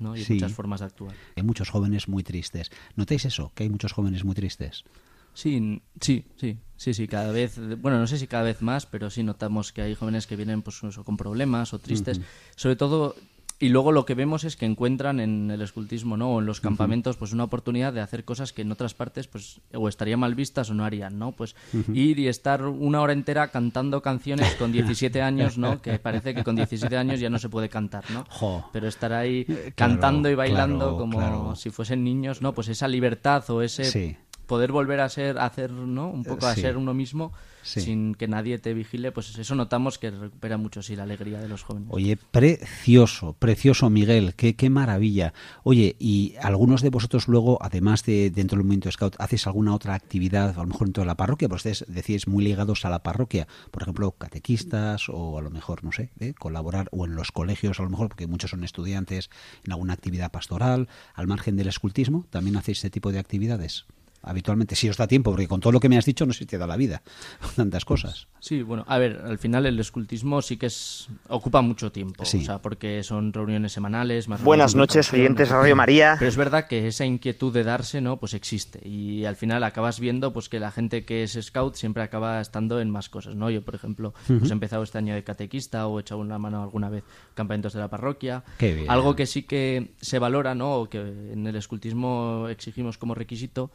¿no? 0.00 0.16
y 0.16 0.24
Sí. 0.24 0.34
muchas 0.34 0.52
formas 0.52 0.80
de 0.80 0.86
actuar 0.86 1.14
Hay 1.36 1.42
muchos 1.42 1.70
jóvenes 1.70 2.08
muy 2.08 2.22
tristes. 2.22 2.70
¿Notáis 2.96 3.24
eso? 3.24 3.52
Que 3.54 3.64
hay 3.64 3.68
muchos 3.70 3.92
jóvenes 3.92 4.24
muy 4.24 4.34
tristes. 4.34 4.84
Sí, 5.32 5.80
sí, 6.00 6.24
sí, 6.36 6.58
sí, 6.76 6.94
sí, 6.94 7.06
cada 7.06 7.30
vez, 7.30 7.58
bueno, 7.78 7.98
no 7.98 8.06
sé 8.06 8.18
si 8.18 8.26
cada 8.26 8.42
vez 8.42 8.62
más, 8.62 8.86
pero 8.86 9.10
sí 9.10 9.22
notamos 9.22 9.72
que 9.72 9.82
hay 9.82 9.94
jóvenes 9.94 10.26
que 10.26 10.36
vienen 10.36 10.62
pues 10.62 10.80
con 11.04 11.16
problemas 11.16 11.72
o 11.72 11.78
tristes, 11.78 12.18
Ujú. 12.18 12.26
sobre 12.56 12.76
todo, 12.76 13.14
y 13.62 13.68
luego 13.68 13.92
lo 13.92 14.06
que 14.06 14.14
vemos 14.14 14.44
es 14.44 14.56
que 14.56 14.64
encuentran 14.64 15.20
en 15.20 15.50
el 15.50 15.60
escultismo, 15.60 16.16
¿no? 16.16 16.32
O 16.32 16.40
en 16.40 16.46
los 16.46 16.62
campamentos, 16.62 17.18
pues 17.18 17.34
una 17.34 17.44
oportunidad 17.44 17.92
de 17.92 18.00
hacer 18.00 18.24
cosas 18.24 18.54
que 18.54 18.62
en 18.62 18.72
otras 18.72 18.94
partes, 18.94 19.26
pues, 19.28 19.60
o 19.74 19.86
estarían 19.86 20.18
mal 20.18 20.34
vistas 20.34 20.70
o 20.70 20.74
no 20.74 20.82
harían, 20.82 21.18
¿no? 21.18 21.32
Pues 21.32 21.54
ir 21.92 22.18
y 22.18 22.28
estar 22.28 22.64
una 22.64 23.02
hora 23.02 23.12
entera 23.12 23.48
cantando 23.48 24.00
canciones 24.00 24.54
con 24.54 24.72
17 24.72 25.20
años, 25.22 25.58
¿no? 25.58 25.82
Que 25.82 25.98
parece 25.98 26.34
que 26.34 26.42
con 26.42 26.56
17 26.56 26.96
años 26.96 27.20
ya 27.20 27.28
no 27.28 27.38
se 27.38 27.50
puede 27.50 27.68
cantar, 27.68 28.10
¿no? 28.10 28.24
Jo. 28.30 28.64
Pero 28.72 28.88
estar 28.88 29.12
ahí 29.12 29.44
claro, 29.44 29.72
cantando 29.76 30.30
y 30.30 30.34
bailando 30.34 30.78
claro, 30.78 30.96
como 30.96 31.18
claro. 31.18 31.54
si 31.54 31.68
fuesen 31.68 32.02
niños, 32.02 32.40
¿no? 32.40 32.54
Pues 32.54 32.68
esa 32.68 32.88
libertad 32.88 33.44
o 33.50 33.60
ese 33.60 33.84
Sí. 33.84 34.16
Poder 34.50 34.72
volver 34.72 34.98
a 34.98 35.08
ser, 35.08 35.38
a 35.38 35.46
hacer, 35.46 35.70
¿no? 35.70 36.10
Un 36.10 36.24
poco 36.24 36.44
a 36.46 36.56
Sí. 36.56 36.62
ser 36.62 36.76
uno 36.76 36.92
mismo 36.92 37.32
Sí. 37.62 37.82
sin 37.82 38.14
que 38.16 38.26
nadie 38.26 38.58
te 38.58 38.74
vigile, 38.74 39.12
pues 39.12 39.38
eso 39.38 39.54
notamos 39.54 39.98
que 39.98 40.10
recupera 40.10 40.56
mucho, 40.56 40.82
sí, 40.82 40.96
la 40.96 41.04
alegría 41.04 41.38
de 41.40 41.46
los 41.46 41.62
jóvenes. 41.62 41.88
Oye, 41.92 42.16
precioso, 42.16 43.34
precioso 43.38 43.90
Miguel, 43.90 44.34
qué, 44.34 44.56
qué 44.56 44.70
maravilla. 44.70 45.32
Oye, 45.62 45.94
y 46.00 46.34
algunos 46.42 46.82
de 46.82 46.90
vosotros 46.90 47.28
luego, 47.28 47.58
además 47.62 48.02
de 48.04 48.30
dentro 48.30 48.56
del 48.56 48.64
movimiento 48.64 48.90
Scout, 48.90 49.14
¿hacéis 49.18 49.46
alguna 49.46 49.72
otra 49.74 49.94
actividad, 49.94 50.50
a 50.58 50.62
lo 50.62 50.66
mejor 50.66 50.88
dentro 50.88 51.02
de 51.02 51.06
la 51.06 51.16
parroquia? 51.16 51.48
Pues 51.48 51.60
ustedes 51.60 51.84
decís 51.86 52.26
muy 52.26 52.42
ligados 52.42 52.84
a 52.84 52.90
la 52.90 53.04
parroquia, 53.04 53.46
por 53.70 53.82
ejemplo, 53.82 54.10
catequistas 54.12 55.08
o 55.08 55.38
a 55.38 55.42
lo 55.42 55.50
mejor, 55.50 55.84
no 55.84 55.92
sé, 55.92 56.10
¿eh? 56.18 56.34
colaborar 56.38 56.88
o 56.90 57.04
en 57.06 57.14
los 57.14 57.30
colegios, 57.30 57.78
a 57.78 57.84
lo 57.84 57.90
mejor, 57.90 58.08
porque 58.08 58.26
muchos 58.26 58.50
son 58.50 58.64
estudiantes, 58.64 59.30
en 59.64 59.72
alguna 59.72 59.92
actividad 59.92 60.32
pastoral, 60.32 60.88
al 61.14 61.26
margen 61.28 61.56
del 61.56 61.68
escultismo, 61.68 62.26
¿también 62.30 62.56
hacéis 62.56 62.78
este 62.78 62.90
tipo 62.90 63.12
de 63.12 63.18
actividades? 63.18 63.84
Habitualmente, 64.22 64.76
si 64.76 64.88
os 64.88 64.96
da 64.98 65.06
tiempo, 65.08 65.30
porque 65.30 65.48
con 65.48 65.60
todo 65.60 65.72
lo 65.72 65.80
que 65.80 65.88
me 65.88 65.96
has 65.96 66.04
dicho 66.04 66.26
no 66.26 66.32
sé 66.34 66.40
si 66.40 66.46
te 66.46 66.58
da 66.58 66.66
la 66.66 66.76
vida, 66.76 67.02
tantas 67.56 67.84
cosas. 67.86 68.28
Sí, 68.38 68.62
bueno, 68.62 68.84
a 68.86 68.98
ver, 68.98 69.22
al 69.24 69.38
final 69.38 69.64
el 69.66 69.78
escultismo 69.80 70.42
sí 70.42 70.56
que 70.58 70.66
es 70.66 71.08
ocupa 71.28 71.62
mucho 71.62 71.90
tiempo, 71.90 72.24
Sí. 72.24 72.38
o 72.38 72.44
sea, 72.44 72.58
porque 72.60 73.02
son 73.02 73.32
reuniones 73.32 73.72
semanales, 73.72 74.28
más 74.28 74.42
Buenas 74.42 74.74
noches, 74.74 75.10
oyentes 75.12 75.48
Radio. 75.48 75.74
María. 75.74 76.16
Pero 76.18 76.28
es 76.28 76.36
verdad 76.36 76.66
que 76.66 76.86
esa 76.86 77.04
inquietud 77.06 77.52
de 77.52 77.64
darse, 77.64 78.00
¿no? 78.00 78.18
Pues 78.18 78.34
existe 78.34 78.86
y 78.86 79.24
al 79.24 79.36
final 79.36 79.64
acabas 79.64 80.00
viendo 80.00 80.32
pues 80.32 80.48
que 80.48 80.60
la 80.60 80.70
gente 80.70 81.04
que 81.04 81.22
es 81.22 81.38
scout 81.40 81.74
siempre 81.76 82.02
acaba 82.02 82.40
estando 82.40 82.80
en 82.80 82.90
más 82.90 83.08
cosas, 83.08 83.34
¿no? 83.36 83.48
Yo, 83.50 83.62
por 83.62 83.74
ejemplo, 83.74 84.12
pues 84.26 84.38
Ujú. 84.42 84.48
he 84.48 84.52
empezado 84.52 84.82
este 84.82 84.98
año 84.98 85.14
de 85.14 85.24
catequista 85.24 85.86
o 85.86 85.98
he 85.98 86.02
echado 86.02 86.20
una 86.20 86.38
mano 86.38 86.62
alguna 86.62 86.90
vez 86.90 87.04
en 87.04 87.34
campamentos 87.34 87.72
de 87.72 87.80
la 87.80 87.88
parroquia. 87.88 88.44
Qué 88.58 88.74
bien. 88.74 88.90
Algo 88.90 89.16
que 89.16 89.24
sí 89.26 89.44
que 89.44 89.92
se 90.00 90.18
valora, 90.18 90.54
¿no? 90.54 90.74
O 90.76 90.88
que 90.90 90.98
en 90.98 91.46
el 91.46 91.56
escultismo 91.56 92.48
exigimos 92.50 92.98
como 92.98 93.14
requisito 93.14 93.70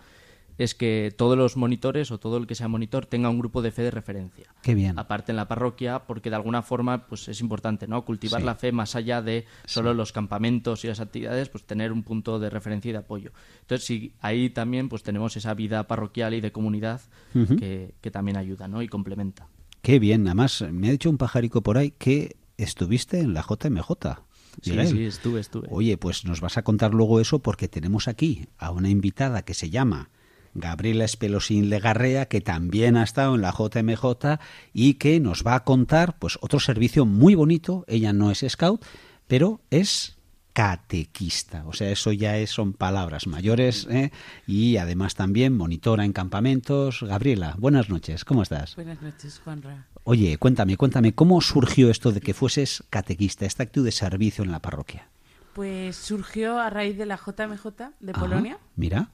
es 0.57 0.75
que 0.75 1.13
todos 1.15 1.37
los 1.37 1.57
monitores 1.57 2.11
o 2.11 2.17
todo 2.19 2.37
el 2.37 2.47
que 2.47 2.55
sea 2.55 2.67
monitor 2.67 3.05
tenga 3.05 3.29
un 3.29 3.39
grupo 3.39 3.61
de 3.61 3.71
fe 3.71 3.81
de 3.83 3.91
referencia. 3.91 4.53
Qué 4.61 4.75
bien. 4.75 4.97
Aparte 4.97 5.31
en 5.31 5.35
la 5.35 5.47
parroquia, 5.47 5.99
porque 6.07 6.29
de 6.29 6.35
alguna 6.37 6.61
forma 6.61 7.07
pues 7.07 7.27
es 7.27 7.41
importante, 7.41 7.87
¿no? 7.87 8.05
Cultivar 8.05 8.41
Sí. 8.41 8.45
la 8.45 8.55
fe 8.55 8.71
más 8.71 8.95
allá 8.95 9.21
de 9.21 9.45
solo 9.65 9.93
los 9.93 10.11
campamentos 10.11 10.83
y 10.83 10.87
las 10.87 10.99
actividades, 10.99 11.49
pues 11.49 11.63
tener 11.65 11.91
un 11.91 12.03
punto 12.03 12.39
de 12.39 12.49
referencia 12.49 12.89
y 12.89 12.91
de 12.93 12.97
apoyo. 12.99 13.31
Entonces, 13.61 13.85
sí, 13.85 14.13
ahí 14.21 14.49
también 14.49 14.89
pues 14.89 15.03
tenemos 15.03 15.35
esa 15.37 15.53
vida 15.53 15.87
parroquial 15.87 16.33
y 16.33 16.41
de 16.41 16.51
comunidad 16.51 17.01
que, 17.59 17.93
que 18.01 18.11
también 18.11 18.37
ayuda, 18.37 18.67
¿no? 18.67 18.81
Y 18.81 18.87
complementa. 18.87 19.47
Qué 19.81 19.99
bien, 19.99 20.25
además 20.25 20.63
me 20.71 20.87
ha 20.87 20.91
dicho 20.91 21.09
un 21.09 21.17
pajarico 21.17 21.61
por 21.61 21.77
ahí 21.77 21.91
que 21.91 22.37
estuviste 22.57 23.19
en 23.19 23.33
la 23.33 23.41
JMJ. 23.47 23.91
Sí, 24.61 24.71
sí, 24.87 25.03
estuve, 25.05 25.41
estuve. 25.41 25.67
Oye, 25.69 25.97
pues 25.97 26.23
nos 26.25 26.39
vas 26.39 26.57
a 26.57 26.63
contar 26.63 26.93
luego 26.93 27.19
eso 27.19 27.39
porque 27.39 27.67
tenemos 27.67 28.07
aquí 28.07 28.47
a 28.57 28.71
una 28.71 28.89
invitada 28.89 29.43
que 29.43 29.53
se 29.53 29.69
llama 29.69 30.09
Gabriela 30.55 31.05
Espelosín 31.05 31.69
Legarrea, 31.69 32.25
que 32.25 32.41
también 32.41 32.97
ha 32.97 33.03
estado 33.03 33.35
en 33.35 33.41
la 33.41 33.51
JMJ 33.51 34.39
y 34.73 34.95
que 34.95 35.19
nos 35.19 35.45
va 35.45 35.55
a 35.55 35.63
contar 35.63 36.17
pues 36.17 36.39
otro 36.41 36.59
servicio 36.59 37.05
muy 37.05 37.35
bonito. 37.35 37.85
Ella 37.87 38.13
no 38.13 38.31
es 38.31 38.43
scout, 38.47 38.83
pero 39.27 39.61
es 39.69 40.15
catequista. 40.55 41.65
O 41.67 41.73
sea, 41.73 41.91
eso 41.91 42.13
ya 42.13 42.37
es, 42.37 42.49
son 42.49 42.71
palabras 42.71 43.27
mayores 43.27 43.87
¿eh? 43.91 44.11
y 44.47 44.77
además 44.77 45.13
también 45.13 45.55
monitora 45.55 46.05
en 46.05 46.13
campamentos. 46.13 47.03
Gabriela, 47.03 47.55
buenas 47.57 47.89
noches, 47.89 48.23
¿cómo 48.23 48.41
estás? 48.41 48.77
Buenas 48.77 49.01
noches, 49.01 49.41
Juanra. 49.43 49.87
Oye, 50.05 50.37
cuéntame, 50.37 50.77
cuéntame, 50.77 51.13
¿cómo 51.13 51.41
surgió 51.41 51.89
esto 51.89 52.13
de 52.13 52.21
que 52.21 52.33
fueses 52.33 52.85
catequista, 52.89 53.45
esta 53.45 53.63
actitud 53.63 53.83
de 53.83 53.91
servicio 53.91 54.45
en 54.45 54.51
la 54.51 54.61
parroquia? 54.61 55.09
Pues 55.51 55.97
surgió 55.97 56.57
a 56.57 56.69
raíz 56.69 56.97
de 56.97 57.05
la 57.05 57.17
JMJ 57.17 57.65
de 57.99 58.13
Polonia. 58.13 58.57
mira, 58.77 59.09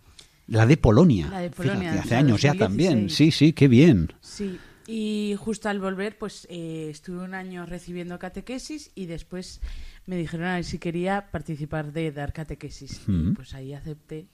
la 0.52 0.66
de 0.66 0.78
Polonia. 0.78 1.28
La 1.30 1.40
de 1.40 1.50
Polonia, 1.50 1.92
Fíjate, 1.92 2.00
hace 2.00 2.16
años 2.16 2.42
ya 2.42 2.54
2016. 2.54 2.60
también. 2.60 3.10
Sí, 3.10 3.32
sí, 3.32 3.54
qué 3.54 3.68
bien. 3.68 4.14
Sí, 4.20 4.60
y 4.88 5.36
justo 5.38 5.70
al 5.70 5.80
volver, 5.80 6.18
pues 6.18 6.48
eh, 6.50 6.90
estuve 6.90 7.24
un 7.24 7.34
año 7.34 7.66
recibiendo 7.66 8.20
catequesis 8.20 8.92
y 8.94 9.06
después 9.06 9.62
me 10.06 10.18
dijeron 10.18 10.48
a 10.48 10.56
ver 10.56 10.66
si 10.66 10.80
quería 10.80 11.32
participar 11.32 11.94
de 11.94 12.12
dar 12.12 12.34
catequesis. 12.34 13.04
Mm. 13.08 13.30
Y 13.30 13.34
pues 13.34 13.54
ahí 13.54 13.74
acepté. 13.74 14.28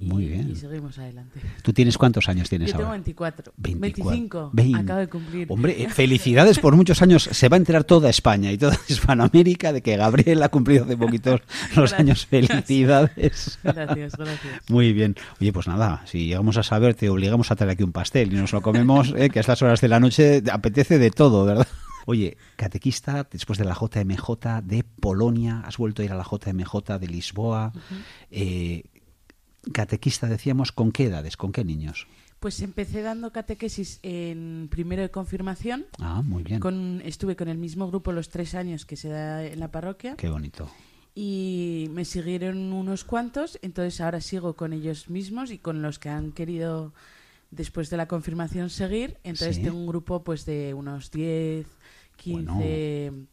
Y, 0.00 0.06
Muy 0.06 0.24
bien. 0.28 0.50
y 0.50 0.56
seguimos 0.56 0.98
adelante. 0.98 1.40
¿Tú 1.62 1.74
tienes 1.74 1.98
cuántos 1.98 2.26
años 2.30 2.48
tienes 2.48 2.68
Yo 2.68 2.72
tengo 2.78 2.84
ahora? 2.86 2.96
24. 2.96 3.52
24. 3.58 4.04
25. 4.10 4.50
Vein- 4.54 4.76
Acabo 4.76 4.98
de 5.00 5.08
cumplir. 5.08 5.46
Hombre, 5.50 5.82
eh, 5.82 5.90
felicidades 5.90 6.58
por 6.58 6.74
muchos 6.74 7.02
años. 7.02 7.24
Se 7.30 7.50
va 7.50 7.56
a 7.56 7.58
enterar 7.58 7.84
toda 7.84 8.08
España 8.08 8.50
y 8.50 8.56
toda 8.56 8.78
Hispanoamérica 8.88 9.74
de 9.74 9.82
que 9.82 9.96
Gabriel 9.98 10.42
ha 10.42 10.48
cumplido 10.48 10.84
hace 10.84 10.96
poquitos 10.96 11.40
los 11.76 11.90
Gracias. 11.92 12.00
años. 12.00 12.26
Felicidades. 12.26 13.58
Gracias, 13.62 14.16
gracias. 14.16 14.60
Muy 14.70 14.94
bien. 14.94 15.16
Oye, 15.38 15.52
pues 15.52 15.68
nada, 15.68 16.02
si 16.06 16.24
llegamos 16.26 16.56
a 16.56 16.62
saber, 16.62 16.94
te 16.94 17.10
obligamos 17.10 17.50
a 17.50 17.56
traer 17.56 17.72
aquí 17.72 17.82
un 17.82 17.92
pastel 17.92 18.32
y 18.32 18.36
nos 18.36 18.52
lo 18.52 18.62
comemos, 18.62 19.12
eh, 19.16 19.28
que 19.28 19.38
a 19.38 19.42
estas 19.42 19.60
horas 19.60 19.82
de 19.82 19.88
la 19.88 20.00
noche 20.00 20.42
apetece 20.50 20.98
de 20.98 21.10
todo, 21.10 21.44
¿verdad? 21.44 21.68
Oye, 22.06 22.38
catequista, 22.56 23.28
después 23.30 23.58
de 23.58 23.66
la 23.66 23.74
JMJ 23.78 24.62
de 24.62 24.82
Polonia, 24.82 25.60
has 25.66 25.76
vuelto 25.76 26.00
a 26.00 26.06
ir 26.06 26.12
a 26.12 26.16
la 26.16 26.24
JMJ 26.24 26.98
de 26.98 27.06
Lisboa. 27.06 27.72
Eh, 28.30 28.84
catequista, 29.72 30.26
decíamos, 30.28 30.72
¿con 30.72 30.92
qué 30.92 31.04
edades? 31.04 31.36
¿Con 31.36 31.52
qué 31.52 31.64
niños? 31.64 32.06
Pues 32.38 32.60
empecé 32.62 33.02
dando 33.02 33.32
catequesis 33.32 33.98
en 34.02 34.68
primero 34.70 35.02
de 35.02 35.10
confirmación. 35.10 35.84
Ah, 35.98 36.22
muy 36.24 36.42
bien. 36.42 36.58
Con, 36.60 37.02
estuve 37.04 37.36
con 37.36 37.48
el 37.48 37.58
mismo 37.58 37.86
grupo 37.88 38.12
los 38.12 38.30
tres 38.30 38.54
años 38.54 38.86
que 38.86 38.96
se 38.96 39.08
da 39.08 39.44
en 39.44 39.60
la 39.60 39.70
parroquia. 39.70 40.16
Qué 40.16 40.28
bonito. 40.30 40.70
Y 41.14 41.88
me 41.90 42.04
siguieron 42.06 42.72
unos 42.72 43.04
cuantos, 43.04 43.58
entonces 43.62 44.00
ahora 44.00 44.20
sigo 44.20 44.54
con 44.54 44.72
ellos 44.72 45.10
mismos 45.10 45.50
y 45.50 45.58
con 45.58 45.82
los 45.82 45.98
que 45.98 46.08
han 46.08 46.32
querido 46.32 46.94
después 47.50 47.90
de 47.90 47.96
la 47.98 48.06
confirmación 48.08 48.70
seguir. 48.70 49.18
Entonces 49.24 49.56
Sí. 49.56 49.62
tengo 49.62 49.76
un 49.76 49.86
grupo 49.88 50.22
pues 50.24 50.46
de 50.46 50.72
unos 50.72 51.10
10, 51.10 51.66
15... 52.16 52.42
Bueno. 53.12 53.26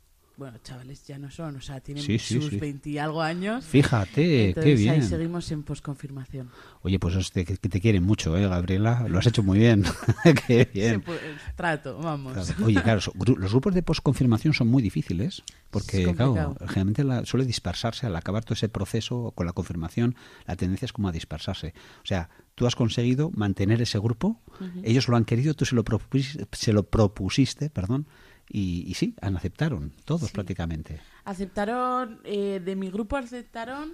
Chavales 0.63 1.03
ya 1.05 1.17
no 1.17 1.31
son, 1.31 1.55
o 1.55 1.61
sea, 1.61 1.79
tienen 1.79 2.03
Sí, 2.03 2.19
sí, 2.19 2.35
sus 2.35 2.49
sí. 2.51 2.57
20 2.57 2.89
y 2.91 2.97
algo 2.99 3.21
años. 3.21 3.65
Fíjate, 3.65 4.13
qué 4.13 4.47
Entonces, 4.49 4.71
ahí 4.89 4.97
bien. 4.99 5.03
seguimos 5.03 5.51
en 5.51 5.63
posconfirmación. 5.63 6.49
Oye, 6.83 6.99
pues 6.99 7.15
es 7.15 7.33
de- 7.33 7.43
que 7.45 7.57
te 7.57 7.81
quieren 7.81 8.03
mucho, 8.03 8.37
¿eh, 8.37 8.47
Gabriela? 8.47 9.05
Lo 9.09 9.17
has 9.19 9.25
hecho 9.25 9.41
muy 9.43 9.57
bien. 9.59 9.83
qué 10.47 10.69
bien. 10.71 11.01
Pues, 11.01 11.19
trato, 11.55 11.97
vamos. 11.97 12.37
Oye, 12.63 12.81
claro, 12.83 12.99
los 13.37 13.51
grupos 13.51 13.73
de 13.73 13.81
posconfirmación 13.83 14.53
son 14.53 14.67
muy 14.67 14.83
difíciles 14.83 15.41
porque, 15.71 16.13
claro, 16.15 16.55
generalmente 16.67 17.03
la- 17.03 17.25
suele 17.25 17.45
dispersarse 17.45 18.05
al 18.05 18.15
acabar 18.15 18.43
todo 18.43 18.53
ese 18.53 18.69
proceso 18.69 19.31
con 19.35 19.45
la 19.47 19.53
confirmación, 19.53 20.15
la 20.45 20.55
tendencia 20.55 20.85
es 20.85 20.93
como 20.93 21.07
a 21.07 21.11
dispersarse. 21.11 21.73
O 22.03 22.05
sea, 22.05 22.29
tú 22.55 22.67
has 22.67 22.75
conseguido 22.75 23.31
mantener 23.31 23.81
ese 23.81 23.97
grupo, 23.99 24.39
ellos 24.83 25.07
lo 25.07 25.17
han 25.17 25.25
querido, 25.25 25.53
tú 25.55 25.65
se 25.65 25.75
lo 25.75 25.83
propusiste, 25.83 26.45
se 26.51 26.73
lo 26.73 26.83
propusiste 26.83 27.69
perdón, 27.69 28.07
y, 28.49 28.83
y 28.87 28.93
sí, 28.93 29.13
han 29.21 29.35
aceptaron, 29.37 29.91
todos 30.05 30.31
prácticamente. 30.31 30.99
Aceptaron, 31.25 32.19
eh, 32.23 32.61
de 32.63 32.75
mi 32.75 32.89
grupo 32.89 33.15
aceptaron 33.17 33.91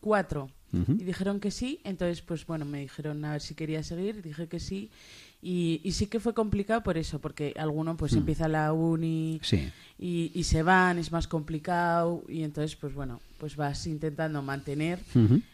cuatro. 0.00 0.50
Y 0.98 1.04
dijeron 1.04 1.38
que 1.38 1.52
sí, 1.52 1.78
entonces 1.84 2.20
pues 2.20 2.44
bueno, 2.46 2.64
me 2.64 2.80
dijeron 2.80 3.24
a 3.24 3.30
ver 3.32 3.40
si 3.40 3.54
quería 3.54 3.84
seguir, 3.84 4.22
dije 4.22 4.48
que 4.48 4.58
sí. 4.58 4.90
Y, 5.40 5.80
y 5.84 5.92
sí 5.92 6.06
que 6.08 6.18
fue 6.18 6.34
complicado 6.34 6.82
por 6.82 6.98
eso, 6.98 7.20
porque 7.20 7.54
alguno 7.56 7.96
pues 7.96 8.12
Mm. 8.14 8.18
empieza 8.18 8.48
la 8.48 8.72
uni 8.72 9.38
Sí. 9.44 9.70
y, 10.00 10.32
y 10.34 10.42
se 10.42 10.64
van, 10.64 10.98
es 10.98 11.12
más 11.12 11.28
complicado 11.28 12.24
y 12.28 12.42
entonces 12.42 12.74
pues 12.74 12.92
bueno, 12.92 13.20
pues 13.38 13.54
vas 13.54 13.86
intentando 13.86 14.42
mantener 14.42 14.98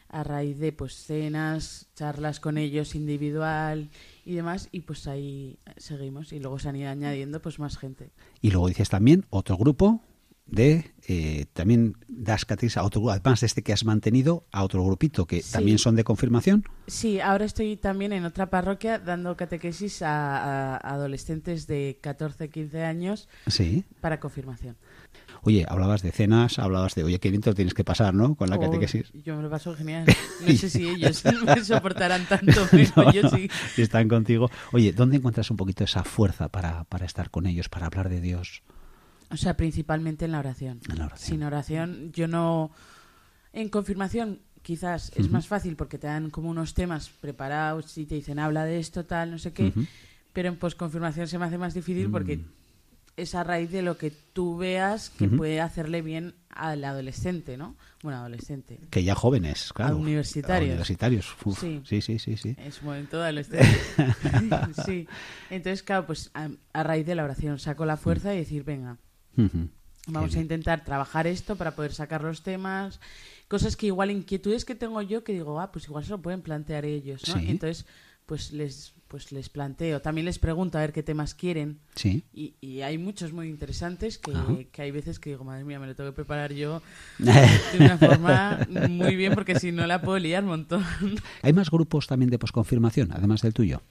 a 0.09 0.25
raíz 0.25 0.59
de 0.59 0.73
pues 0.73 0.95
cenas, 0.95 1.89
charlas 1.95 2.41
con 2.41 2.57
ellos 2.57 2.95
individual 2.95 3.91
y 4.25 4.35
demás 4.35 4.69
y 4.73 4.81
pues 4.81 5.07
ahí 5.07 5.59
seguimos 5.77 6.33
y 6.33 6.41
luego 6.41 6.59
se 6.59 6.69
han 6.69 6.77
ido 6.77 6.91
añadiendo 6.91 7.41
pues 7.43 7.59
más 7.59 7.77
gente. 7.79 8.11
Y 8.41 8.51
luego 8.51 8.69
dices 8.69 8.89
también 8.89 9.27
otro 9.31 9.57
grupo 9.57 10.03
de 10.47 10.91
eh, 11.07 11.47
también 11.53 11.95
das 12.09 12.45
catequesis 12.45 12.77
a 12.77 12.83
otro 12.83 13.01
grupo, 13.03 13.13
además 13.13 13.39
de 13.41 13.47
este 13.47 13.63
que 13.63 13.73
has 13.73 13.85
mantenido, 13.85 14.47
a 14.51 14.65
otro 14.65 14.85
grupito 14.85 15.25
que 15.25 15.43
Sí. 15.43 15.53
también 15.53 15.79
son 15.79 15.95
de 15.95 16.03
confirmación. 16.03 16.65
Sí, 16.89 17.21
ahora 17.21 17.45
estoy 17.45 17.77
también 17.77 18.13
en 18.13 18.25
otra 18.25 18.51
parroquia 18.51 18.99
dando 18.99 19.37
catequesis 19.37 20.03
a, 20.03 20.77
a 20.77 20.95
adolescentes 20.95 21.69
de 21.69 21.99
14, 22.01 22.51
15 22.51 22.83
años 22.83 23.29
Sí. 23.47 23.85
para 24.01 24.19
confirmación. 24.19 24.77
Oye, 25.43 25.65
hablabas 25.69 26.03
de 26.03 26.13
cenas, 26.13 26.59
hablabas 26.59 26.95
de, 26.95 27.05
oye, 27.05 27.19
qué 27.19 27.31
lo 27.31 27.55
tienes 27.55 27.75
que 27.75 27.85
pasar, 27.85 28.13
¿no? 28.15 28.35
Con 28.35 28.51
la 28.51 28.57
Oh, 28.57 28.61
catequesis. 28.61 29.11
Yo 29.25 29.37
me 29.37 29.43
lo 29.43 29.51
paso 29.51 29.75
genial. 29.75 30.05
No 30.47 30.55
sé 30.57 30.71
si 30.71 30.89
ellos 30.89 31.23
me 31.45 31.65
soportarán 31.65 32.27
tanto, 32.27 32.67
pero 32.71 32.91
No, 32.97 33.13
yo 33.13 33.29
sí. 33.29 33.49
Están 33.77 34.09
contigo. 34.09 34.51
Oye, 34.73 34.93
¿dónde 34.93 35.17
encuentras 35.19 35.51
un 35.51 35.57
poquito 35.57 35.85
esa 35.85 36.03
fuerza 36.05 36.49
para, 36.49 36.85
para 36.85 37.05
estar 37.07 37.31
con 37.31 37.47
ellos, 37.47 37.69
para 37.69 37.87
hablar 37.87 38.09
de 38.09 38.21
Dios? 38.21 38.63
O 39.31 39.37
sea, 39.37 39.57
principalmente 39.57 40.25
en 40.25 40.33
la 40.33 40.39
oración. 40.41 40.81
En 40.91 40.99
la 40.99 41.07
oración. 41.07 41.29
Sin 41.29 41.43
oración, 41.43 42.13
yo 42.13 42.27
no. 42.27 42.71
En 43.53 43.69
confirmación, 43.69 44.41
quizás 44.63 45.13
es 45.17 45.31
más 45.31 45.47
fácil 45.47 45.77
porque 45.77 45.99
te 45.99 46.07
dan 46.07 46.31
como 46.31 46.51
unos 46.51 46.75
temas 46.75 47.09
preparados 47.09 47.97
y 47.99 48.07
te 48.07 48.15
dicen 48.17 48.39
habla 48.39 48.65
de 48.65 48.79
esto, 48.79 49.05
tal, 49.05 49.31
no 49.31 49.39
sé 49.39 49.53
qué. 49.53 49.73
Pero 50.33 50.49
en 50.49 50.57
posconfirmación 50.57 51.27
se 51.29 51.39
me 51.39 51.45
hace 51.47 51.59
más 51.59 51.75
difícil 51.75 52.11
porque 52.11 52.39
Mm. 52.39 52.45
Es 53.17 53.35
a 53.35 53.45
raíz 53.45 53.71
de 53.71 53.83
lo 53.83 53.97
que 53.99 54.11
tú 54.11 54.57
veas 54.57 55.11
que 55.11 55.29
puede 55.29 55.61
hacerle 55.61 56.03
bien 56.03 56.35
al 56.49 56.85
adolescente, 56.85 57.57
¿no? 57.57 57.77
Bueno, 58.03 58.19
adolescente. 58.19 58.81
Que 58.91 59.05
ya 59.05 59.15
jóvenes, 59.15 59.73
claro. 59.73 59.95
A 59.95 59.97
universitarios. 59.97 60.71
A 60.71 60.73
universitarios. 60.73 61.37
Uf, 61.45 61.59
Sí. 61.61 61.83
sí, 61.85 62.01
sí, 62.01 62.19
sí, 62.19 62.37
sí. 62.37 62.55
En 62.59 62.73
su 62.73 62.85
momento 62.85 63.23
adolescente. 63.23 63.69
sí. 64.87 65.07
Entonces, 65.51 65.83
claro, 65.83 66.07
pues 66.07 66.31
a, 66.35 66.49
a 66.73 66.83
raíz 66.83 67.07
de 67.07 67.15
la 67.15 67.25
oración 67.25 67.59
saco 67.59 67.85
la 67.85 67.97
fuerza 67.97 68.35
y 68.35 68.39
decir, 68.39 68.65
venga. 68.65 68.97
Vamos 70.07 70.35
a 70.35 70.41
intentar 70.41 70.83
trabajar 70.85 71.27
esto 71.27 71.57
para 71.57 71.77
poder 71.77 71.93
sacar 71.93 72.23
los 72.23 72.43
temas, 72.43 73.01
cosas 73.49 73.77
que 73.77 73.87
igual 73.87 74.11
inquietudes 74.11 74.65
que 74.65 74.75
tengo 74.75 75.01
yo 75.03 75.23
que 75.25 75.33
digo, 75.33 75.61
ah, 75.61 75.71
pues 75.71 75.85
igual 75.87 76.05
se 76.05 76.11
lo 76.11 76.23
pueden 76.23 76.41
plantear 76.43 76.85
ellos, 76.85 77.23
¿no? 77.29 77.35
Sí. 77.39 77.47
Entonces, 77.51 77.87
pues 78.31 78.53
les 78.53 78.95
pues 79.09 79.33
les 79.33 79.49
planteo, 79.49 80.01
también 80.01 80.25
les 80.25 80.39
pregunto 80.39 80.79
a 80.79 80.83
ver 80.83 80.93
qué 80.93 81.03
temas 81.03 81.35
quieren. 81.35 81.81
Sí. 81.97 82.23
Y, 82.33 82.55
y 82.61 82.83
hay 82.83 82.97
muchos 82.97 83.33
muy 83.33 83.49
interesantes 83.49 84.19
que, 84.19 84.69
que 84.71 84.83
hay 84.83 84.93
veces 84.93 85.19
que 85.19 85.31
digo, 85.31 85.43
madre 85.43 85.65
mía, 85.65 85.81
me 85.81 85.89
lo 85.89 85.97
tengo 85.97 86.11
que 86.11 86.15
preparar 86.15 86.53
yo 86.53 86.81
de 87.19 87.35
una 87.81 87.99
forma 87.99 88.69
muy 88.89 89.17
bien 89.17 89.35
porque 89.35 89.59
si 89.59 89.73
no 89.73 89.85
la 89.89 90.01
puedo 90.01 90.17
liar 90.21 90.45
un 90.45 90.51
montón. 90.51 90.85
¿Hay 91.43 91.53
más 91.53 91.73
grupos 91.73 92.07
también 92.07 92.31
de 92.31 92.39
posconfirmación, 92.39 93.11
además 93.11 93.43
del 93.43 93.53
tuyo? 93.53 93.83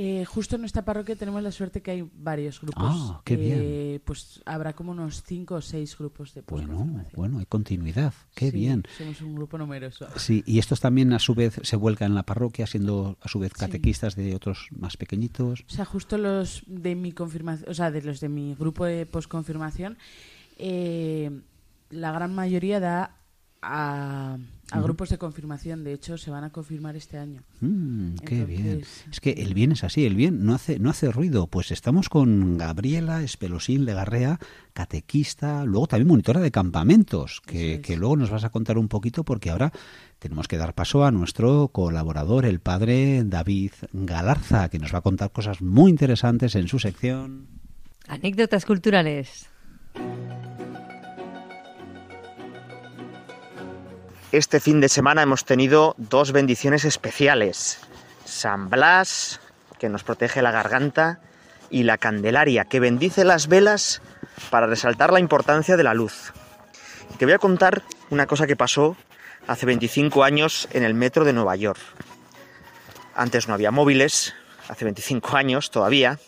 Eh, 0.00 0.24
justo 0.24 0.54
en 0.54 0.64
esta 0.64 0.84
parroquia 0.84 1.16
tenemos 1.16 1.42
la 1.42 1.50
suerte 1.50 1.82
que 1.82 1.90
hay 1.90 2.08
varios 2.14 2.60
grupos. 2.60 2.84
Ah, 2.86 3.20
qué 3.24 3.34
bien. 3.36 3.58
Eh, 3.60 4.00
Pues 4.04 4.40
habrá 4.46 4.72
como 4.72 4.92
unos 4.92 5.24
cinco 5.24 5.56
o 5.56 5.60
seis 5.60 5.98
grupos 5.98 6.34
de 6.34 6.42
Bueno, 6.42 7.04
bueno, 7.16 7.40
hay 7.40 7.46
continuidad. 7.46 8.14
Qué 8.36 8.52
Sí, 8.52 8.56
bien. 8.56 8.84
Somos 8.96 9.20
un 9.22 9.34
grupo 9.34 9.58
numeroso. 9.58 10.06
Sí, 10.14 10.44
y 10.46 10.60
estos 10.60 10.78
también 10.78 11.12
a 11.12 11.18
su 11.18 11.34
vez 11.34 11.58
se 11.64 11.74
vuelcan 11.74 12.12
en 12.12 12.14
la 12.14 12.22
parroquia, 12.22 12.68
siendo 12.68 13.18
a 13.20 13.26
su 13.28 13.40
vez 13.40 13.52
catequistas 13.52 14.14
de 14.14 14.36
otros 14.36 14.68
más 14.70 14.96
pequeñitos. 14.96 15.64
O 15.66 15.70
sea, 15.70 15.84
justo 15.84 16.16
los 16.16 16.62
de 16.68 16.94
mi 16.94 17.10
confirmación, 17.10 17.68
o 17.68 17.74
sea, 17.74 17.90
de 17.90 18.00
los 18.02 18.20
de 18.20 18.28
mi 18.28 18.54
grupo 18.54 18.84
de 18.84 19.04
posconfirmación, 19.04 19.98
eh, 20.58 21.40
la 21.90 22.12
gran 22.12 22.32
mayoría 22.34 22.78
da 22.78 23.16
a, 23.62 24.38
a 24.70 24.80
grupos 24.80 25.08
de 25.08 25.18
confirmación. 25.18 25.84
De 25.84 25.92
hecho, 25.92 26.18
se 26.18 26.30
van 26.30 26.44
a 26.44 26.50
confirmar 26.50 26.96
este 26.96 27.18
año. 27.18 27.42
Mm, 27.60 28.16
qué 28.16 28.44
bien. 28.44 28.82
Es 29.10 29.20
que 29.20 29.30
el 29.30 29.54
bien 29.54 29.72
es 29.72 29.84
así, 29.84 30.04
el 30.04 30.14
bien 30.14 30.44
no 30.44 30.54
hace, 30.54 30.78
no 30.78 30.90
hace 30.90 31.10
ruido. 31.10 31.46
Pues 31.46 31.70
estamos 31.70 32.08
con 32.08 32.58
Gabriela 32.58 33.22
Espelosín 33.22 33.84
Legarrea, 33.84 34.38
catequista, 34.72 35.64
luego 35.64 35.86
también 35.86 36.08
monitora 36.08 36.40
de 36.40 36.50
campamentos, 36.50 37.40
que, 37.46 37.80
que 37.80 37.96
luego 37.96 38.16
nos 38.16 38.30
vas 38.30 38.44
a 38.44 38.50
contar 38.50 38.78
un 38.78 38.88
poquito 38.88 39.24
porque 39.24 39.50
ahora 39.50 39.72
tenemos 40.18 40.48
que 40.48 40.58
dar 40.58 40.74
paso 40.74 41.04
a 41.04 41.10
nuestro 41.10 41.68
colaborador, 41.68 42.44
el 42.44 42.60
padre 42.60 43.22
David 43.24 43.72
Galarza, 43.92 44.68
que 44.68 44.78
nos 44.78 44.92
va 44.92 44.98
a 44.98 45.02
contar 45.02 45.32
cosas 45.32 45.62
muy 45.62 45.90
interesantes 45.90 46.54
en 46.54 46.68
su 46.68 46.78
sección. 46.78 47.46
Anécdotas 48.06 48.64
culturales. 48.64 49.48
Este 54.30 54.60
fin 54.60 54.82
de 54.82 54.90
semana 54.90 55.22
hemos 55.22 55.46
tenido 55.46 55.94
dos 55.96 56.32
bendiciones 56.32 56.84
especiales. 56.84 57.78
San 58.26 58.68
Blas, 58.68 59.40
que 59.78 59.88
nos 59.88 60.04
protege 60.04 60.42
la 60.42 60.50
garganta, 60.50 61.18
y 61.70 61.84
la 61.84 61.96
Candelaria, 61.96 62.66
que 62.66 62.78
bendice 62.78 63.24
las 63.24 63.46
velas 63.48 64.02
para 64.50 64.66
resaltar 64.66 65.14
la 65.14 65.20
importancia 65.20 65.78
de 65.78 65.82
la 65.82 65.94
luz. 65.94 66.34
Te 67.18 67.24
voy 67.24 67.32
a 67.32 67.38
contar 67.38 67.82
una 68.10 68.26
cosa 68.26 68.46
que 68.46 68.54
pasó 68.54 68.98
hace 69.46 69.64
25 69.64 70.22
años 70.22 70.68
en 70.72 70.82
el 70.82 70.92
metro 70.92 71.24
de 71.24 71.32
Nueva 71.32 71.56
York. 71.56 71.80
Antes 73.14 73.48
no 73.48 73.54
había 73.54 73.70
móviles, 73.70 74.34
hace 74.68 74.84
25 74.84 75.38
años 75.38 75.70
todavía, 75.70 76.18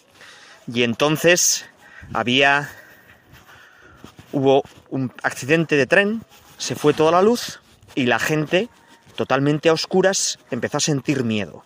y 0.66 0.84
entonces 0.84 1.66
había 2.14 2.70
hubo 4.32 4.62
un 4.88 5.12
accidente 5.22 5.76
de 5.76 5.86
tren, 5.86 6.22
se 6.56 6.74
fue 6.74 6.94
toda 6.94 7.12
la 7.12 7.20
luz 7.20 7.60
y 7.94 8.06
la 8.06 8.18
gente, 8.18 8.68
totalmente 9.16 9.68
a 9.68 9.72
oscuras, 9.72 10.38
empezó 10.50 10.78
a 10.78 10.80
sentir 10.80 11.24
miedo. 11.24 11.64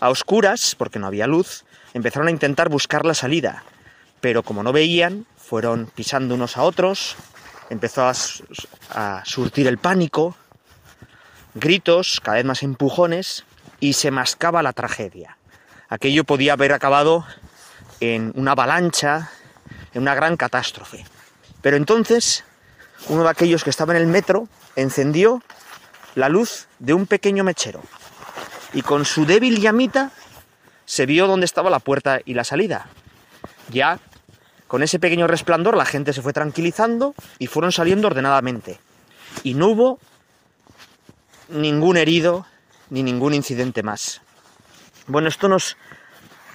A 0.00 0.08
oscuras, 0.08 0.74
porque 0.76 0.98
no 0.98 1.06
había 1.06 1.26
luz, 1.26 1.64
empezaron 1.94 2.28
a 2.28 2.30
intentar 2.30 2.68
buscar 2.68 3.04
la 3.04 3.14
salida, 3.14 3.64
pero 4.20 4.42
como 4.42 4.62
no 4.62 4.72
veían, 4.72 5.26
fueron 5.36 5.86
pisando 5.94 6.34
unos 6.34 6.56
a 6.56 6.62
otros, 6.62 7.16
empezó 7.68 8.04
a, 8.04 8.12
a 8.90 9.24
surtir 9.24 9.66
el 9.66 9.78
pánico, 9.78 10.36
gritos, 11.54 12.20
cada 12.20 12.36
vez 12.36 12.44
más 12.44 12.62
empujones, 12.62 13.44
y 13.80 13.94
se 13.94 14.10
mascaba 14.10 14.62
la 14.62 14.72
tragedia. 14.72 15.36
Aquello 15.88 16.24
podía 16.24 16.52
haber 16.52 16.72
acabado 16.72 17.26
en 18.00 18.32
una 18.36 18.52
avalancha, 18.52 19.30
en 19.92 20.02
una 20.02 20.14
gran 20.14 20.36
catástrofe. 20.36 21.04
Pero 21.62 21.76
entonces, 21.76 22.44
uno 23.08 23.24
de 23.24 23.30
aquellos 23.30 23.64
que 23.64 23.70
estaba 23.70 23.94
en 23.94 24.02
el 24.02 24.06
metro 24.06 24.48
encendió 24.76 25.42
la 26.14 26.28
luz 26.28 26.68
de 26.78 26.94
un 26.94 27.06
pequeño 27.06 27.44
mechero 27.44 27.82
y 28.72 28.82
con 28.82 29.04
su 29.04 29.26
débil 29.26 29.60
llamita 29.60 30.10
se 30.84 31.06
vio 31.06 31.26
dónde 31.26 31.46
estaba 31.46 31.70
la 31.70 31.78
puerta 31.78 32.20
y 32.24 32.34
la 32.34 32.44
salida. 32.44 32.86
Ya 33.70 34.00
con 34.66 34.82
ese 34.82 34.98
pequeño 34.98 35.26
resplandor 35.26 35.76
la 35.76 35.84
gente 35.84 36.12
se 36.12 36.22
fue 36.22 36.32
tranquilizando 36.32 37.14
y 37.38 37.46
fueron 37.46 37.72
saliendo 37.72 38.08
ordenadamente. 38.08 38.80
Y 39.42 39.54
no 39.54 39.68
hubo 39.68 39.98
ningún 41.48 41.96
herido 41.96 42.46
ni 42.90 43.02
ningún 43.02 43.34
incidente 43.34 43.82
más. 43.82 44.20
Bueno, 45.06 45.28
esto 45.28 45.48
nos 45.48 45.76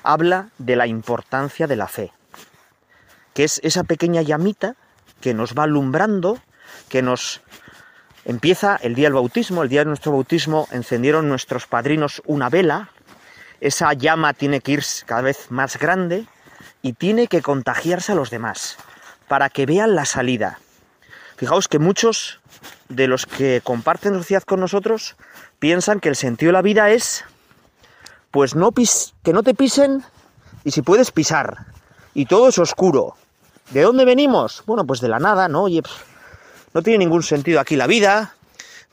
habla 0.03 0.49
de 0.57 0.75
la 0.75 0.87
importancia 0.87 1.67
de 1.67 1.75
la 1.75 1.87
fe, 1.87 2.11
que 3.33 3.43
es 3.43 3.59
esa 3.63 3.83
pequeña 3.83 4.21
llamita 4.21 4.75
que 5.21 5.33
nos 5.33 5.53
va 5.53 5.63
alumbrando, 5.63 6.39
que 6.89 7.01
nos 7.01 7.41
empieza 8.25 8.75
el 8.81 8.95
día 8.95 9.07
del 9.07 9.13
bautismo, 9.13 9.63
el 9.63 9.69
día 9.69 9.81
de 9.81 9.85
nuestro 9.85 10.11
bautismo 10.11 10.67
encendieron 10.71 11.29
nuestros 11.29 11.67
padrinos 11.67 12.21
una 12.25 12.49
vela, 12.49 12.89
esa 13.61 13.93
llama 13.93 14.33
tiene 14.33 14.61
que 14.61 14.73
ir 14.73 14.83
cada 15.05 15.21
vez 15.21 15.49
más 15.49 15.77
grande 15.77 16.25
y 16.81 16.93
tiene 16.93 17.27
que 17.27 17.41
contagiarse 17.41 18.11
a 18.11 18.15
los 18.15 18.29
demás 18.29 18.77
para 19.27 19.49
que 19.49 19.65
vean 19.65 19.95
la 19.95 20.05
salida. 20.05 20.59
Fijaos 21.37 21.67
que 21.67 21.79
muchos 21.79 22.39
de 22.89 23.07
los 23.07 23.25
que 23.25 23.61
comparten 23.63 24.13
sociedad 24.13 24.43
con 24.43 24.59
nosotros 24.59 25.15
piensan 25.59 25.99
que 25.99 26.09
el 26.09 26.15
sentido 26.15 26.49
de 26.49 26.53
la 26.53 26.61
vida 26.61 26.89
es 26.91 27.25
pues 28.31 28.55
no 28.55 28.71
pis 28.71 29.13
que 29.23 29.33
no 29.33 29.43
te 29.43 29.53
pisen 29.53 30.03
y 30.63 30.71
si 30.71 30.81
puedes 30.81 31.11
pisar 31.11 31.65
y 32.13 32.25
todo 32.25 32.49
es 32.49 32.59
oscuro. 32.59 33.15
¿De 33.69 33.81
dónde 33.81 34.05
venimos? 34.05 34.63
Bueno, 34.65 34.85
pues 34.85 35.01
de 35.01 35.07
la 35.07 35.19
nada, 35.19 35.47
¿no? 35.47 35.63
Oye, 35.63 35.81
no 36.73 36.81
tiene 36.81 36.99
ningún 36.99 37.23
sentido 37.23 37.59
aquí 37.59 37.75
la 37.75 37.87
vida. 37.87 38.35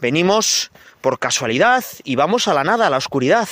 Venimos 0.00 0.70
por 1.00 1.18
casualidad 1.18 1.84
y 2.04 2.16
vamos 2.16 2.48
a 2.48 2.54
la 2.54 2.64
nada, 2.64 2.86
a 2.86 2.90
la 2.90 2.96
oscuridad. 2.96 3.48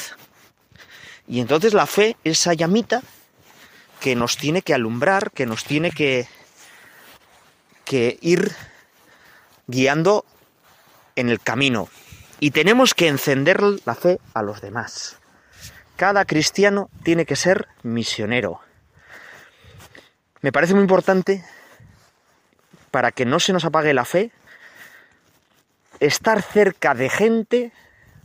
Y 1.28 1.40
entonces 1.40 1.74
la 1.74 1.86
fe, 1.86 2.16
esa 2.24 2.54
llamita 2.54 3.02
que 4.00 4.16
nos 4.16 4.36
tiene 4.36 4.62
que 4.62 4.74
alumbrar, 4.74 5.30
que 5.30 5.46
nos 5.46 5.64
tiene 5.64 5.90
que, 5.90 6.26
que 7.84 8.18
ir 8.22 8.52
guiando 9.66 10.24
en 11.16 11.28
el 11.28 11.40
camino. 11.40 11.88
Y 12.40 12.52
tenemos 12.52 12.94
que 12.94 13.08
encender 13.08 13.62
la 13.84 13.94
fe 13.94 14.18
a 14.32 14.42
los 14.42 14.60
demás. 14.60 15.18
Cada 15.96 16.24
cristiano 16.24 16.88
tiene 17.04 17.26
que 17.26 17.36
ser 17.36 17.68
misionero. 17.82 18.60
Me 20.42 20.52
parece 20.52 20.72
muy 20.72 20.82
importante, 20.82 21.44
para 22.90 23.12
que 23.12 23.26
no 23.26 23.40
se 23.40 23.52
nos 23.52 23.64
apague 23.64 23.92
la 23.92 24.06
fe, 24.06 24.30
estar 26.00 26.40
cerca 26.40 26.94
de 26.94 27.10
gente 27.10 27.72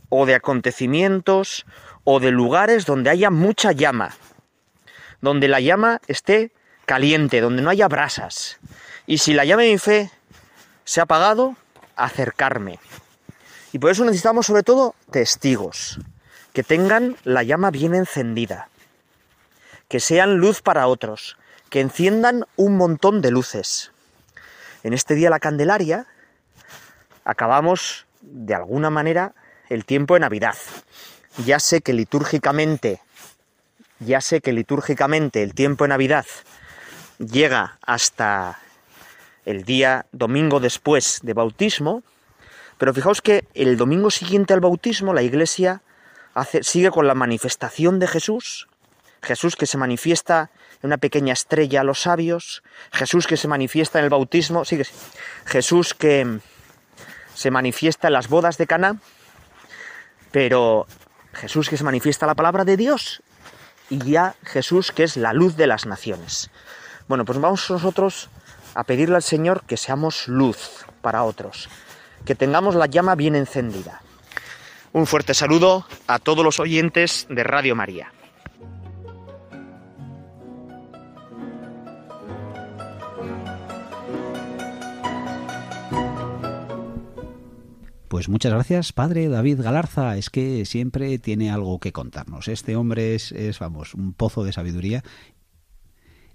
o 0.08 0.24
de 0.24 0.34
acontecimientos 0.34 1.66
o 2.04 2.20
de 2.20 2.30
lugares 2.30 2.86
donde 2.86 3.10
haya 3.10 3.30
mucha 3.30 3.72
llama, 3.72 4.14
donde 5.20 5.48
la 5.48 5.60
llama 5.60 6.00
esté 6.06 6.52
caliente, 6.86 7.40
donde 7.40 7.62
no 7.62 7.68
haya 7.68 7.88
brasas. 7.88 8.58
Y 9.06 9.18
si 9.18 9.34
la 9.34 9.44
llama 9.44 9.62
de 9.62 9.72
mi 9.72 9.78
fe 9.78 10.10
se 10.84 11.00
ha 11.00 11.02
apagado, 11.02 11.54
acercarme. 11.96 12.78
Y 13.72 13.78
por 13.78 13.90
eso 13.90 14.04
necesitamos 14.04 14.46
sobre 14.46 14.62
todo 14.62 14.94
testigos, 15.10 16.00
que 16.54 16.62
tengan 16.62 17.16
la 17.24 17.42
llama 17.42 17.70
bien 17.70 17.94
encendida, 17.94 18.70
que 19.88 20.00
sean 20.00 20.38
luz 20.38 20.62
para 20.62 20.86
otros, 20.86 21.36
que 21.70 21.80
enciendan 21.80 22.44
un 22.56 22.76
montón 22.76 23.20
de 23.20 23.30
luces. 23.30 23.92
En 24.82 24.92
este 24.92 25.14
día 25.14 25.30
la 25.30 25.40
Candelaria 25.40 26.06
acabamos 27.24 28.06
de 28.20 28.54
alguna 28.54 28.90
manera 28.90 29.34
el 29.68 29.84
tiempo 29.84 30.14
de 30.14 30.20
Navidad. 30.20 30.56
Ya 31.44 31.58
sé 31.58 31.80
que 31.80 31.92
litúrgicamente, 31.92 33.00
ya 33.98 34.20
sé 34.20 34.40
que 34.40 34.52
litúrgicamente 34.52 35.42
el 35.42 35.54
tiempo 35.54 35.84
de 35.84 35.88
Navidad 35.88 36.26
llega 37.18 37.78
hasta 37.82 38.58
el 39.44 39.64
día 39.64 40.06
domingo 40.12 40.60
después 40.60 41.20
de 41.22 41.34
bautismo, 41.34 42.02
pero 42.78 42.94
fijaos 42.94 43.22
que 43.22 43.46
el 43.54 43.76
domingo 43.76 44.10
siguiente 44.10 44.54
al 44.54 44.60
bautismo 44.60 45.14
la 45.14 45.22
iglesia 45.22 45.82
sigue 46.62 46.90
con 46.90 47.06
la 47.06 47.14
manifestación 47.14 47.98
de 47.98 48.06
Jesús, 48.06 48.68
Jesús 49.22 49.56
que 49.56 49.66
se 49.66 49.78
manifiesta 49.78 50.50
una 50.82 50.98
pequeña 50.98 51.32
estrella 51.32 51.80
a 51.80 51.84
los 51.84 52.02
sabios, 52.02 52.62
Jesús 52.92 53.26
que 53.26 53.36
se 53.36 53.48
manifiesta 53.48 53.98
en 53.98 54.04
el 54.04 54.10
bautismo, 54.10 54.64
sigue, 54.64 54.86
Jesús 55.44 55.94
que 55.94 56.40
se 57.34 57.50
manifiesta 57.50 58.08
en 58.08 58.14
las 58.14 58.28
bodas 58.28 58.58
de 58.58 58.66
Caná, 58.66 58.98
pero 60.30 60.86
Jesús 61.32 61.68
que 61.68 61.76
se 61.76 61.84
manifiesta 61.84 62.26
la 62.26 62.34
palabra 62.34 62.64
de 62.64 62.76
Dios 62.76 63.22
y 63.90 63.98
ya 63.98 64.34
Jesús 64.42 64.92
que 64.92 65.04
es 65.04 65.16
la 65.16 65.32
luz 65.32 65.56
de 65.56 65.66
las 65.66 65.86
naciones. 65.86 66.50
Bueno, 67.08 67.24
pues 67.24 67.38
vamos 67.38 67.70
nosotros 67.70 68.28
a 68.74 68.84
pedirle 68.84 69.16
al 69.16 69.22
Señor 69.22 69.62
que 69.64 69.76
seamos 69.76 70.28
luz 70.28 70.84
para 71.00 71.22
otros, 71.22 71.68
que 72.24 72.34
tengamos 72.34 72.74
la 72.74 72.86
llama 72.86 73.14
bien 73.14 73.36
encendida. 73.36 74.02
Un 74.92 75.06
fuerte 75.06 75.34
saludo 75.34 75.86
a 76.06 76.18
todos 76.18 76.44
los 76.44 76.58
oyentes 76.58 77.26
de 77.28 77.44
Radio 77.44 77.76
María. 77.76 78.12
Pues 88.16 88.30
muchas 88.30 88.50
gracias, 88.50 88.94
padre 88.94 89.28
David 89.28 89.60
Galarza. 89.60 90.16
Es 90.16 90.30
que 90.30 90.64
siempre 90.64 91.18
tiene 91.18 91.50
algo 91.50 91.78
que 91.80 91.92
contarnos. 91.92 92.48
Este 92.48 92.74
hombre 92.74 93.14
es, 93.14 93.30
es, 93.30 93.58
vamos, 93.58 93.92
un 93.92 94.14
pozo 94.14 94.42
de 94.42 94.54
sabiduría. 94.54 95.04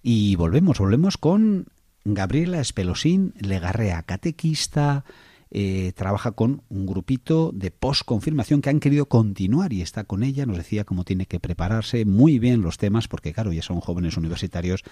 Y 0.03 0.35
volvemos, 0.35 0.77
volvemos 0.77 1.17
con 1.17 1.69
Gabriela 2.05 2.59
Espelosín 2.59 3.33
Legarrea, 3.39 4.03
catequista, 4.03 5.05
eh, 5.49 5.91
trabaja 5.97 6.31
con 6.31 6.61
un 6.69 6.85
grupito 6.85 7.51
de 7.51 7.71
post-confirmación 7.71 8.61
que 8.61 8.69
han 8.69 8.79
querido 8.79 9.07
continuar 9.07 9.73
y 9.73 9.81
está 9.81 10.05
con 10.05 10.23
ella, 10.23 10.45
nos 10.45 10.55
decía 10.55 10.85
cómo 10.85 11.03
tiene 11.03 11.25
que 11.25 11.41
prepararse 11.41 12.05
muy 12.05 12.39
bien 12.39 12.61
los 12.61 12.77
temas, 12.77 13.09
porque 13.09 13.33
claro, 13.33 13.51
ya 13.51 13.61
son 13.61 13.81
jóvenes 13.81 14.15
universitarios, 14.15 14.83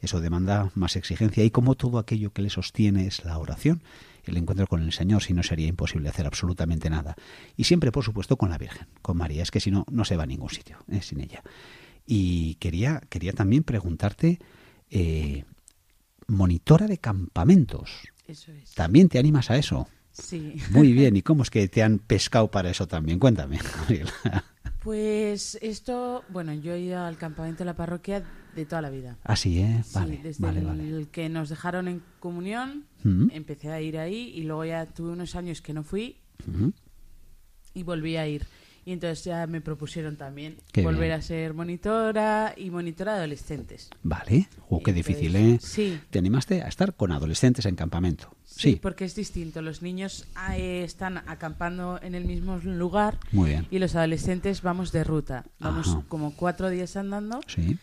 eso 0.00 0.20
demanda 0.20 0.70
más 0.74 0.96
exigencia 0.96 1.44
y 1.44 1.50
como 1.50 1.74
todo 1.74 1.98
aquello 1.98 2.32
que 2.32 2.40
le 2.40 2.48
sostiene 2.48 3.06
es 3.06 3.26
la 3.26 3.36
oración, 3.36 3.82
el 4.30 4.36
encuentro 4.36 4.66
con 4.66 4.82
el 4.82 4.92
Señor, 4.92 5.22
si 5.22 5.32
no 5.32 5.42
sería 5.42 5.66
imposible 5.66 6.08
hacer 6.08 6.26
absolutamente 6.26 6.90
nada. 6.90 7.16
Y 7.56 7.64
siempre, 7.64 7.92
por 7.92 8.04
supuesto, 8.04 8.36
con 8.36 8.50
la 8.50 8.58
Virgen, 8.58 8.86
con 9.02 9.16
María, 9.16 9.42
es 9.42 9.50
que 9.50 9.60
si 9.60 9.70
no, 9.70 9.84
no 9.90 10.04
se 10.04 10.16
va 10.16 10.24
a 10.24 10.26
ningún 10.26 10.50
sitio 10.50 10.78
eh, 10.90 11.02
sin 11.02 11.20
ella. 11.20 11.42
Y 12.06 12.54
quería, 12.56 13.02
quería 13.08 13.32
también 13.32 13.62
preguntarte, 13.62 14.38
eh, 14.90 15.44
monitora 16.26 16.86
de 16.86 16.98
campamentos. 16.98 17.90
Eso 18.26 18.52
es. 18.52 18.74
¿También 18.74 19.08
te 19.08 19.18
animas 19.18 19.50
a 19.50 19.56
eso? 19.56 19.88
Sí. 20.12 20.56
Muy 20.70 20.92
bien, 20.92 21.16
¿y 21.16 21.22
cómo 21.22 21.42
es 21.42 21.50
que 21.50 21.68
te 21.68 21.82
han 21.82 21.98
pescado 21.98 22.50
para 22.50 22.70
eso 22.70 22.86
también? 22.86 23.18
Cuéntame. 23.18 23.58
Pues 24.80 25.58
esto, 25.62 26.22
bueno, 26.28 26.54
yo 26.54 26.74
he 26.74 26.80
ido 26.80 27.00
al 27.00 27.18
campamento 27.18 27.58
de 27.58 27.64
la 27.64 27.74
parroquia 27.74 28.22
de 28.56 28.66
toda 28.66 28.82
la 28.82 28.90
vida. 28.90 29.16
Así, 29.24 29.58
¿eh? 29.60 29.82
Vale, 29.94 30.16
sí, 30.16 30.22
desde 30.22 30.42
vale, 30.44 30.60
el 30.60 30.66
vale. 30.66 31.06
que 31.12 31.28
nos 31.28 31.48
dejaron 31.48 31.88
en 31.88 32.02
comunión, 32.20 32.84
Mm. 33.04 33.28
empecé 33.32 33.70
a 33.70 33.80
ir 33.80 33.98
ahí 33.98 34.32
y 34.34 34.42
luego 34.42 34.64
ya 34.64 34.86
tuve 34.86 35.10
unos 35.10 35.36
años 35.36 35.62
que 35.62 35.72
no 35.72 35.84
fui 35.84 36.16
Ujú. 36.48 36.72
y 37.74 37.82
volví 37.84 38.16
a 38.16 38.26
ir. 38.26 38.46
Y 38.84 38.92
entonces 38.92 39.24
ya 39.24 39.46
me 39.48 39.60
propusieron 39.60 40.16
también 40.16 40.58
Qué 40.72 40.82
volver 40.82 41.08
bien. 41.08 41.12
a 41.18 41.20
ser 41.22 41.54
monitora 41.54 42.54
y 42.56 42.70
monitora 42.70 43.14
de 43.14 43.18
adolescentes. 43.18 43.90
Vale, 44.04 44.48
oh, 44.68 44.80
qué 44.80 44.92
Entonces, 44.92 44.94
difícil, 44.94 45.34
¿eh? 45.36 45.58
sí. 45.60 46.00
Te 46.10 46.20
animaste 46.20 46.62
a 46.62 46.68
estar 46.68 46.94
con 46.94 47.10
adolescentes 47.10 47.66
en 47.66 47.74
campamento. 47.74 48.30
Sí, 48.44 48.70
Sí, 48.72 48.78
porque 48.80 49.04
es 49.04 49.16
distinto. 49.16 49.60
Los 49.60 49.82
niños 49.82 50.26
ah, 50.36 50.56
eh, 50.56 50.84
están 50.84 51.18
acampando 51.18 51.98
en 52.00 52.14
el 52.14 52.24
mismo 52.26 52.58
lugar 52.58 53.18
Muy 53.32 53.50
bien. 53.50 53.66
y 53.72 53.80
los 53.80 53.96
adolescentes 53.96 54.62
vamos 54.62 54.92
de 54.92 55.02
ruta. 55.02 55.44
Vamos 55.58 55.88
Ajá. 55.88 56.04
como 56.08 56.34
cuatro 56.36 56.70
días 56.70 56.96
andando 56.96 57.40
sí, 57.48 57.76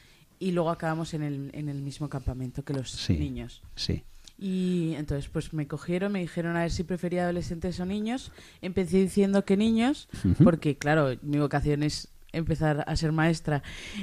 y 0.48 0.52
luego 0.52 0.70
acabamos 0.70 1.14
en 1.14 1.24
el, 1.24 1.50
en 1.54 1.70
el 1.70 1.82
mismo 1.82 2.10
campamento 2.10 2.64
que 2.64 2.74
los 2.74 2.89
sí. 2.91 3.14
niños. 3.14 3.62
Sí. 3.76 4.04
Y 4.38 4.94
entonces 4.98 5.30
pues 5.32 5.54
me 5.54 5.68
cogieron, 5.68 6.12
me 6.12 6.20
dijeron 6.20 6.56
a 6.58 6.62
ver 6.62 6.72
si 6.72 6.84
prefería 6.84 7.24
adolescentes 7.24 7.80
o 7.80 7.86
niños. 7.86 8.32
Empecé 8.62 8.98
diciendo 8.98 9.46
que 9.46 9.56
niños, 9.58 10.10
porque 10.44 10.76
claro, 10.76 11.16
mi 11.22 11.38
vocación 11.38 11.84
es 11.84 12.10
empezar 12.34 12.84
a 12.88 12.96
ser 12.96 13.12
maestra. 13.12 13.62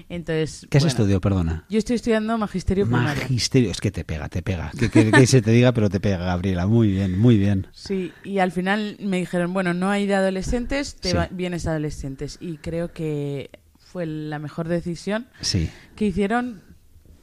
Entonces, 0.09 0.64
¿Qué 0.70 0.78
has 0.78 0.84
bueno, 0.84 0.93
estudiado, 0.93 1.20
perdona? 1.20 1.64
Yo 1.68 1.78
estoy 1.78 1.97
estudiando 1.97 2.38
magisterio 2.38 2.84
primario. 2.86 3.22
Magisterio, 3.22 3.72
es 3.72 3.80
que 3.80 3.91
te 3.91 4.05
pega, 4.05 4.28
te 4.28 4.41
pega. 4.41 4.70
Que, 4.78 4.88
que- 4.88 5.11
que 5.11 5.26
se 5.26 5.43
te 5.43 5.51
diga, 5.51 5.72
pero 5.72 5.91
te 5.91 5.99
pega, 5.99 6.18
Gabriela. 6.18 6.68
Muy 6.68 6.93
bien, 6.93 7.18
muy 7.18 7.36
bien. 7.36 7.66
Sí, 7.72 8.12
y 8.22 8.38
al 8.38 8.53
final 8.53 8.97
me 9.01 9.16
dijeron, 9.18 9.53
bueno, 9.53 9.74
no 9.74 9.91
hay 9.91 10.07
de 10.07 10.14
adolescentes, 10.14 10.95
te 10.95 11.11
Sí. 11.11 11.16
va- 11.16 11.28
vienes 11.32 11.66
adolescentes. 11.66 12.38
Y 12.41 12.59
creo 12.59 12.93
que 12.93 13.51
fue 13.91 14.07
la 14.07 14.38
mejor 14.38 14.68
decisión 14.68 15.26
Sí. 15.41 15.68
que 15.97 16.07
hicieron 16.07 16.62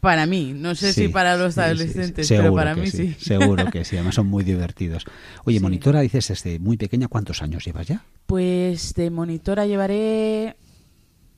para 0.02 0.26
mí. 0.26 0.54
No 0.56 0.76
sé 0.76 0.94
Sí, 0.94 1.04
si 1.04 1.08
para 1.10 1.38
los 1.38 1.56
sí, 1.56 1.60
adolescentes, 1.62 2.28
pero 2.30 2.54
para 2.54 2.76
mí 2.76 2.88
sí. 2.92 3.16
Seguro 3.20 3.66
que 3.72 3.84
sí, 3.86 3.96
además 3.98 4.16
son 4.16 4.28
muy 4.28 4.44
divertidos. 4.44 5.06
Oye, 5.46 5.60
monitora, 5.60 6.02
dices 6.02 6.28
desde 6.28 6.60
muy 6.60 6.78
pequeña, 6.78 7.08
¿cuántos 7.08 7.42
años 7.42 7.66
llevas 7.66 7.88
ya? 7.88 8.04
Pues 8.26 8.94
de 8.94 9.10
monitora 9.10 9.66
llevaré 9.66 10.56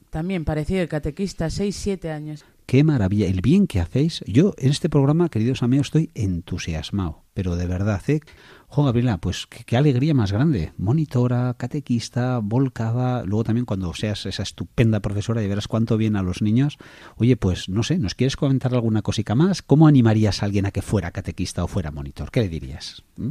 también 0.09 0.43
parecido 0.45 0.79
de 0.81 0.87
catequista, 0.87 1.49
6, 1.49 1.75
7 1.75 2.11
años. 2.11 2.43
Qué 2.65 2.83
maravilla, 2.83 3.27
el 3.27 3.41
bien 3.41 3.65
que 3.65 3.79
hacéis. 3.79 4.21
Yo 4.27 4.53
en 4.57 4.69
este 4.71 4.89
programa, 4.89 5.29
queridos 5.29 5.63
amigos, 5.63 5.87
estoy 5.87 6.11
entusiasmado, 6.13 7.23
pero 7.33 7.55
de 7.55 7.65
verdad, 7.65 8.01
¿eh? 8.07 8.19
Jo, 8.71 8.83
Gabriela, 8.83 9.17
pues 9.17 9.47
qué, 9.47 9.63
qué 9.63 9.77
alegría 9.77 10.13
más 10.13 10.31
grande. 10.31 10.73
Monitora, 10.77 11.55
catequista, 11.57 12.37
volcada, 12.37 13.23
luego 13.23 13.43
también 13.43 13.65
cuando 13.65 13.91
seas 13.95 14.27
esa 14.27 14.43
estupenda 14.43 14.99
profesora 14.99 15.41
y 15.41 15.47
verás 15.47 15.67
cuánto 15.67 15.97
bien 15.97 16.15
a 16.15 16.21
los 16.21 16.43
niños. 16.43 16.77
Oye, 17.17 17.35
pues 17.35 17.67
no 17.67 17.81
sé, 17.81 17.97
¿nos 17.97 18.13
quieres 18.13 18.35
comentar 18.35 18.73
alguna 18.75 19.01
cosica 19.01 19.33
más? 19.33 19.63
¿Cómo 19.63 19.87
animarías 19.87 20.43
a 20.43 20.45
alguien 20.45 20.67
a 20.67 20.71
que 20.71 20.83
fuera 20.83 21.09
catequista 21.11 21.63
o 21.63 21.67
fuera 21.67 21.89
monitor? 21.89 22.29
¿Qué 22.29 22.41
le 22.41 22.49
dirías? 22.49 23.03
¿Mm? 23.17 23.29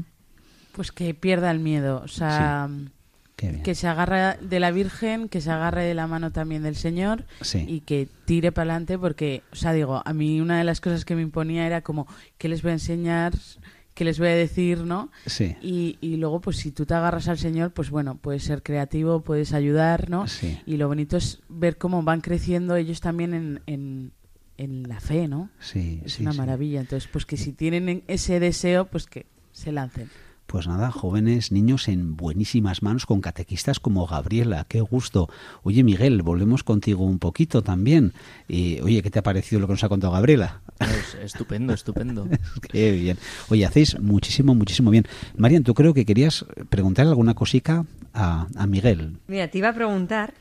Pues 0.72 0.91
que 0.91 1.14
pierda 1.14 1.53
el 1.53 1.61
miedo, 1.61 2.03
o 2.05 2.09
sea, 2.09 2.68
que 3.36 3.74
se 3.76 3.86
agarre 3.86 4.36
de 4.45 4.59
la 4.59 4.72
Virgen, 4.72 5.28
que 5.28 5.41
se 5.41 5.53
agarre 5.53 5.84
de 5.84 5.95
la 5.95 6.09
mano 6.09 6.32
también 6.32 6.64
del 6.64 6.74
Señor 6.74 7.24
Sí. 7.41 7.64
y 7.68 7.80
que 7.80 8.09
tire 8.24 8.51
para 8.51 8.72
adelante 8.72 8.99
porque, 8.99 9.43
o 9.53 9.57
sea, 9.57 9.72
digo, 9.72 10.03
a 10.05 10.12
mí 10.12 10.41
una 10.41 10.59
de 10.59 10.64
las 10.64 10.80
cosas 10.80 11.05
que 11.05 11.14
me 11.14 11.22
imponía 11.22 11.64
era 11.64 11.82
como, 11.82 12.09
¿qué 12.39 12.49
les 12.49 12.62
voy 12.62 12.70
a 12.70 12.74
enseñar? 12.74 13.34
¿Qué 13.99 14.05
les 14.05 14.21
voy 14.21 14.29
a 14.29 14.35
decir? 14.37 14.85
¿No? 14.85 15.11
Sí. 15.27 15.57
Y, 15.61 15.99
y 16.01 16.19
luego, 16.19 16.41
pues 16.41 16.59
si 16.59 16.71
tú 16.71 16.87
te 16.87 16.95
agarras 16.95 17.27
al 17.27 17.37
Señor, 17.37 17.73
pues 17.73 17.91
bueno, 17.91 18.17
puedes 18.17 18.45
ser 18.45 18.63
creativo, 18.63 19.23
puedes 19.23 19.53
ayudar, 19.53 20.09
¿no? 20.09 20.29
Sí. 20.29 20.57
Y 20.67 20.77
lo 20.77 20.87
bonito 20.87 21.17
es 21.17 21.41
ver 21.49 21.79
cómo 21.79 22.05
van 22.05 22.21
creciendo 22.21 22.77
ellos 22.77 23.01
también 23.01 23.35
en, 23.35 23.61
en, 23.67 24.13
en 24.57 24.85
la 24.89 25.01
fe, 25.01 25.27
¿no? 25.27 25.51
Sí, 25.59 26.01
Es 26.05 26.13
sí, 26.13 26.23
una 26.23 26.31
sí. 26.31 26.39
maravilla. 26.39 26.79
Entonces, 26.79 27.09
pues 27.13 27.27
que 27.27 27.37
si 27.37 27.53
tienen 27.53 28.05
ese 28.07 28.39
deseo, 28.39 28.85
pues 28.87 29.07
que 29.07 29.27
se 29.51 29.73
lancen. 29.73 30.09
Pues 30.49 30.67
nada, 30.67 30.91
jóvenes, 30.91 31.53
niños 31.53 31.89
en 31.89 32.17
buenísimas 32.17 32.83
manos 32.83 33.05
con 33.05 33.21
catequistas 33.21 33.81
como 33.81 34.07
Gabriela, 34.07 34.65
qué 34.67 34.81
gusto. 34.81 35.29
Oye, 35.63 35.85
Miguel, 35.85 36.23
volvemos 36.23 36.65
contigo 36.65 37.05
un 37.05 37.19
poquito 37.19 37.61
también. 37.61 38.15
Y, 38.49 38.81
oye, 38.81 39.03
¿qué 39.03 39.11
te 39.11 39.19
ha 39.19 39.23
parecido 39.23 39.61
lo 39.61 39.67
que 39.67 39.75
nos 39.75 39.85
ha 39.85 39.91
contado 39.91 40.15
Gabriela? 40.15 40.63
Es 40.81 41.19
estupendo, 41.23 41.75
estupendo. 41.75 42.27
qué 42.73 42.93
bien. 42.93 43.19
Oye, 43.51 43.67
hacéis 43.67 44.01
muchísimo, 44.01 44.55
muchísimo 44.55 44.91
bien. 44.91 45.05
Marian, 45.37 45.65
tú 45.65 45.75
creo 45.75 45.93
que 45.93 46.07
querías 46.07 46.47
preguntarle 46.71 47.11
alguna 47.11 47.35
cosica 47.35 47.85
a, 48.15 48.47
a 48.57 48.67
Miguel. 48.67 49.19
Mira, 49.27 49.49
te 49.49 49.59
iba 49.59 49.69
a 49.69 49.75
preguntar 49.75 50.33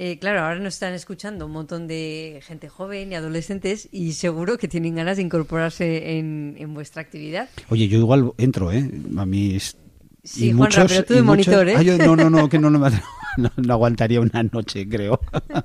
eh, 0.00 0.18
claro, 0.20 0.42
ahora 0.42 0.60
nos 0.60 0.74
están 0.74 0.94
escuchando 0.94 1.46
un 1.46 1.52
montón 1.52 1.88
de 1.88 2.40
gente 2.44 2.68
joven 2.68 3.10
y 3.10 3.16
adolescentes 3.16 3.88
y 3.90 4.12
seguro 4.12 4.56
que 4.56 4.68
tienen 4.68 4.94
ganas 4.94 5.16
de 5.16 5.24
incorporarse 5.24 6.18
en, 6.18 6.54
en 6.56 6.72
vuestra 6.72 7.02
actividad. 7.02 7.48
Oye, 7.68 7.88
yo 7.88 7.98
igual 7.98 8.32
entro, 8.38 8.70
¿eh? 8.70 8.88
A 9.16 9.26
mis... 9.26 9.76
Sí, 10.22 10.52
Juanra, 10.52 10.86
pero 10.86 11.04
tú 11.04 11.14
de 11.14 11.22
monitor, 11.22 11.68
¿eh? 11.68 11.74
Ah, 11.76 11.82
yo, 11.82 11.98
no, 11.98 12.14
no, 12.14 12.30
no, 12.30 12.48
que 12.48 12.60
no, 12.60 12.70
no, 12.70 12.86
aguantaría 13.72 14.20
una 14.20 14.44
noche, 14.44 14.88
creo. 14.88 15.20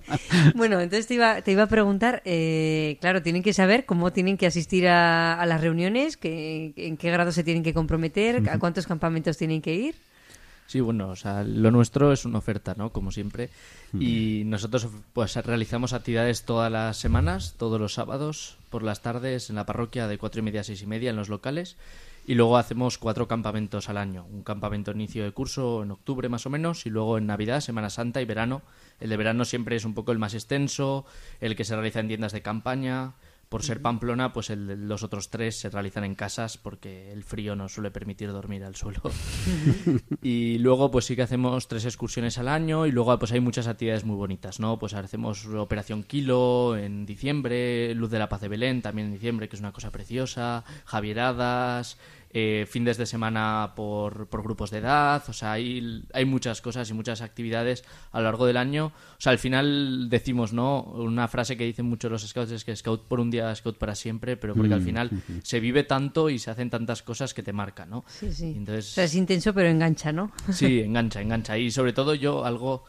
bueno, 0.55 0.79
entonces 0.79 1.05
te 1.05 1.13
iba, 1.13 1.41
te 1.41 1.51
iba 1.51 1.63
a 1.63 1.67
preguntar, 1.67 2.23
eh, 2.25 2.97
claro, 3.01 3.21
tienen 3.21 3.43
que 3.43 3.53
saber 3.53 3.85
cómo 3.85 4.11
tienen 4.13 4.37
que 4.37 4.47
asistir 4.47 4.87
a, 4.87 5.39
a 5.39 5.45
las 5.45 5.61
reuniones, 5.61 6.17
que, 6.17 6.73
en 6.75 6.97
qué 6.97 7.11
grado 7.11 7.31
se 7.31 7.43
tienen 7.43 7.61
que 7.61 7.73
comprometer, 7.73 8.49
a 8.49 8.57
cuántos 8.57 8.87
campamentos 8.87 9.37
tienen 9.37 9.61
que 9.61 9.75
ir. 9.75 9.95
Sí, 10.73 10.81
bueno, 10.81 11.09
o 11.09 11.15
sea, 11.15 11.43
lo 11.43 11.69
nuestro 11.69 12.11
es 12.11 12.25
una 12.25 12.39
oferta, 12.39 12.73
¿no? 12.75 12.91
Como 12.91 13.11
siempre. 13.11 13.51
Y 13.93 14.41
nosotros 14.47 14.87
pues 15.13 15.35
realizamos 15.35 15.93
actividades 15.93 16.45
todas 16.45 16.71
las 16.71 16.97
semanas, 16.97 17.53
todos 17.59 17.79
los 17.79 17.93
sábados, 17.93 18.57
por 18.71 18.81
las 18.81 19.03
tardes 19.03 19.51
en 19.51 19.57
la 19.57 19.67
parroquia 19.67 20.07
de 20.07 20.17
cuatro 20.17 20.39
y 20.39 20.41
media 20.41 20.61
a 20.61 20.63
seis 20.63 20.81
y 20.81 20.87
media 20.87 21.11
en 21.11 21.15
los 21.15 21.29
locales. 21.29 21.77
Y 22.25 22.33
luego 22.33 22.57
hacemos 22.57 22.97
cuatro 22.97 23.27
campamentos 23.27 23.87
al 23.87 23.97
año. 23.97 24.25
Un 24.33 24.41
campamento 24.41 24.89
inicio 24.89 25.23
de 25.23 25.31
curso 25.31 25.83
en 25.83 25.91
octubre 25.91 26.27
más 26.27 26.47
o 26.47 26.49
menos 26.49 26.87
y 26.87 26.89
luego 26.89 27.19
en 27.19 27.27
Navidad, 27.27 27.61
Semana 27.61 27.91
Santa 27.91 28.19
y 28.19 28.25
verano. 28.25 28.63
El 28.99 29.11
de 29.11 29.17
verano 29.17 29.45
siempre 29.45 29.75
es 29.75 29.85
un 29.85 29.93
poco 29.93 30.11
el 30.11 30.17
más 30.17 30.33
extenso, 30.33 31.05
el 31.39 31.55
que 31.55 31.65
se 31.65 31.75
realiza 31.75 31.99
en 31.99 32.07
tiendas 32.07 32.31
de 32.31 32.41
campaña. 32.41 33.13
Por 33.53 33.61
ser 33.61 33.83
Pamplona, 33.83 34.33
pues 34.33 34.49
el, 34.49 34.87
los 34.87 35.03
otros 35.03 35.29
tres 35.29 35.59
se 35.59 35.69
realizan 35.69 36.03
en 36.05 36.15
casas 36.15 36.57
porque 36.57 37.11
el 37.11 37.23
frío 37.23 37.55
no 37.55 37.69
suele 37.69 37.91
permitir 37.91 38.31
dormir 38.31 38.63
al 38.63 38.75
suelo. 38.75 38.99
y 40.23 40.57
luego 40.57 40.89
pues 40.89 41.05
sí 41.05 41.15
que 41.15 41.21
hacemos 41.21 41.67
tres 41.67 41.85
excursiones 41.85 42.39
al 42.39 42.47
año 42.47 42.87
y 42.87 42.91
luego 42.91 43.19
pues 43.19 43.31
hay 43.31 43.41
muchas 43.41 43.67
actividades 43.67 44.05
muy 44.05 44.15
bonitas, 44.15 44.59
¿no? 44.59 44.79
Pues 44.79 44.95
hacemos 44.95 45.45
Operación 45.45 46.01
Kilo 46.01 46.75
en 46.75 47.05
diciembre, 47.05 47.93
Luz 47.93 48.09
de 48.09 48.17
la 48.17 48.27
Paz 48.27 48.41
de 48.41 48.47
Belén 48.47 48.81
también 48.81 49.09
en 49.09 49.13
diciembre, 49.13 49.47
que 49.47 49.55
es 49.55 49.59
una 49.59 49.71
cosa 49.71 49.91
preciosa, 49.91 50.63
Javieradas, 50.85 51.99
eh, 52.33 52.65
fines 52.67 52.97
de 52.97 53.05
semana 53.05 53.73
por, 53.75 54.27
por, 54.27 54.41
grupos 54.41 54.71
de 54.71 54.79
edad, 54.79 55.23
o 55.27 55.33
sea, 55.33 55.51
hay, 55.53 56.03
hay 56.13 56.25
muchas 56.25 56.61
cosas 56.61 56.89
y 56.89 56.93
muchas 56.93 57.21
actividades 57.21 57.83
a 58.11 58.17
lo 58.19 58.25
largo 58.25 58.45
del 58.47 58.57
año. 58.57 58.87
O 58.87 59.21
sea, 59.21 59.31
al 59.31 59.37
final 59.37 60.09
decimos, 60.09 60.51
¿no? 60.51 60.81
Una 60.81 61.27
frase 61.27 61.55
que 61.57 61.63
dicen 61.65 61.85
muchos 61.85 62.11
los 62.11 62.27
scouts 62.27 62.51
es 62.51 62.65
que 62.65 62.75
scout 62.75 63.07
por 63.07 63.19
un 63.19 63.29
día, 63.29 63.53
scout 63.55 63.77
para 63.77 63.93
siempre, 63.95 64.35
pero 64.35 64.55
porque 64.55 64.73
al 64.73 64.81
Mm, 64.81 64.85
final 64.85 65.11
se 65.43 65.59
vive 65.59 65.83
tanto 65.83 66.29
y 66.29 66.39
se 66.39 66.49
hacen 66.49 66.69
tantas 66.69 67.03
cosas 67.03 67.33
que 67.33 67.43
te 67.43 67.53
marcan, 67.53 67.89
¿no? 67.91 68.03
Sí, 68.07 68.31
sí. 68.33 68.53
Entonces, 68.57 68.89
O 68.91 68.93
sea, 68.95 69.03
es 69.03 69.13
intenso 69.15 69.53
pero 69.53 69.69
engancha, 69.69 70.11
¿no? 70.11 70.31
Sí, 70.51 70.79
engancha, 70.79 71.21
engancha. 71.21 71.57
Y 71.57 71.69
sobre 71.71 71.93
todo 71.93 72.15
yo 72.15 72.45
algo 72.45 72.83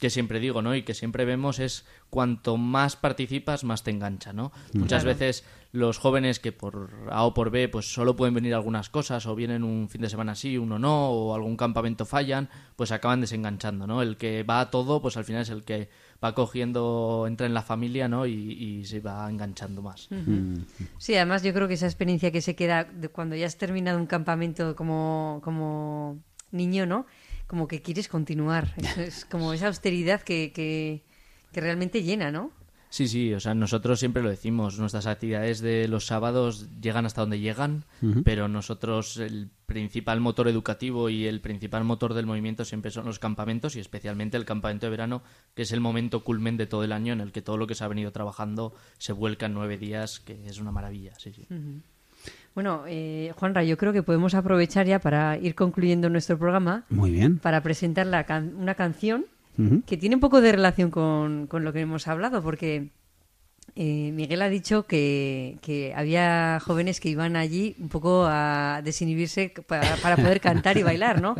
que 0.00 0.10
siempre 0.10 0.38
digo, 0.38 0.62
¿no? 0.62 0.76
Y 0.76 0.82
que 0.82 0.94
siempre 0.94 1.24
vemos 1.24 1.58
es 1.58 1.84
cuanto 2.08 2.56
más 2.56 2.94
participas, 2.94 3.64
más 3.64 3.82
te 3.82 3.90
engancha, 3.90 4.32
¿no? 4.32 4.52
Muchas 4.72 5.02
Claro. 5.02 5.18
veces 5.18 5.44
los 5.72 5.98
jóvenes 5.98 6.40
que 6.40 6.52
por 6.52 6.90
A 7.10 7.24
o 7.24 7.34
por 7.34 7.50
B 7.50 7.68
pues 7.68 7.92
solo 7.92 8.16
pueden 8.16 8.34
venir 8.34 8.54
algunas 8.54 8.88
cosas 8.88 9.26
o 9.26 9.34
vienen 9.34 9.64
un 9.64 9.88
fin 9.88 10.00
de 10.00 10.08
semana 10.08 10.34
sí, 10.34 10.56
uno 10.56 10.78
no, 10.78 11.10
o 11.10 11.34
algún 11.34 11.56
campamento 11.56 12.06
fallan, 12.06 12.48
pues 12.76 12.90
acaban 12.90 13.20
desenganchando, 13.20 13.86
¿no? 13.86 14.00
El 14.00 14.16
que 14.16 14.42
va 14.44 14.60
a 14.60 14.70
todo, 14.70 15.02
pues 15.02 15.16
al 15.16 15.24
final 15.24 15.42
es 15.42 15.50
el 15.50 15.64
que 15.64 15.90
va 16.24 16.34
cogiendo, 16.34 17.26
entra 17.28 17.46
en 17.46 17.54
la 17.54 17.62
familia, 17.62 18.08
¿no? 18.08 18.26
Y, 18.26 18.32
y 18.32 18.84
se 18.86 19.00
va 19.00 19.28
enganchando 19.28 19.82
más. 19.82 20.10
Ujú. 20.10 20.64
Sí, 20.96 21.14
además 21.14 21.42
yo 21.42 21.52
creo 21.52 21.68
que 21.68 21.74
esa 21.74 21.86
experiencia 21.86 22.32
que 22.32 22.40
se 22.40 22.56
queda 22.56 22.84
de 22.84 23.08
cuando 23.08 23.36
ya 23.36 23.46
has 23.46 23.58
terminado 23.58 23.98
un 23.98 24.06
campamento 24.06 24.74
como, 24.74 25.40
como 25.44 26.18
niño, 26.50 26.86
¿no? 26.86 27.06
Como 27.46 27.68
que 27.68 27.82
quieres 27.82 28.08
continuar. 28.08 28.74
Es, 28.78 28.98
es 28.98 29.24
como 29.26 29.52
esa 29.52 29.66
austeridad 29.66 30.22
que, 30.22 30.52
que, 30.52 31.04
que 31.52 31.60
realmente 31.60 32.02
llena, 32.02 32.30
¿no? 32.30 32.52
Sí, 32.90 33.06
sí, 33.06 33.34
o 33.34 33.40
sea, 33.40 33.54
nosotros 33.54 33.98
siempre 34.00 34.22
lo 34.22 34.30
decimos, 34.30 34.78
nuestras 34.78 35.06
actividades 35.06 35.60
de 35.60 35.88
los 35.88 36.06
sábados 36.06 36.68
llegan 36.80 37.04
hasta 37.04 37.20
donde 37.20 37.38
llegan, 37.38 37.84
pero 38.24 38.48
nosotros 38.48 39.18
el 39.18 39.50
principal 39.66 40.20
motor 40.20 40.48
educativo 40.48 41.10
y 41.10 41.26
el 41.26 41.40
principal 41.40 41.84
motor 41.84 42.14
del 42.14 42.24
movimiento 42.24 42.64
siempre 42.64 42.90
son 42.90 43.04
los 43.04 43.18
campamentos 43.18 43.76
y 43.76 43.80
especialmente 43.80 44.38
el 44.38 44.46
campamento 44.46 44.86
de 44.86 44.90
verano, 44.90 45.22
que 45.54 45.62
es 45.62 45.72
el 45.72 45.80
momento 45.80 46.24
culmen 46.24 46.56
de 46.56 46.66
todo 46.66 46.82
el 46.82 46.92
año 46.92 47.12
en 47.12 47.20
el 47.20 47.30
que 47.30 47.42
todo 47.42 47.58
lo 47.58 47.66
que 47.66 47.74
se 47.74 47.84
ha 47.84 47.88
venido 47.88 48.10
trabajando 48.10 48.72
se 48.96 49.12
vuelca 49.12 49.44
en 49.46 49.52
nueve 49.54 49.76
días, 49.76 50.20
que 50.20 50.46
es 50.46 50.58
una 50.58 50.72
maravilla, 50.72 51.12
sí, 51.18 51.32
sí. 51.34 51.46
Bueno, 52.54 52.84
eh, 52.88 53.32
Juanra, 53.36 53.62
yo 53.64 53.76
creo 53.76 53.92
que 53.92 54.02
podemos 54.02 54.34
aprovechar 54.34 54.86
ya 54.86 54.98
para 54.98 55.38
ir 55.38 55.54
concluyendo 55.54 56.08
nuestro 56.08 56.38
programa 56.38 56.84
Muy 56.88 57.10
bien. 57.12 57.38
para 57.38 57.62
presentar 57.62 58.06
la 58.06 58.24
can- 58.24 58.54
una 58.56 58.74
canción 58.74 59.26
Que 59.86 59.96
tiene 59.96 60.14
un 60.14 60.20
poco 60.20 60.40
de 60.40 60.52
relación 60.52 60.90
con, 60.90 61.46
con 61.48 61.64
lo 61.64 61.72
que 61.72 61.80
hemos 61.80 62.06
hablado, 62.06 62.42
porque 62.42 62.90
eh, 63.74 64.10
Miguel 64.12 64.42
ha 64.42 64.48
dicho 64.48 64.84
que, 64.84 65.58
que 65.62 65.92
había 65.94 66.58
jóvenes 66.60 67.00
que 67.00 67.08
iban 67.10 67.36
allí 67.36 67.74
un 67.78 67.88
poco 67.88 68.24
a 68.28 68.80
desinhibirse 68.84 69.52
para, 69.66 69.96
para 69.96 70.16
poder 70.16 70.40
cantar 70.40 70.78
y 70.78 70.82
bailar, 70.82 71.20
¿no? 71.20 71.34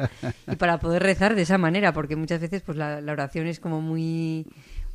Y 0.50 0.56
para 0.56 0.78
poder 0.78 1.02
rezar 1.02 1.34
de 1.34 1.42
esa 1.42 1.58
manera, 1.58 1.92
porque 1.92 2.16
muchas 2.16 2.40
veces 2.40 2.62
pues 2.62 2.76
la, 2.76 3.00
la 3.00 3.12
oración 3.12 3.46
es 3.46 3.60
como 3.60 3.80
muy 3.80 4.46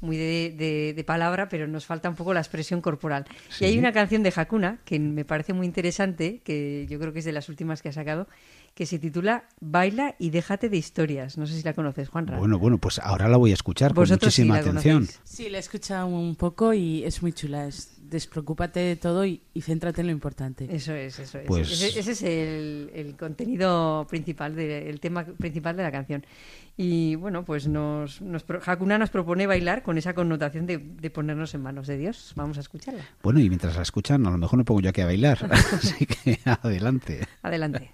muy 0.02 0.18
de, 0.18 0.54
de- 0.58 0.94
de 0.94 1.04
palabra, 1.06 1.48
pero 1.48 1.66
nos 1.66 1.86
falta 1.86 2.10
un 2.10 2.16
poco 2.16 2.34
la 2.34 2.42
expresión 2.42 2.82
corporal. 2.82 3.24
Sí. 3.48 3.64
Y 3.64 3.68
hay 3.70 3.80
una 3.80 3.94
canción 3.94 4.22
de 4.22 4.34
Hakuna 4.36 4.80
que 4.84 5.00
me 5.00 5.24
parece 5.24 5.54
muy 5.54 5.66
interesante, 5.66 6.42
que 6.44 6.86
yo 6.90 7.00
creo 7.00 7.14
que 7.14 7.20
es 7.20 7.26
de 7.26 7.32
las 7.32 7.48
últimas 7.48 7.82
que 7.82 7.88
ha 7.88 7.94
sacado, 7.94 8.28
que 8.74 8.86
se 8.88 8.98
titula 8.98 9.46
Baila 9.62 10.16
y 10.18 10.32
déjate 10.32 10.68
de 10.70 10.78
historias. 10.78 11.38
No 11.38 11.46
sé 11.46 11.56
si 11.58 11.64
la 11.64 11.74
conoces, 11.74 12.10
Juanra. 12.10 12.38
Bueno, 12.40 12.58
bueno, 12.58 12.80
pues 12.80 12.98
ahora 13.00 13.28
la 13.30 13.38
voy 13.38 13.52
a 13.52 13.54
escuchar 13.54 13.94
con 13.94 14.08
sí 14.08 14.14
muchísima 14.14 14.56
atención. 14.58 14.96
conocéis. 15.06 15.22
Sí, 15.24 15.50
la 15.50 15.58
he 15.58 15.60
escuchado 15.60 16.08
un 16.08 16.36
poco 16.36 16.74
y 16.74 17.04
es 17.04 17.22
muy 17.22 17.34
chula. 17.34 17.68
Es 17.68 17.92
despreocúpate 18.04 18.80
de 18.80 18.96
todo 18.96 19.26
y, 19.26 19.42
y 19.54 19.62
céntrate 19.62 20.02
en 20.02 20.08
lo 20.08 20.14
importante. 20.14 20.68
Eso 20.76 20.94
es, 20.94 21.18
eso 21.20 21.40
es. 21.40 21.46
Pues- 21.48 21.72
Ese, 21.72 22.00
ese 22.00 22.12
es 22.12 22.22
el, 22.24 22.92
el 22.94 23.16
contenido 23.16 24.06
principal, 24.10 24.56
de- 24.56 24.90
el 24.90 25.00
tema 25.00 25.24
principal 25.24 25.78
de 25.78 25.84
la 25.84 25.92
canción. 25.92 26.26
Y 26.76 27.14
bueno, 27.16 27.46
pues 27.46 27.68
nos, 27.68 28.22
nos 28.22 28.44
pro- 28.44 28.60
Hakuna 28.66 28.98
nos 28.98 29.12
propone 29.12 29.46
bailar 29.46 29.84
con 29.84 29.98
esa 30.00 30.14
connotación 30.16 30.66
de, 30.66 30.78
de 30.80 31.10
ponernos 31.12 31.54
en 31.54 31.62
manos 31.62 31.86
de 31.88 31.98
Dios. 31.98 32.34
Vamos 32.36 32.58
a 32.58 32.62
escucharla. 32.62 33.04
Bueno, 33.22 33.40
y 33.40 33.50
mientras 33.50 33.76
la 33.76 33.84
escuchan, 33.84 34.26
a 34.26 34.32
lo 34.32 34.38
mejor 34.40 34.58
me 34.58 34.66
pongo 34.66 34.82
yo 34.82 34.90
aquí 34.90 35.02
a 35.02 35.06
bailar. 35.06 35.38
Así 35.52 36.06
que 36.08 36.40
adelante. 36.46 37.22
Adelante. 37.44 37.92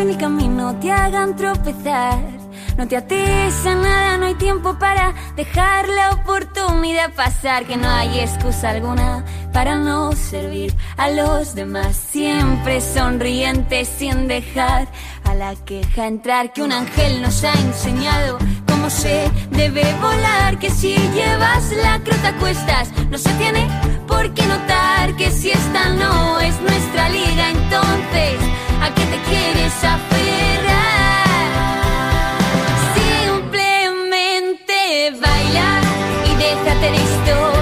En 0.00 0.14
camino 0.14 0.76
te 0.76 0.92
hagan 0.92 1.34
tropezar. 1.34 2.18
No 2.76 2.86
te 2.86 2.96
ates 2.96 3.66
a 3.66 3.74
nada, 3.74 4.18
no 4.18 4.26
hay 4.26 4.34
tiempo 4.34 4.78
para 4.78 5.12
dejar 5.34 5.88
la 5.88 6.12
oportunidad 6.12 7.12
pasar. 7.14 7.66
Que 7.66 7.76
no 7.76 7.88
hay 7.88 8.20
excusa 8.20 8.70
alguna 8.70 9.24
para 9.52 9.76
no 9.76 10.12
servir 10.12 10.72
a 10.96 11.10
los 11.10 11.54
demás. 11.56 11.96
Siempre 11.96 12.80
sonriente 12.80 13.84
sin 13.84 14.28
dejar 14.28 14.86
a 15.24 15.34
la 15.34 15.56
queja 15.56 16.06
entrar. 16.06 16.52
Que 16.52 16.62
un 16.62 16.72
ángel 16.72 17.20
nos 17.20 17.42
ha 17.42 17.52
enseñado 17.54 18.38
cómo 18.68 18.90
se 18.90 19.28
debe 19.50 19.82
volar. 20.00 20.58
Que 20.60 20.70
si 20.70 20.94
llevas 20.96 21.72
la 21.72 21.98
crota 22.04 22.28
a 22.28 22.36
cuestas, 22.36 22.90
no 23.10 23.18
se 23.18 23.30
tiene 23.34 23.66
por 24.06 24.32
qué 24.34 24.46
notar 24.46 25.16
que 25.16 25.30
si 25.30 25.50
esta 25.50 25.90
no 25.90 26.40
es 26.40 26.60
nuestra 26.60 27.08
liga, 27.08 27.50
entonces 27.50 28.47
¿a 28.82 28.94
qué 28.94 29.04
te 29.04 29.18
quieres 29.28 29.74
aferrar? 29.84 31.26
Simplemente 32.98 34.76
baila 35.20 35.70
y 36.24 36.32
déjate 36.36 36.86
de 36.90 36.96
historias, 36.96 37.57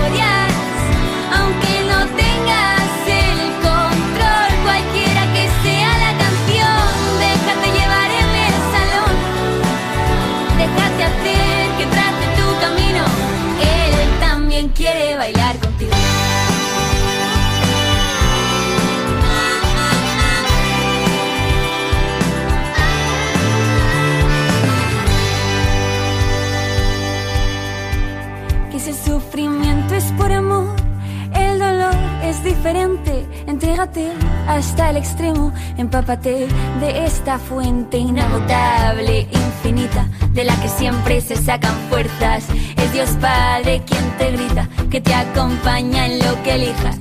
dolor 32.37 32.47
es 32.47 32.57
diferente. 32.57 33.27
Entrégate 33.47 34.13
hasta 34.47 34.91
el 34.91 34.97
extremo, 34.97 35.53
empápate 35.77 36.47
de 36.81 37.05
esta 37.05 37.39
fuente 37.39 37.99
inagotable, 37.99 39.29
infinita, 39.33 40.09
de 40.33 40.45
la 40.45 40.57
que 40.61 40.69
siempre 40.69 41.21
se 41.21 41.37
sacan 41.37 41.75
fuerzas. 41.89 42.47
Es 42.77 42.93
Dios 42.93 43.11
Padre 43.21 43.83
quien 43.87 44.17
te 44.19 44.33
grita, 44.33 44.69
que 44.91 45.01
te 45.01 45.15
acompaña 45.15 46.07
en 46.07 46.19
lo 46.19 46.43
que 46.43 46.55
elijas. 46.55 46.99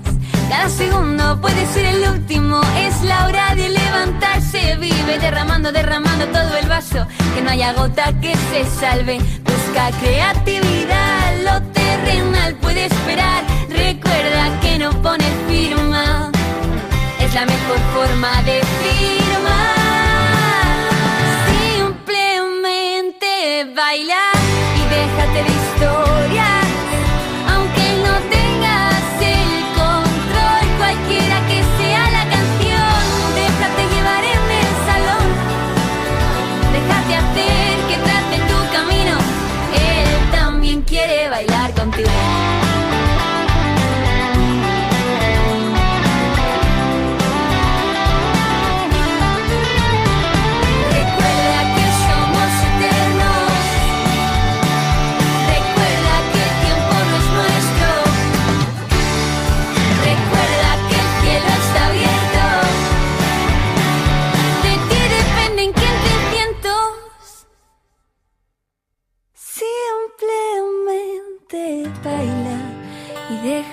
Cada 0.49 0.69
segundo 0.69 1.39
puede 1.41 1.65
ser 1.73 1.85
el 1.85 2.07
último, 2.09 2.61
es 2.77 3.01
la 3.03 3.25
hora 3.25 3.55
de 3.55 3.69
levantarse, 3.69 4.75
vive 4.77 5.17
derramando, 5.19 5.71
derramando 5.71 6.27
todo 6.27 6.55
el 6.57 6.67
vaso, 6.67 7.07
que 7.33 7.41
no 7.41 7.49
haya 7.49 7.73
gota 7.73 8.13
que 8.21 8.35
se 8.35 8.63
salve, 8.79 9.17
busca 9.43 9.89
creatividad, 9.99 11.39
lo 11.43 11.61
terrenal 11.71 12.53
puede 12.55 12.85
esperar, 12.85 13.43
recuerda 13.69 14.59
que 14.61 14.77
no 14.77 14.91
pone 15.01 15.25
firma, 15.47 16.29
es 17.19 17.33
la 17.33 17.45
mejor 17.45 17.79
forma 17.93 18.41
de 18.43 18.61
firmar, 18.81 19.75
simplemente 21.49 23.65
baila 23.75 24.21
y 24.75 24.79
déjate 24.93 25.43
de 25.43 25.49
historias, 25.49 26.04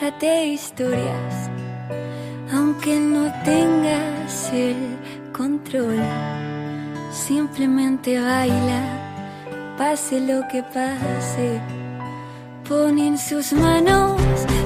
déjate 0.02 0.46
historias, 0.46 1.48
aunque 2.52 2.98
no 2.98 3.32
tengas 3.44 4.52
el 4.52 4.98
control. 5.32 6.02
Simplemente 7.12 8.20
baila, 8.20 8.82
pase 9.78 10.18
lo 10.18 10.42
que 10.48 10.60
pase. 10.64 11.60
Pon 12.68 12.98
en 12.98 13.16
sus 13.16 13.52
manos 13.52 14.20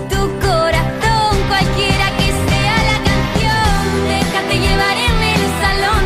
tu 0.09 0.22
corazón, 0.47 1.32
cualquiera 1.51 2.07
que 2.18 2.28
sea 2.49 2.76
la 2.91 2.99
canción. 3.11 3.78
Déjate 4.16 4.55
llevar 4.59 4.97
en 5.09 5.18
el 5.34 5.43
salón, 5.62 6.03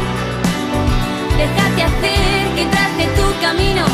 déjate 1.39 1.83
hacer 1.85 2.55
que 2.57 2.64
trace 2.74 3.05
tu 3.16 3.41
camino. 3.41 3.85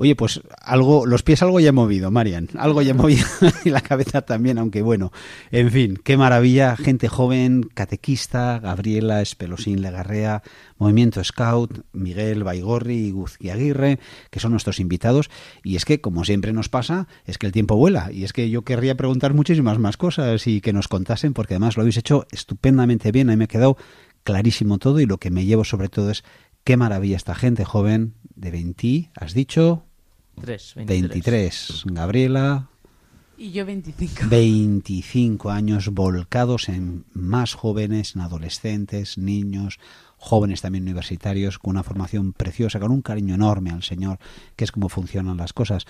Oye, 0.00 0.14
pues 0.14 0.40
algo, 0.62 1.06
los 1.06 1.24
pies 1.24 1.42
algo 1.42 1.58
ya 1.58 1.70
he 1.70 1.72
movido, 1.72 2.12
Marian, 2.12 2.48
algo 2.56 2.82
ya 2.82 2.92
he 2.92 2.94
movido 2.94 3.26
y 3.64 3.70
la 3.70 3.80
cabeza 3.80 4.22
también, 4.22 4.56
aunque 4.56 4.80
bueno, 4.80 5.10
en 5.50 5.72
fin, 5.72 5.98
qué 6.04 6.16
maravilla, 6.16 6.76
gente 6.76 7.08
joven, 7.08 7.68
catequista, 7.74 8.60
Gabriela 8.60 9.20
Espelosín 9.22 9.82
Legarrea, 9.82 10.44
Movimiento 10.76 11.24
Scout, 11.24 11.80
Miguel 11.92 12.44
Baigorri 12.44 13.08
y 13.08 13.10
Guzki 13.10 13.50
Aguirre, 13.50 13.98
que 14.30 14.38
son 14.38 14.52
nuestros 14.52 14.78
invitados, 14.78 15.30
y 15.64 15.74
es 15.74 15.84
que, 15.84 16.00
como 16.00 16.24
siempre 16.24 16.52
nos 16.52 16.68
pasa, 16.68 17.08
es 17.24 17.36
que 17.36 17.46
el 17.46 17.52
tiempo 17.52 17.74
vuela, 17.74 18.12
y 18.12 18.22
es 18.22 18.32
que 18.32 18.50
yo 18.50 18.62
querría 18.62 18.96
preguntar 18.96 19.34
muchísimas 19.34 19.80
más 19.80 19.96
cosas 19.96 20.46
y 20.46 20.60
que 20.60 20.72
nos 20.72 20.86
contasen, 20.86 21.34
porque 21.34 21.54
además 21.54 21.76
lo 21.76 21.80
habéis 21.80 21.96
hecho 21.96 22.24
estupendamente 22.30 23.10
bien, 23.10 23.30
a 23.30 23.32
mí 23.32 23.36
me 23.36 23.44
ha 23.44 23.48
quedado 23.48 23.76
clarísimo 24.22 24.78
todo 24.78 25.00
y 25.00 25.06
lo 25.06 25.18
que 25.18 25.32
me 25.32 25.44
llevo 25.44 25.64
sobre 25.64 25.88
todo 25.88 26.12
es 26.12 26.22
qué 26.62 26.76
maravilla 26.76 27.16
esta 27.16 27.34
gente 27.34 27.64
joven 27.64 28.14
de 28.36 28.52
20, 28.52 29.10
has 29.16 29.34
dicho, 29.34 29.87
Tres, 30.40 30.74
23. 30.76 31.84
Gabriela, 31.86 32.68
Y 33.36 33.52
yo 33.52 33.64
25. 33.66 34.28
25 34.28 35.50
años 35.50 35.88
volcados 35.90 36.68
en 36.68 37.04
más 37.12 37.54
jóvenes, 37.54 38.16
en 38.16 38.22
adolescentes, 38.22 39.18
niños, 39.18 39.78
jóvenes 40.16 40.60
también 40.62 40.84
universitarios, 40.84 41.58
con 41.58 41.70
una 41.70 41.82
formación 41.82 42.32
preciosa, 42.32 42.80
con 42.80 42.90
un 42.90 43.02
cariño 43.02 43.34
enorme 43.34 43.70
al 43.70 43.82
Señor, 43.82 44.18
que 44.56 44.64
es 44.64 44.72
como 44.72 44.88
funcionan 44.88 45.36
las 45.36 45.52
cosas. 45.52 45.84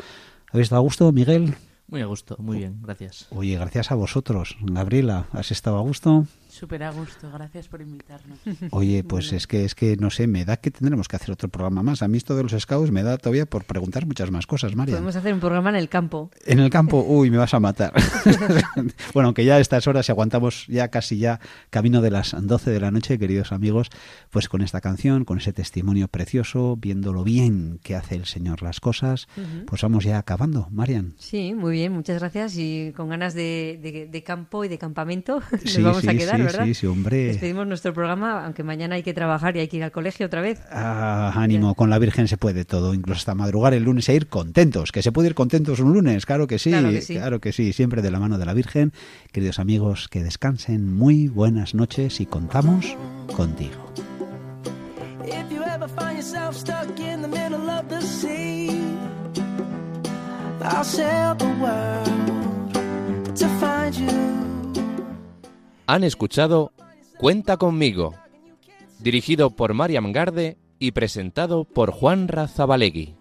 ¿Habéis 0.51 0.67
estado 0.67 0.81
a 0.81 0.83
gusto, 0.83 1.11
Miguel? 1.13 1.55
Muy 1.89 2.03
a 2.03 2.07
gusto, 2.07 2.37
muy 2.39 2.59
bien, 2.59 2.81
gracias. 2.83 3.29
Oye, 3.31 3.57
gracias 3.57 3.91
a 3.91 3.95
vosotros. 3.95 4.57
Gabriela, 4.61 5.27
¿has 5.33 5.51
estado 5.51 5.79
a 5.79 5.81
gusto? 5.81 6.27
Súper 6.49 6.83
a 6.83 6.91
gusto, 6.91 7.31
gracias 7.31 7.69
por 7.69 7.81
invitarnos. 7.83 8.39
Oye, 8.71 9.05
pues 9.05 9.33
es 9.33 9.47
que 9.47 9.65
es 9.65 9.75
que 9.75 9.97
no 9.97 10.11
sé, 10.11 10.27
me 10.27 10.45
da 10.45 10.57
que 10.57 10.71
tendremos 10.71 11.07
que 11.07 11.17
hacer 11.17 11.31
otro 11.31 11.49
programa 11.49 11.83
más. 11.83 12.03
A 12.03 12.09
mí 12.09 12.17
esto 12.17 12.35
de 12.37 12.43
los 12.43 12.53
scouts 12.53 12.91
me 12.91 13.03
da 13.03 13.19
todavía 13.19 13.45
por 13.47 13.65
preguntar 13.65 14.07
muchas 14.07 14.31
más 14.31 14.47
cosas, 14.47 14.75
María. 14.75 14.95
Podemos 14.95 15.15
hacer 15.17 15.35
un 15.35 15.41
programa 15.41 15.69
en 15.71 15.77
el 15.77 15.89
campo. 15.89 16.31
En 16.47 16.59
el 16.59 16.71
campo, 16.71 17.05
uy, 17.07 17.31
me 17.31 17.37
vas 17.37 17.53
a 17.55 17.61
matar. 17.61 17.93
bueno, 19.15 19.29
aunque 19.29 19.45
ya 19.45 19.57
a 19.57 19.61
estas 19.61 19.87
horas, 19.87 20.07
si 20.07 20.13
aguantamos 20.13 20.67
ya 20.69 20.89
casi 20.89 21.19
ya 21.19 21.41
camino 21.71 22.01
de 22.01 22.11
las 22.11 22.35
12 22.41 22.71
de 22.71 22.81
la 22.81 22.91
noche, 22.91 23.19
queridos 23.19 23.53
amigos, 23.53 23.89
pues 24.31 24.49
con 24.49 24.63
esta 24.63 24.81
canción, 24.81 25.25
con 25.25 25.39
ese 25.39 25.53
testimonio 25.53 26.09
precioso, 26.09 26.77
viendo 26.77 27.13
lo 27.13 27.25
bien 27.25 27.79
que 27.83 27.95
hace 27.95 28.15
el 28.15 28.25
Señor 28.27 28.63
las 28.63 28.81
cosas, 28.81 29.29
pues 29.67 29.83
vamos 29.83 30.05
ya 30.05 30.19
acabando, 30.19 30.69
Marian. 30.71 31.15
Sí, 31.19 31.55
muy 31.55 31.73
bien, 31.73 31.93
muchas 31.93 32.19
gracias 32.21 32.55
y 32.57 32.93
con 32.97 33.09
ganas 33.11 33.35
de, 33.35 33.79
de- 33.83 34.07
de 34.09 34.23
campo 34.23 34.65
y 34.65 34.69
de 34.69 34.79
campamento 34.79 35.41
nos 35.53 35.61
Sí, 35.73 35.83
vamos 35.83 35.99
a 35.99 36.11
sí, 36.13 36.17
sí, 36.43 36.47
¿verdad? 36.47 36.64
sí, 36.66 36.74
sí, 36.74 36.86
hombre. 36.86 37.24
Despedimos 37.26 37.66
nuestro 37.66 37.93
programa, 37.95 38.45
aunque 38.45 38.62
mañana 38.62 38.95
hay 38.97 39.03
que 39.03 39.14
trabajar 39.14 39.57
y 39.57 39.61
hay 39.61 39.68
que 39.68 39.76
ir 39.78 39.84
al 39.84 39.93
colegio 39.93 40.26
otra 40.26 40.41
vez. 40.41 40.61
Ah, 40.70 41.32
ánimo, 41.34 41.74
con 41.74 41.91
la 41.91 41.99
Virgen 41.99 42.28
se 42.28 42.36
puede 42.36 42.64
todo, 42.64 42.95
incluso 42.95 43.18
hasta 43.18 43.34
madrugar 43.34 43.74
el 43.74 43.84
lunes 43.84 44.09
e 44.09 44.14
ir 44.14 44.28
contentos, 44.28 44.93
que 44.93 45.03
se 45.03 45.12
puede 45.12 45.28
ir 45.28 45.34
contentos 45.34 45.80
un 45.80 45.93
lunes, 45.93 46.26
claro 46.26 46.47
que 46.47 46.59
sí, 46.59 46.70
Claro 46.70 46.91
que 46.91 47.01
sí. 47.01 47.14
claro 47.14 47.41
que 47.41 47.53
sí, 47.53 47.72
siempre 47.72 48.03
de 48.03 48.11
la 48.11 48.20
mano 48.20 48.39
de 48.39 48.47
la 48.47 48.55
Virgen. 48.55 48.93
Queridos 49.32 49.59
amigos, 49.59 50.09
que 50.09 50.22
descansen, 50.22 50.95
muy 50.95 51.28
buenas 51.28 51.74
noches 51.74 52.20
y 52.20 52.26
contamos 52.26 52.97
contigo. 53.36 53.93
If 55.26 55.51
you 55.51 55.62
ever 55.62 55.89
find 55.89 56.16
yourself 56.16 56.57
stuck 56.57 56.99
in 56.99 57.20
the 57.22 57.28
middle 57.28 57.68
of 57.70 57.89
the 57.89 58.01
sea, 58.01 58.70
I'll 60.62 60.84
sail 60.84 61.34
the 61.36 61.47
world 61.61 62.28
Han 65.89 66.05
escuchado 66.05 66.72
Cuenta 67.16 67.57
conmigo, 67.57 68.14
dirigido 69.01 69.49
por 69.51 69.72
Mariam 69.72 70.12
Garde 70.12 70.59
y 70.78 70.93
presentado 70.93 71.64
por 71.64 71.91
Juan 71.93 72.28
Razabalegui. 72.28 73.16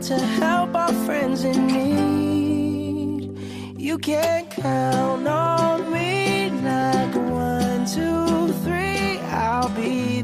to 0.00 0.18
help 0.18 0.74
our 0.74 0.92
friends 1.06 1.44
in 1.44 1.66
need. 1.66 3.38
You 3.78 3.96
can 3.96 4.46
count 4.48 5.26
on 5.26 5.90
me 5.90 6.50
like 6.50 7.14
one, 7.14 7.86
two, 7.86 8.52
three, 8.64 9.18
I'll 9.30 9.70
be 9.70 10.20
there. 10.20 10.23